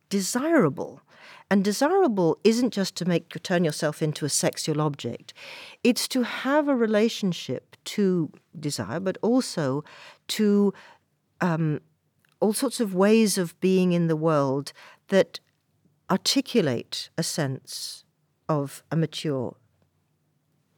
desirable. 0.08 1.00
And 1.50 1.64
desirable 1.64 2.38
isn't 2.44 2.72
just 2.72 2.96
to 2.96 3.04
make 3.04 3.34
you 3.34 3.40
turn 3.40 3.64
yourself 3.64 4.02
into 4.02 4.24
a 4.24 4.28
sexual 4.28 4.80
object. 4.80 5.32
It's 5.82 6.06
to 6.08 6.22
have 6.22 6.68
a 6.68 6.76
relationship 6.76 7.76
to 7.84 8.30
desire, 8.58 9.00
but 9.00 9.16
also 9.22 9.84
to 10.28 10.74
um, 11.40 11.80
all 12.40 12.52
sorts 12.52 12.80
of 12.80 12.94
ways 12.94 13.38
of 13.38 13.58
being 13.60 13.92
in 13.92 14.06
the 14.06 14.16
world 14.16 14.72
that 15.08 15.40
articulate 16.10 17.10
a 17.16 17.22
sense 17.22 18.04
of 18.48 18.82
a 18.90 18.96
mature 18.96 19.56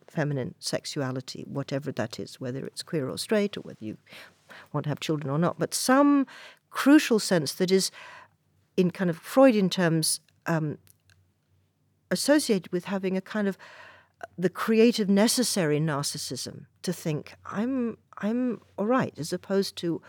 feminine 0.09 0.55
sexuality, 0.59 1.45
whatever 1.47 1.93
that 1.93 2.18
is, 2.18 2.41
whether 2.41 2.64
it's 2.66 2.83
queer 2.83 3.09
or 3.09 3.18
straight, 3.18 3.57
or 3.57 3.61
whether 3.61 3.85
you 3.85 3.99
want 4.72 4.85
to 4.85 4.89
have 4.89 5.01
children 5.01 5.31
or 5.31 5.39
not, 5.39 5.59
but 5.59 5.74
some 5.74 6.27
crucial 6.70 7.18
sense 7.18 7.53
that 7.53 7.70
is, 7.70 7.91
in 8.77 8.91
kind 8.91 9.11
of 9.11 9.18
Freudian 9.18 9.68
terms, 9.68 10.20
um, 10.47 10.79
associated 12.11 12.72
with 12.72 12.87
having 12.87 13.16
a 13.16 13.20
kind 13.20 13.49
of 13.49 13.59
the 14.39 14.49
creative 14.49 15.09
necessary 15.09 15.79
narcissism 15.79 16.66
to 16.83 16.93
think 16.93 17.35
I'm 17.45 17.99
I'm 18.18 18.62
all 18.79 18.87
right, 18.87 19.12
as 19.18 19.33
opposed 19.33 19.77
to 19.77 20.01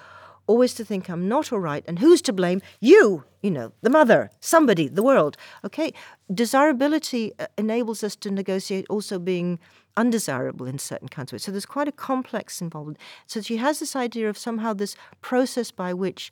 always 0.48 0.74
to 0.76 0.86
think 0.86 1.10
I'm 1.10 1.28
not 1.28 1.52
all 1.54 1.60
right. 1.60 1.84
And 1.88 2.00
who's 2.00 2.22
to 2.24 2.34
blame? 2.34 2.62
You, 2.80 3.26
you 3.42 3.52
know, 3.52 3.74
the 3.82 3.90
mother, 3.90 4.32
somebody, 4.40 4.88
the 4.88 5.04
world. 5.04 5.38
Okay? 5.64 5.94
Desirability 6.34 7.34
uh, 7.40 7.48
enables 7.58 8.04
us 8.04 8.16
to 8.18 8.32
negotiate 8.32 8.86
also 8.90 9.20
being 9.20 9.60
undesirable 9.96 10.66
in 10.66 10.80
certain 10.80 11.10
kinds 11.10 11.30
of 11.30 11.34
ways. 11.34 11.44
So 11.44 11.52
there's 11.52 11.66
quite 11.66 11.88
a 11.88 11.92
complex 11.92 12.62
involved. 12.62 12.98
So 13.26 13.42
she 13.42 13.58
has 13.58 13.80
this 13.80 13.96
idea 13.96 14.30
of 14.30 14.38
somehow 14.38 14.74
this 14.74 14.96
process 15.22 15.72
by 15.72 15.94
which 15.94 16.32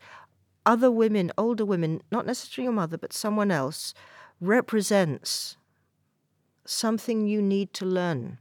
other 0.65 0.89
women, 0.89 1.31
older 1.37 1.65
women, 1.65 2.01
not 2.11 2.25
necessarily 2.25 2.65
your 2.65 2.73
mother, 2.73 2.97
but 2.97 3.13
someone 3.13 3.51
else, 3.51 3.93
represents 4.41 5.57
something 6.65 7.27
you 7.27 7.41
need 7.41 7.73
to 7.73 7.85
learn 7.85 8.39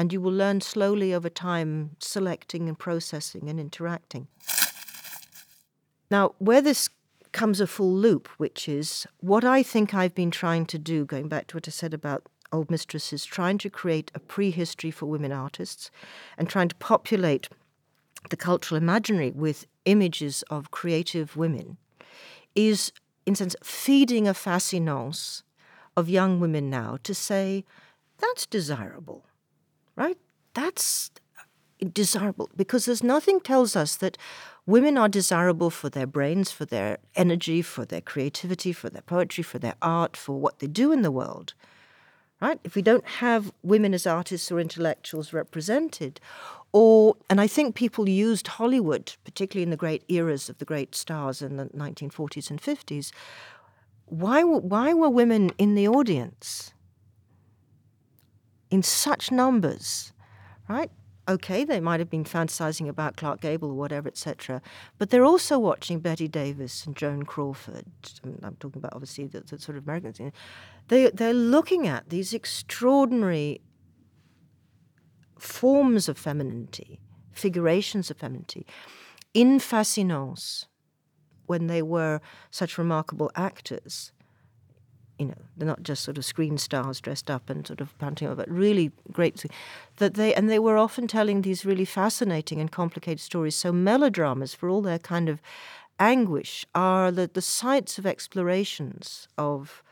and 0.00 0.14
you 0.14 0.20
will 0.20 0.32
learn 0.32 0.62
slowly 0.62 1.12
over 1.12 1.28
time, 1.28 1.90
selecting 1.98 2.68
and 2.68 2.78
processing 2.78 3.50
and 3.50 3.60
interacting. 3.60 4.28
Now, 6.10 6.34
where 6.38 6.60
this 6.60 6.88
comes 7.32 7.60
a 7.60 7.66
full 7.66 7.94
loop, 7.94 8.28
which 8.38 8.68
is 8.68 9.06
what 9.20 9.44
I 9.44 9.62
think 9.62 9.94
I've 9.94 10.14
been 10.14 10.30
trying 10.30 10.66
to 10.66 10.78
do, 10.78 11.04
going 11.04 11.28
back 11.28 11.46
to 11.48 11.56
what 11.56 11.68
I 11.68 11.70
said 11.70 11.94
about 11.94 12.26
Old 12.52 12.70
Mistresses, 12.70 13.24
trying 13.24 13.58
to 13.58 13.70
create 13.70 14.10
a 14.14 14.18
prehistory 14.18 14.90
for 14.90 15.06
women 15.06 15.30
artists 15.30 15.90
and 16.36 16.48
trying 16.48 16.68
to 16.68 16.74
populate 16.76 17.48
the 18.28 18.36
cultural 18.36 18.76
imaginary 18.76 19.30
with 19.30 19.66
images 19.84 20.42
of 20.50 20.72
creative 20.72 21.36
women, 21.36 21.76
is, 22.54 22.92
in 23.24 23.34
a 23.34 23.36
sense, 23.36 23.54
feeding 23.62 24.26
a 24.26 24.34
fascinance 24.34 25.44
of 25.96 26.08
young 26.08 26.40
women 26.40 26.68
now 26.68 26.98
to 27.04 27.14
say, 27.14 27.64
that's 28.18 28.46
desirable, 28.46 29.24
right? 29.96 30.18
That's 30.54 31.10
desirable 31.92 32.50
because 32.56 32.84
there's 32.84 33.02
nothing 33.02 33.40
tells 33.40 33.74
us 33.74 33.96
that 33.96 34.18
women 34.70 34.96
are 34.96 35.08
desirable 35.08 35.70
for 35.70 35.88
their 35.88 36.06
brains, 36.06 36.52
for 36.52 36.64
their 36.64 36.98
energy, 37.16 37.60
for 37.60 37.84
their 37.84 38.00
creativity, 38.00 38.72
for 38.72 38.88
their 38.88 39.02
poetry, 39.02 39.42
for 39.42 39.58
their 39.58 39.74
art, 39.82 40.16
for 40.16 40.40
what 40.40 40.60
they 40.60 40.66
do 40.66 40.92
in 40.92 41.02
the 41.02 41.10
world. 41.10 41.54
Right? 42.40 42.58
If 42.64 42.74
we 42.74 42.80
don't 42.80 43.06
have 43.06 43.52
women 43.62 43.92
as 43.92 44.06
artists 44.06 44.50
or 44.50 44.60
intellectuals 44.60 45.34
represented, 45.34 46.20
or 46.72 47.16
and 47.28 47.40
I 47.40 47.46
think 47.46 47.74
people 47.74 48.08
used 48.08 48.46
Hollywood, 48.46 49.14
particularly 49.24 49.64
in 49.64 49.70
the 49.70 49.76
great 49.76 50.04
eras 50.08 50.48
of 50.48 50.56
the 50.58 50.64
great 50.64 50.94
stars 50.94 51.42
in 51.42 51.56
the 51.56 51.66
1940s 51.66 52.50
and 52.50 52.62
50s. 52.62 53.12
Why 54.06 54.42
why 54.42 54.94
were 54.94 55.10
women 55.10 55.50
in 55.58 55.74
the 55.74 55.86
audience 55.88 56.72
in 58.70 58.82
such 58.82 59.30
numbers? 59.30 60.12
Right? 60.66 60.90
Okay, 61.30 61.62
they 61.62 61.78
might 61.78 62.00
have 62.00 62.10
been 62.10 62.24
fantasizing 62.24 62.88
about 62.88 63.16
Clark 63.16 63.40
Gable 63.40 63.70
or 63.70 63.74
whatever, 63.74 64.08
etc. 64.08 64.60
But 64.98 65.10
they're 65.10 65.24
also 65.24 65.60
watching 65.60 66.00
Bette 66.00 66.26
Davis 66.26 66.84
and 66.84 66.96
Joan 66.96 67.22
Crawford. 67.22 67.86
I'm 68.42 68.56
talking 68.58 68.80
about 68.80 68.94
obviously 68.94 69.28
the, 69.28 69.42
the 69.42 69.56
sort 69.56 69.78
of 69.78 69.84
American 69.84 70.12
thing. 70.12 70.32
They 70.88 71.08
they're 71.10 71.32
looking 71.32 71.86
at 71.86 72.10
these 72.10 72.34
extraordinary 72.34 73.60
forms 75.38 76.08
of 76.08 76.18
femininity, 76.18 76.98
figurations 77.30 78.10
of 78.10 78.16
femininity, 78.16 78.66
in 79.32 79.60
fascinance, 79.60 80.66
when 81.46 81.68
they 81.68 81.80
were 81.80 82.20
such 82.50 82.76
remarkable 82.76 83.30
actors 83.36 84.10
you 85.20 85.26
know, 85.26 85.34
they're 85.58 85.68
not 85.68 85.82
just 85.82 86.02
sort 86.02 86.16
of 86.16 86.24
screen 86.24 86.56
stars 86.56 86.98
dressed 86.98 87.30
up 87.30 87.50
and 87.50 87.66
sort 87.66 87.82
of 87.82 87.96
panting, 87.98 88.34
but 88.34 88.50
really 88.50 88.90
great. 89.12 89.44
That 89.98 90.14
they 90.14 90.34
and 90.34 90.48
they 90.48 90.58
were 90.58 90.78
often 90.78 91.06
telling 91.06 91.42
these 91.42 91.66
really 91.66 91.84
fascinating 91.84 92.58
and 92.58 92.72
complicated 92.72 93.20
stories. 93.20 93.54
So 93.54 93.70
melodramas, 93.70 94.54
for 94.54 94.70
all 94.70 94.80
their 94.80 94.98
kind 94.98 95.28
of 95.28 95.42
anguish, 95.98 96.64
are 96.74 97.12
the, 97.12 97.30
the 97.32 97.42
sites 97.42 97.98
of 97.98 98.06
explorations 98.06 99.28
of 99.36 99.82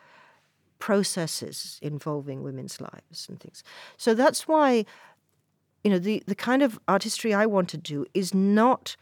processes 0.79 1.79
involving 1.83 2.43
women's 2.43 2.81
lives 2.81 3.29
and 3.29 3.39
things. 3.39 3.63
So 3.99 4.15
that's 4.15 4.49
why, 4.49 4.87
you 5.85 5.91
know, 5.91 5.99
the, 5.99 6.23
the 6.27 6.35
kind 6.35 6.63
of 6.63 6.79
artistry 6.89 7.35
I 7.35 7.45
want 7.45 7.69
to 7.71 7.77
do 7.77 8.07
is 8.15 8.33
not 8.33 8.97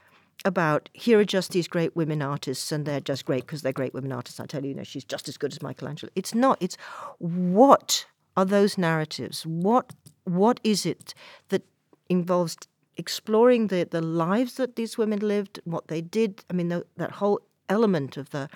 about 0.44 0.88
here 0.92 1.18
are 1.18 1.24
just 1.24 1.50
these 1.50 1.68
great 1.68 1.96
women 1.96 2.22
artists 2.22 2.70
and 2.70 2.86
they're 2.86 3.00
just 3.00 3.24
great 3.24 3.42
because 3.42 3.62
they're 3.62 3.72
great 3.72 3.94
women 3.94 4.12
artists. 4.12 4.38
I 4.38 4.46
tell 4.46 4.62
you, 4.62 4.70
you 4.70 4.74
know, 4.74 4.84
she's 4.84 5.04
just 5.04 5.28
as 5.28 5.36
good 5.36 5.52
as 5.52 5.62
Michelangelo. 5.62 6.10
It's 6.14 6.34
not. 6.34 6.58
It's 6.60 6.76
what 7.18 8.06
are 8.36 8.44
those 8.44 8.78
narratives? 8.78 9.44
What 9.46 9.92
what 10.24 10.60
is 10.62 10.86
it 10.86 11.14
that 11.48 11.62
involves 12.08 12.56
exploring 12.96 13.68
the, 13.68 13.86
the 13.90 14.00
lives 14.00 14.54
that 14.54 14.76
these 14.76 14.96
women 14.96 15.20
lived, 15.20 15.60
what 15.64 15.88
they 15.88 16.00
did? 16.00 16.44
I 16.50 16.52
mean, 16.52 16.68
the, 16.68 16.84
that 16.96 17.12
whole 17.12 17.40
element 17.68 18.16
of 18.16 18.30
the 18.30 18.48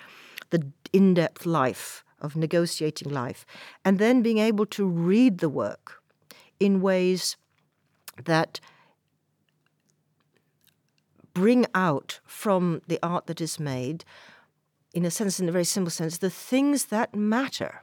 the 0.51 0.65
in 0.93 1.13
depth 1.13 1.45
life 1.45 2.03
of 2.19 2.35
negotiating 2.35 3.11
life, 3.11 3.45
and 3.83 3.97
then 3.97 4.21
being 4.21 4.37
able 4.37 4.65
to 4.67 4.85
read 4.85 5.39
the 5.39 5.49
work 5.49 6.01
in 6.59 6.81
ways 6.81 7.35
that 8.25 8.59
bring 11.41 11.65
out 11.73 12.19
from 12.23 12.83
the 12.87 12.99
art 13.01 13.25
that 13.25 13.41
is 13.41 13.59
made, 13.59 14.05
in 14.93 15.03
a 15.05 15.09
sense, 15.09 15.39
in 15.39 15.49
a 15.49 15.51
very 15.51 15.63
simple 15.63 15.89
sense, 15.89 16.19
the 16.19 16.29
things 16.29 16.85
that 16.85 17.15
matter. 17.15 17.81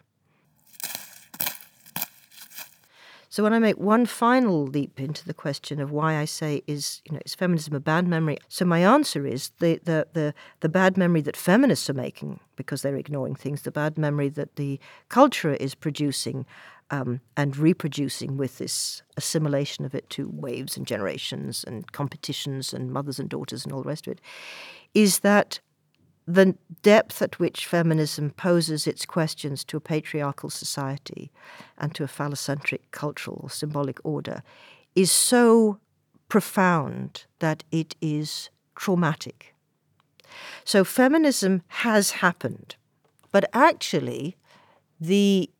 So 3.29 3.43
when 3.43 3.53
I 3.53 3.59
make 3.59 3.77
one 3.77 4.07
final 4.07 4.65
leap 4.65 5.01
into 5.01 5.25
the 5.25 5.35
question 5.35 5.81
of 5.81 5.91
why 5.91 6.19
I 6.19 6.25
say 6.25 6.63
is 6.69 7.03
you 7.05 7.15
know 7.15 7.21
is 7.27 7.35
feminism 7.35 7.75
a 7.75 7.81
bad 7.81 8.07
memory? 8.07 8.39
So 8.49 8.65
my 8.65 8.79
answer 8.97 9.27
is 9.27 9.51
the 9.59 9.81
the 9.83 10.07
the, 10.13 10.35
the 10.61 10.69
bad 10.69 10.97
memory 10.97 11.23
that 11.23 11.37
feminists 11.37 11.91
are 11.91 11.95
making 12.07 12.39
because 12.55 12.83
they're 12.83 13.03
ignoring 13.05 13.35
things, 13.35 13.63
the 13.63 13.73
bad 13.73 13.99
memory 13.99 14.29
that 14.29 14.55
the 14.55 14.79
culture 15.09 15.55
is 15.55 15.75
producing 15.75 16.47
um, 16.91 17.21
and 17.37 17.57
reproducing 17.57 18.37
with 18.37 18.59
this 18.59 19.03
assimilation 19.17 19.85
of 19.85 19.95
it 19.95 20.09
to 20.11 20.29
waves 20.33 20.77
and 20.77 20.87
generations 20.87 21.65
and 21.67 21.93
competitions 21.93 22.73
and 22.73 22.93
mothers 22.93 23.19
and 23.19 23.29
daughters 23.29 23.65
and 23.65 23.73
all 23.73 23.83
the 23.83 23.89
rest 23.89 24.07
of 24.07 24.13
it, 24.13 24.21
is 24.95 25.21
that 25.21 25.61
the 26.27 26.55
depth 26.83 27.23
at 27.23 27.39
which 27.39 27.67
feminism 27.67 28.31
poses 28.31 28.87
its 28.87 29.07
questions 29.07 29.65
to 29.65 29.79
a 29.79 29.81
patriarchal 29.81 30.51
society 30.51 31.33
and 31.79 31.95
to 31.95 32.05
a 32.05 32.09
phallocentric 32.09 32.81
cultural 32.91 33.41
or 33.43 33.51
symbolic 33.51 33.99
order 34.05 34.43
is 34.95 35.11
so 35.11 35.79
profound 36.29 37.25
that 37.39 37.65
it 37.71 37.97
is 38.03 38.51
traumatic. 38.77 39.55
So 40.65 40.85
feminism 40.85 41.63
has 41.69 42.11
happened, 42.11 42.77
but 43.33 43.49
actually, 43.55 44.37
the 45.01 45.51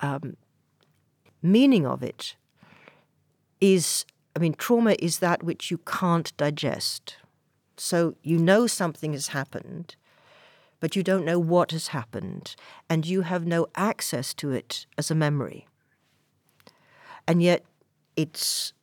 um, 0.00 0.36
meaning 1.42 1.86
of 1.86 2.02
it 2.02 2.36
is 3.60 4.04
I 4.36 4.38
mean, 4.38 4.52
trauma 4.52 4.96
is 4.98 5.20
that 5.20 5.42
which 5.42 5.70
you 5.70 5.78
can't 5.78 6.36
digest. 6.36 7.16
So 7.78 8.16
you 8.22 8.36
know 8.36 8.66
something 8.66 9.14
has 9.14 9.28
happened, 9.28 9.96
but 10.78 10.94
you 10.94 11.02
don't 11.02 11.24
know 11.24 11.38
what 11.38 11.70
has 11.70 11.88
happened, 11.88 12.54
and 12.90 13.06
you 13.06 13.22
have 13.22 13.46
no 13.46 13.66
access 13.76 14.34
to 14.34 14.50
it 14.50 14.84
as 14.98 15.10
a 15.10 15.14
memory. 15.14 15.66
And 17.26 17.42
yet, 17.42 17.64
its 18.14 18.74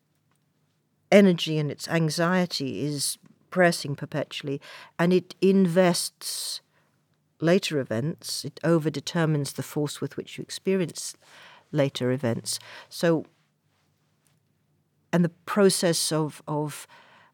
energy 1.12 1.60
and 1.60 1.70
its 1.70 1.88
anxiety 1.88 2.84
is 2.84 3.20
pressing 3.52 3.96
perpetually, 3.96 4.60
and 4.98 5.14
it 5.14 5.36
invests 5.40 6.62
later 7.44 7.80
events. 7.80 8.46
It 8.46 8.60
overdetermines 8.64 9.54
the 9.54 9.64
force 9.64 10.02
with 10.02 10.18
which 10.18 10.38
you 10.38 10.42
experience 10.42 11.16
later 11.72 12.12
events. 12.12 12.60
So, 12.90 13.26
and 15.12 15.24
the 15.24 15.30
process 15.46 16.12
of, 16.12 16.42
of 16.48 16.88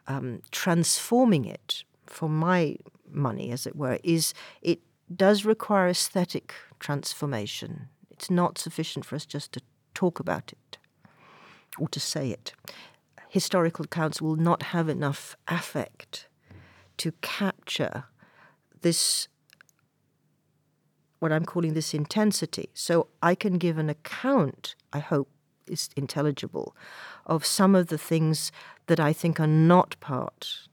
um, 0.08 0.42
transforming 0.52 1.46
it 1.46 1.84
for 2.06 2.28
my 2.28 2.78
money, 3.10 3.52
as 3.52 3.66
it 3.66 3.76
were, 3.76 4.00
is 4.04 4.34
it 4.62 4.80
does 5.16 5.46
require 5.46 5.88
aesthetic 5.88 6.54
transformation. 6.80 7.88
It's 8.12 8.30
not 8.30 8.58
sufficient 8.58 9.06
for 9.06 9.16
us 9.16 9.26
just 9.26 9.52
to 9.54 9.62
talk 9.94 10.20
about 10.20 10.52
it 10.52 10.78
or 11.78 11.88
to 11.90 12.00
say 12.00 12.32
it. 12.32 12.54
Historical 13.30 13.86
accounts 13.86 14.22
will 14.22 14.36
not 14.36 14.64
have 14.64 14.90
enough 14.90 15.36
affect 15.48 16.28
to 16.98 17.12
capture 17.22 18.06
this, 18.82 19.28
what 21.20 21.32
I'm 21.32 21.46
calling 21.46 21.74
this 21.74 21.94
intensity. 21.94 22.70
So 22.74 23.08
I 23.22 23.36
can 23.36 23.58
give 23.58 23.78
an 23.78 23.90
account, 23.90 24.76
I 24.94 25.00
hope 25.00 25.30
is 25.68 25.90
intelligible, 25.96 26.76
of 27.26 27.46
some 27.46 27.76
of 27.76 27.88
the 27.88 27.98
things 27.98 28.52
that 28.88 29.00
I 29.00 29.14
think 29.14 29.40
are 29.40 29.48
not 29.48 30.00
part 30.00 30.68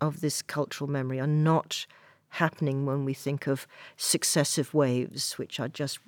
of 0.00 0.20
this 0.20 0.42
cultural 0.42 0.90
memory, 0.90 1.20
are 1.20 1.26
not 1.26 1.86
happening 2.30 2.84
when 2.84 3.04
we 3.04 3.14
think 3.14 3.46
of 3.46 3.66
successive 3.96 4.74
waves, 4.74 5.38
which 5.38 5.60
are 5.60 5.68
just 5.68 6.00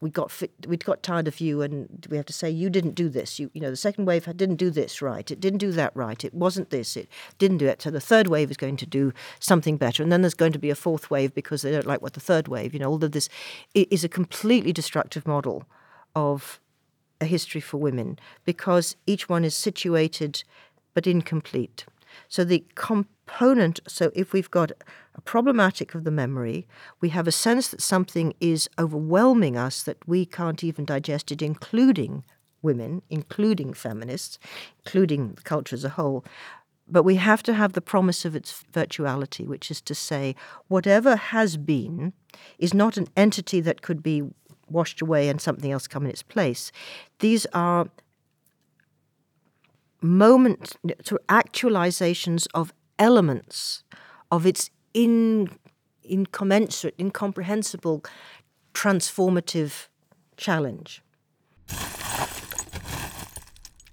we 0.00 0.10
got 0.10 0.30
we 0.66 0.76
got 0.76 1.02
tired 1.02 1.26
of 1.26 1.40
you, 1.40 1.62
and 1.62 2.06
we 2.10 2.16
have 2.16 2.26
to 2.26 2.32
say 2.32 2.50
you 2.50 2.68
didn't 2.68 2.94
do 2.94 3.08
this. 3.08 3.38
You 3.38 3.50
you 3.54 3.60
know 3.60 3.70
the 3.70 3.76
second 3.76 4.04
wave 4.04 4.24
didn't 4.36 4.56
do 4.56 4.70
this 4.70 5.00
right. 5.00 5.30
It 5.30 5.40
didn't 5.40 5.58
do 5.58 5.72
that 5.72 5.96
right. 5.96 6.22
It 6.22 6.34
wasn't 6.34 6.70
this. 6.70 6.96
It 6.96 7.08
didn't 7.38 7.58
do 7.58 7.66
it. 7.66 7.80
So 7.82 7.90
the 7.90 8.00
third 8.00 8.28
wave 8.28 8.50
is 8.50 8.56
going 8.56 8.76
to 8.78 8.86
do 8.86 9.12
something 9.40 9.76
better, 9.78 10.02
and 10.02 10.12
then 10.12 10.22
there's 10.22 10.34
going 10.34 10.52
to 10.52 10.58
be 10.58 10.70
a 10.70 10.74
fourth 10.74 11.10
wave 11.10 11.34
because 11.34 11.62
they 11.62 11.72
don't 11.72 11.86
like 11.86 12.02
what 12.02 12.12
the 12.12 12.20
third 12.20 12.48
wave. 12.48 12.74
You 12.74 12.80
know 12.80 12.90
all 12.90 13.02
of 13.02 13.12
this 13.12 13.28
is 13.74 14.04
a 14.04 14.08
completely 14.08 14.72
destructive 14.72 15.26
model 15.26 15.64
of 16.14 16.60
a 17.20 17.24
history 17.24 17.62
for 17.62 17.78
women 17.78 18.18
because 18.44 18.96
each 19.06 19.28
one 19.28 19.44
is 19.44 19.54
situated 19.54 20.44
but 20.92 21.06
incomplete. 21.06 21.86
So 22.28 22.44
the 22.44 22.64
component, 23.26 23.80
so 23.86 24.10
if 24.14 24.32
we've 24.32 24.50
got 24.50 24.72
a 25.14 25.20
problematic 25.20 25.94
of 25.94 26.04
the 26.04 26.10
memory, 26.10 26.66
we 27.00 27.08
have 27.10 27.26
a 27.26 27.32
sense 27.32 27.68
that 27.68 27.80
something 27.80 28.34
is 28.40 28.68
overwhelming 28.78 29.56
us 29.56 29.82
that 29.82 29.96
we 30.06 30.24
can't 30.24 30.62
even 30.62 30.84
digest 30.84 31.32
it, 31.32 31.42
including 31.42 32.24
women, 32.62 33.02
including 33.10 33.74
feminists, 33.74 34.38
including 34.84 35.32
the 35.34 35.42
culture 35.42 35.74
as 35.74 35.84
a 35.84 35.90
whole. 35.90 36.24
But 36.88 37.02
we 37.02 37.16
have 37.16 37.42
to 37.44 37.54
have 37.54 37.72
the 37.72 37.80
promise 37.80 38.24
of 38.24 38.36
its 38.36 38.64
virtuality, 38.72 39.46
which 39.46 39.70
is 39.70 39.80
to 39.82 39.94
say, 39.94 40.34
whatever 40.68 41.16
has 41.16 41.56
been 41.56 42.12
is 42.58 42.72
not 42.72 42.96
an 42.96 43.08
entity 43.16 43.60
that 43.60 43.82
could 43.82 44.02
be 44.02 44.22
washed 44.68 45.00
away 45.00 45.28
and 45.28 45.40
something 45.40 45.72
else 45.72 45.86
come 45.86 46.04
in 46.04 46.10
its 46.10 46.22
place. 46.22 46.70
These 47.18 47.46
are 47.52 47.88
moments, 50.00 50.76
actualizations 51.28 52.46
of 52.54 52.72
elements 52.98 53.84
of 54.30 54.46
its 54.46 54.70
in, 54.94 55.50
incommensurate, 56.02 56.94
incomprehensible, 56.98 58.04
transformative 58.74 59.88
challenge. 60.36 61.02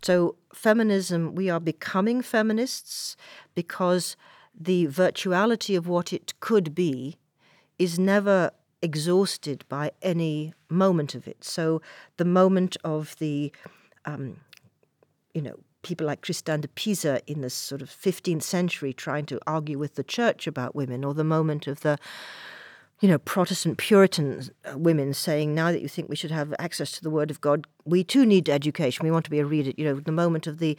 So, 0.02 0.36
feminism, 0.54 1.36
we 1.36 1.50
are 1.50 1.60
becoming 1.60 2.22
feminists 2.22 3.16
because 3.56 4.16
the 4.54 4.88
virtuality 4.88 5.78
of 5.78 5.88
what 5.88 6.14
it 6.14 6.34
could 6.40 6.76
be 6.76 7.18
is 7.80 7.98
never 7.98 8.52
exhausted 8.82 9.64
by 9.70 9.92
any 10.02 10.54
moment 10.70 11.16
of 11.16 11.28
it. 11.28 11.44
So 11.44 11.82
the 12.18 12.26
moment 12.26 12.76
of 12.84 13.16
the, 13.18 13.52
um, 14.06 14.42
you 15.34 15.42
know, 15.42 15.58
people 15.84 16.08
like 16.08 16.22
Christine 16.22 16.62
de 16.62 16.68
Pizan 16.70 17.22
in 17.28 17.42
the 17.42 17.50
sort 17.50 17.82
of 17.82 17.90
15th 17.90 18.42
century 18.42 18.94
trying 18.94 19.26
to 19.28 19.40
argue 19.46 19.78
with 19.78 19.96
the 19.96 20.04
church 20.04 20.48
about 20.48 20.76
women, 20.76 21.04
or 21.04 21.14
the 21.14 21.24
moment 21.24 21.68
of 21.68 21.82
the, 21.82 22.00
you 23.00 23.08
know, 23.08 23.20
Protestant 23.20 23.78
Puritan 23.78 24.50
uh, 24.66 24.78
women 24.78 25.14
saying, 25.14 25.54
now 25.54 25.72
that 25.72 25.82
you 25.82 25.88
think 25.88 26.10
we 26.10 26.16
should 26.16 26.32
have 26.32 26.54
access 26.58 26.92
to 26.94 27.04
the 27.04 27.10
Word 27.10 27.30
of 27.30 27.42
God, 27.42 27.68
we 27.86 28.04
too 28.04 28.26
need 28.26 28.50
education. 28.50 29.04
We 29.04 29.12
want 29.12 29.26
to 29.26 29.32
be 29.32 29.40
a 29.40 29.46
reader. 29.46 29.72
You 29.78 29.86
know, 29.86 30.00
the 30.00 30.12
moment 30.12 30.48
of 30.48 30.58
the 30.58 30.78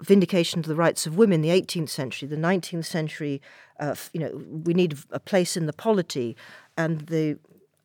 vindication 0.00 0.58
of 0.58 0.66
the 0.66 0.74
rights 0.74 1.06
of 1.06 1.16
women, 1.16 1.40
the 1.40 1.48
18th 1.48 1.88
century, 1.88 2.28
the 2.28 2.36
19th 2.36 2.84
century, 2.84 3.40
uh, 3.78 3.94
you 4.12 4.20
know, 4.20 4.42
we 4.64 4.74
need 4.74 4.98
a 5.10 5.20
place 5.20 5.56
in 5.56 5.66
the 5.66 5.72
polity, 5.72 6.36
and 6.76 7.02
the 7.02 7.38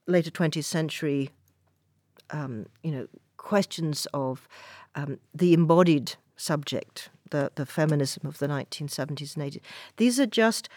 later 0.08 0.32
20th 0.32 0.66
century, 0.66 1.30
um, 2.32 2.66
you 2.84 2.92
know, 2.92 3.08
questions 3.38 4.08
of 4.14 4.48
um, 4.96 5.20
the 5.34 5.54
embodied 5.54 6.16
subject, 6.42 7.10
the, 7.30 7.52
the 7.56 7.66
feminism 7.66 8.28
of 8.28 8.40
the 8.40 8.48
1970s 8.48 9.36
and 9.36 9.52
80s. 9.52 9.62
These 9.98 10.20
are 10.20 10.26
just 10.26 10.70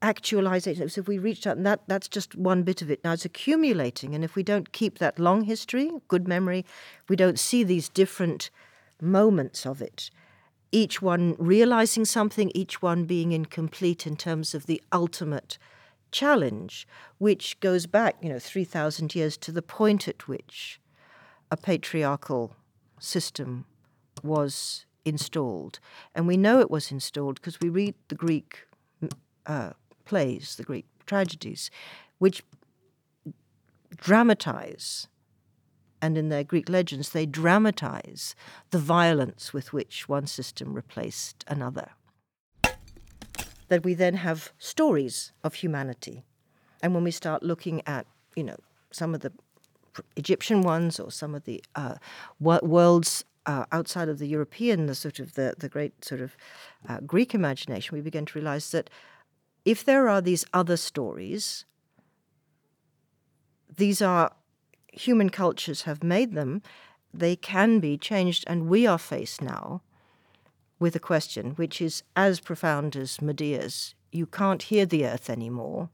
actualizations. 0.00 0.96
If 0.96 1.08
we 1.08 1.18
reach 1.18 1.46
out, 1.46 1.56
and 1.56 1.66
that, 1.66 1.80
that's 1.88 2.08
just 2.08 2.36
one 2.36 2.62
bit 2.62 2.82
of 2.82 2.90
it. 2.90 3.02
Now 3.02 3.12
it's 3.12 3.24
accumulating, 3.24 4.14
and 4.14 4.24
if 4.24 4.36
we 4.36 4.42
don't 4.42 4.72
keep 4.72 4.98
that 4.98 5.18
long 5.18 5.42
history, 5.42 5.90
good 6.06 6.28
memory, 6.28 6.64
we 7.08 7.16
don't 7.16 7.38
see 7.38 7.64
these 7.64 7.88
different 7.88 8.50
moments 9.00 9.66
of 9.66 9.82
it 9.82 10.10
each 10.72 11.00
one 11.00 11.34
realizing 11.38 12.04
something, 12.04 12.50
each 12.54 12.82
one 12.82 13.04
being 13.04 13.32
incomplete 13.32 14.06
in 14.06 14.16
terms 14.16 14.54
of 14.54 14.66
the 14.66 14.82
ultimate 14.92 15.58
challenge, 16.10 16.86
which 17.18 17.58
goes 17.60 17.86
back, 17.86 18.16
you 18.22 18.28
know, 18.28 18.38
3,000 18.38 19.14
years 19.14 19.36
to 19.38 19.52
the 19.52 19.62
point 19.62 20.08
at 20.08 20.28
which 20.28 20.80
a 21.50 21.56
patriarchal 21.56 22.54
system 22.98 23.64
was 24.22 24.86
installed. 25.04 25.80
And 26.14 26.26
we 26.26 26.36
know 26.36 26.60
it 26.60 26.70
was 26.70 26.92
installed 26.92 27.36
because 27.36 27.60
we 27.60 27.68
read 27.68 27.94
the 28.08 28.14
Greek 28.14 28.66
uh, 29.46 29.70
plays, 30.04 30.56
the 30.56 30.64
Greek 30.64 30.86
tragedies, 31.06 31.70
which 32.18 32.42
dramatize 33.96 35.08
and 36.00 36.16
in 36.16 36.28
their 36.28 36.44
Greek 36.44 36.68
legends, 36.68 37.10
they 37.10 37.26
dramatize 37.26 38.34
the 38.70 38.78
violence 38.78 39.52
with 39.52 39.72
which 39.72 40.08
one 40.08 40.26
system 40.26 40.74
replaced 40.74 41.44
another. 41.48 41.90
That 43.68 43.84
we 43.84 43.94
then 43.94 44.14
have 44.14 44.52
stories 44.58 45.32
of 45.42 45.54
humanity. 45.54 46.24
And 46.82 46.94
when 46.94 47.04
we 47.04 47.10
start 47.10 47.42
looking 47.42 47.82
at, 47.86 48.06
you 48.36 48.44
know, 48.44 48.56
some 48.92 49.14
of 49.14 49.20
the 49.20 49.32
Egyptian 50.16 50.62
ones 50.62 51.00
or 51.00 51.10
some 51.10 51.34
of 51.34 51.44
the 51.44 51.62
uh, 51.74 51.96
worlds 52.38 53.24
uh, 53.48 53.64
outside 53.72 54.10
of 54.10 54.18
the 54.18 54.28
European, 54.28 54.86
the 54.86 54.94
sort 54.94 55.18
of 55.18 55.32
the, 55.32 55.54
the 55.58 55.70
great 55.70 56.04
sort 56.04 56.20
of 56.20 56.36
uh, 56.86 57.00
Greek 57.00 57.34
imagination, 57.34 57.96
we 57.96 58.02
begin 58.02 58.26
to 58.26 58.38
realize 58.38 58.70
that 58.72 58.90
if 59.64 59.82
there 59.84 60.06
are 60.06 60.20
these 60.20 60.44
other 60.52 60.76
stories, 60.76 61.64
these 63.74 64.02
are 64.02 64.32
human 64.92 65.30
cultures 65.30 65.82
have 65.82 66.02
made 66.04 66.34
them, 66.34 66.62
they 67.12 67.36
can 67.36 67.80
be 67.80 67.96
changed, 67.96 68.44
and 68.46 68.68
we 68.68 68.86
are 68.86 68.98
faced 68.98 69.40
now 69.40 69.80
with 70.78 70.94
a 70.94 71.00
question 71.00 71.52
which 71.52 71.80
is 71.80 72.02
as 72.14 72.40
profound 72.40 72.94
as 72.96 73.22
Medea's. 73.22 73.94
You 74.12 74.26
can't 74.26 74.62
hear 74.64 74.84
the 74.84 75.06
earth 75.06 75.30
anymore. 75.30 75.88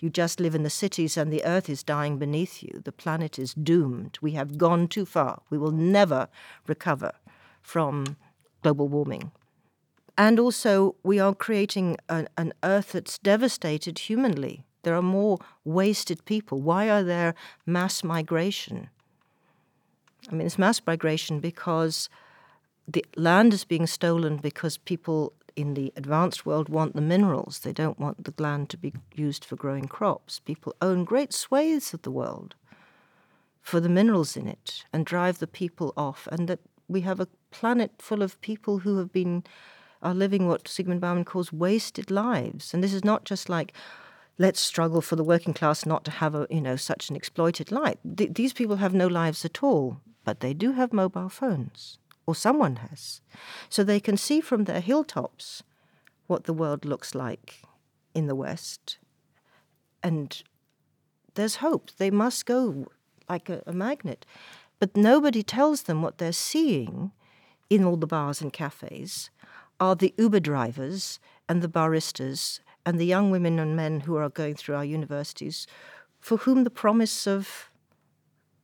You 0.00 0.10
just 0.10 0.38
live 0.38 0.54
in 0.54 0.62
the 0.62 0.70
cities, 0.70 1.16
and 1.16 1.32
the 1.32 1.44
earth 1.44 1.68
is 1.68 1.82
dying 1.82 2.18
beneath 2.18 2.62
you. 2.62 2.80
The 2.84 2.92
planet 2.92 3.38
is 3.38 3.52
doomed. 3.54 4.18
We 4.22 4.32
have 4.32 4.56
gone 4.56 4.86
too 4.86 5.04
far. 5.04 5.42
We 5.50 5.58
will 5.58 5.72
never 5.72 6.28
recover 6.66 7.12
from 7.62 8.16
global 8.62 8.88
warming. 8.88 9.32
And 10.16 10.38
also, 10.38 10.94
we 11.02 11.18
are 11.18 11.34
creating 11.34 11.96
an, 12.08 12.28
an 12.36 12.52
earth 12.62 12.92
that's 12.92 13.18
devastated 13.18 13.98
humanly. 13.98 14.64
There 14.82 14.94
are 14.94 15.02
more 15.02 15.38
wasted 15.64 16.24
people. 16.24 16.60
Why 16.60 16.88
are 16.88 17.02
there 17.02 17.34
mass 17.66 18.04
migration? 18.04 18.90
I 20.30 20.34
mean, 20.34 20.46
it's 20.46 20.58
mass 20.58 20.80
migration 20.86 21.40
because 21.40 22.08
the 22.86 23.04
land 23.16 23.52
is 23.52 23.64
being 23.64 23.86
stolen 23.86 24.36
because 24.36 24.76
people 24.76 25.32
in 25.58 25.74
the 25.74 25.92
advanced 25.96 26.46
world 26.46 26.68
want 26.68 26.94
the 26.94 27.02
minerals. 27.02 27.58
They 27.58 27.72
don't 27.72 27.98
want 27.98 28.22
the 28.22 28.42
land 28.42 28.70
to 28.70 28.76
be 28.76 28.92
used 29.12 29.44
for 29.44 29.56
growing 29.56 29.88
crops. 29.88 30.38
People 30.38 30.76
own 30.80 31.02
great 31.02 31.32
swathes 31.32 31.92
of 31.92 32.02
the 32.02 32.12
world 32.12 32.54
for 33.60 33.80
the 33.80 33.88
minerals 33.88 34.36
in 34.36 34.46
it 34.46 34.84
and 34.92 35.04
drive 35.04 35.40
the 35.40 35.48
people 35.48 35.92
off. 35.96 36.28
And 36.30 36.46
that 36.48 36.60
we 36.86 37.00
have 37.00 37.18
a 37.18 37.26
planet 37.50 37.90
full 37.98 38.22
of 38.22 38.40
people 38.40 38.78
who 38.78 38.98
have 38.98 39.12
been 39.12 39.42
are 40.00 40.14
living 40.14 40.46
what 40.46 40.64
Zygmunt 40.64 41.00
Bauman 41.00 41.24
calls 41.24 41.52
wasted 41.52 42.08
lives. 42.08 42.72
And 42.72 42.84
this 42.84 42.94
is 42.94 43.04
not 43.04 43.24
just 43.24 43.48
like 43.48 43.72
let's 44.38 44.60
struggle 44.60 45.00
for 45.00 45.16
the 45.16 45.24
working 45.24 45.52
class 45.52 45.84
not 45.84 46.04
to 46.04 46.12
have 46.12 46.36
a 46.36 46.46
you 46.50 46.60
know 46.60 46.76
such 46.76 47.10
an 47.10 47.16
exploited 47.16 47.72
life. 47.72 47.98
Th- 48.16 48.32
these 48.32 48.52
people 48.52 48.76
have 48.76 48.94
no 48.94 49.08
lives 49.08 49.44
at 49.44 49.60
all, 49.60 50.00
but 50.22 50.38
they 50.38 50.54
do 50.54 50.70
have 50.70 50.92
mobile 50.92 51.28
phones 51.28 51.98
or 52.28 52.34
someone 52.34 52.76
has. 52.76 53.22
So 53.70 53.82
they 53.82 54.00
can 54.00 54.18
see 54.18 54.42
from 54.42 54.64
their 54.64 54.82
hilltops 54.82 55.62
what 56.26 56.44
the 56.44 56.52
world 56.52 56.84
looks 56.84 57.14
like 57.14 57.62
in 58.12 58.26
the 58.26 58.34
West. 58.34 58.98
And 60.02 60.42
there's 61.36 61.56
hope. 61.56 61.90
They 61.96 62.10
must 62.10 62.44
go 62.44 62.88
like 63.30 63.48
a, 63.48 63.62
a 63.66 63.72
magnet. 63.72 64.26
But 64.78 64.94
nobody 64.94 65.42
tells 65.42 65.84
them 65.84 66.02
what 66.02 66.18
they're 66.18 66.32
seeing 66.32 67.12
in 67.70 67.82
all 67.82 67.96
the 67.96 68.06
bars 68.06 68.42
and 68.42 68.52
cafes 68.52 69.30
are 69.80 69.96
the 69.96 70.12
Uber 70.18 70.40
drivers 70.40 71.18
and 71.48 71.62
the 71.62 71.68
baristas 71.68 72.60
and 72.84 73.00
the 73.00 73.06
young 73.06 73.30
women 73.30 73.58
and 73.58 73.74
men 73.74 74.00
who 74.00 74.16
are 74.16 74.28
going 74.28 74.54
through 74.54 74.74
our 74.74 74.84
universities 74.84 75.66
for 76.20 76.36
whom 76.36 76.64
the 76.64 76.70
promise 76.84 77.26
of 77.26 77.67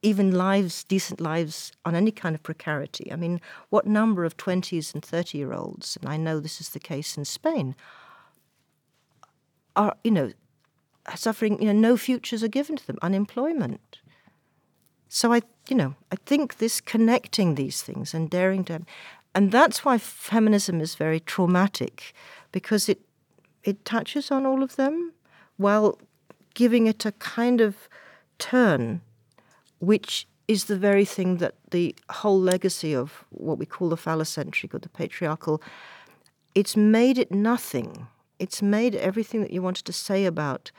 even 0.05 0.31
lives, 0.33 0.85
decent 0.85 1.21
lives, 1.21 1.73
on 1.85 1.95
any 1.95 2.11
kind 2.11 2.35
of 2.35 2.43
precarity. 2.43 3.11
I 3.11 3.17
mean, 3.17 3.41
what 3.71 3.87
number 3.87 4.25
of 4.25 4.37
20s 4.37 4.95
and 4.95 5.05
30 5.05 5.39
year 5.39 5.53
olds, 5.53 5.97
and 6.01 6.09
I 6.09 6.17
know 6.17 6.39
this 6.39 6.61
is 6.61 6.69
the 6.71 6.79
case 6.79 7.17
in 7.17 7.25
Spain, 7.25 7.75
are, 9.75 9.97
you 10.05 10.11
know, 10.11 10.31
suffering, 11.17 11.61
you 11.61 11.73
know, 11.73 11.81
no 11.89 11.97
futures 11.97 12.45
are 12.45 12.49
given 12.49 12.77
to 12.77 12.87
them, 12.87 12.99
unemployment. 13.03 13.99
So 15.09 15.33
I, 15.33 15.41
you 15.69 15.77
know, 15.77 15.95
I 16.13 16.17
think 16.27 16.59
this 16.59 16.81
connecting 16.81 17.55
these 17.55 17.83
things 17.83 18.13
and 18.13 18.29
daring 18.29 18.65
to, 18.65 18.83
and 19.35 19.51
that's 19.51 19.85
why 19.85 19.99
feminism 19.99 20.81
is 20.81 20.95
very 20.95 21.21
traumatic, 21.21 22.15
because 22.53 22.89
it 22.89 23.01
it 23.65 23.85
touches 23.87 24.31
on 24.31 24.45
all 24.45 24.63
of 24.63 24.77
them 24.77 25.13
while 25.57 25.99
giving 26.53 26.87
it 26.87 27.07
a 27.07 27.13
kind 27.13 27.63
of 27.63 27.89
turn 28.39 29.01
which 29.85 30.27
is 30.47 30.65
the 30.65 30.77
very 30.77 31.05
thing 31.05 31.39
that 31.39 31.55
the 31.71 31.95
whole 32.11 32.41
legacy 32.41 32.95
of 32.95 33.25
what 33.31 33.59
we 33.59 33.67
call 33.67 33.89
the 33.89 33.97
phallocentric 33.97 34.75
or 34.75 34.79
the 34.79 34.89
patriarchal, 34.89 35.63
it's 36.55 36.77
made 36.77 37.19
it 37.19 37.33
nothing. 37.33 38.07
It's 38.39 38.61
made 38.61 38.95
everything 38.95 39.41
that 39.43 39.53
you 39.53 39.63
wanted 39.63 39.87
to 39.87 39.93
say 39.93 40.27
about 40.27 40.71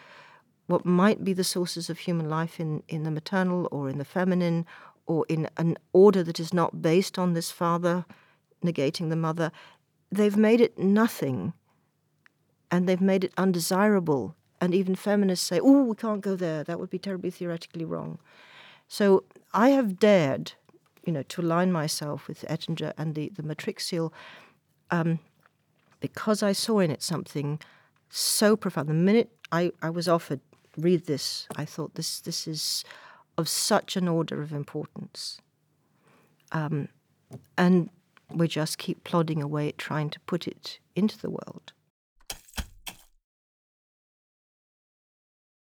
what 0.68 0.86
might 0.86 1.24
be 1.24 1.34
the 1.34 1.44
sources 1.44 1.90
of 1.90 2.00
human 2.00 2.30
life 2.30 2.60
in, 2.60 2.84
in 2.88 3.04
the 3.04 3.12
maternal 3.12 3.68
or 3.72 3.90
in 3.90 3.98
the 3.98 4.06
feminine 4.06 4.66
or 5.06 5.26
in 5.30 5.48
an 5.58 5.78
order 5.94 6.24
that 6.24 6.40
is 6.40 6.54
not 6.54 6.82
based 6.82 7.20
on 7.20 7.34
this 7.34 7.52
father 7.52 8.06
negating 8.64 9.10
the 9.10 9.16
mother. 9.16 9.52
They've 10.12 10.38
made 10.38 10.62
it 10.62 10.78
nothing 10.78 11.54
and 12.72 12.88
they've 12.88 13.02
made 13.02 13.24
it 13.24 13.34
undesirable. 13.38 14.36
And 14.60 14.74
even 14.74 14.96
feminists 14.96 15.46
say, 15.46 15.60
oh, 15.60 15.84
we 15.84 15.96
can't 15.96 16.22
go 16.22 16.36
there. 16.36 16.64
That 16.64 16.80
would 16.80 16.90
be 16.90 16.98
terribly 16.98 17.30
theoretically 17.30 17.86
wrong. 17.86 18.20
So 18.88 19.24
I 19.54 19.70
have 19.70 20.00
dared, 20.00 20.54
you 21.04 21.14
know, 21.14 21.24
to 21.24 21.42
align 21.42 21.72
myself 21.72 22.28
with 22.28 22.46
Ettinger 22.48 22.94
and 22.98 23.16
the, 23.16 23.32
the 23.36 23.44
matrixial 23.44 24.14
um, 24.92 25.20
because 26.00 26.44
I 26.44 26.52
saw 26.52 26.80
in 26.80 26.92
it 26.92 27.02
something 27.02 27.60
so 28.10 28.56
profound. 28.56 28.90
The 28.90 28.94
minute 28.94 29.30
I, 29.52 29.72
I 29.82 29.90
was 29.90 30.08
offered, 30.08 30.40
read 30.78 31.06
this, 31.06 31.48
I 31.56 31.66
thought 31.66 31.96
this, 31.96 32.20
this 32.20 32.48
is 32.48 32.84
of 33.38 33.50
such 33.50 33.96
an 33.96 34.08
order 34.08 34.42
of 34.42 34.52
importance. 34.52 35.40
Um, 36.52 36.90
and 37.58 37.90
we 38.34 38.48
just 38.48 38.78
keep 38.78 39.04
plodding 39.04 39.42
away 39.42 39.70
at 39.70 39.78
trying 39.78 40.10
to 40.12 40.20
put 40.22 40.48
it 40.48 40.80
into 40.96 41.18
the 41.18 41.30
world. 41.30 41.74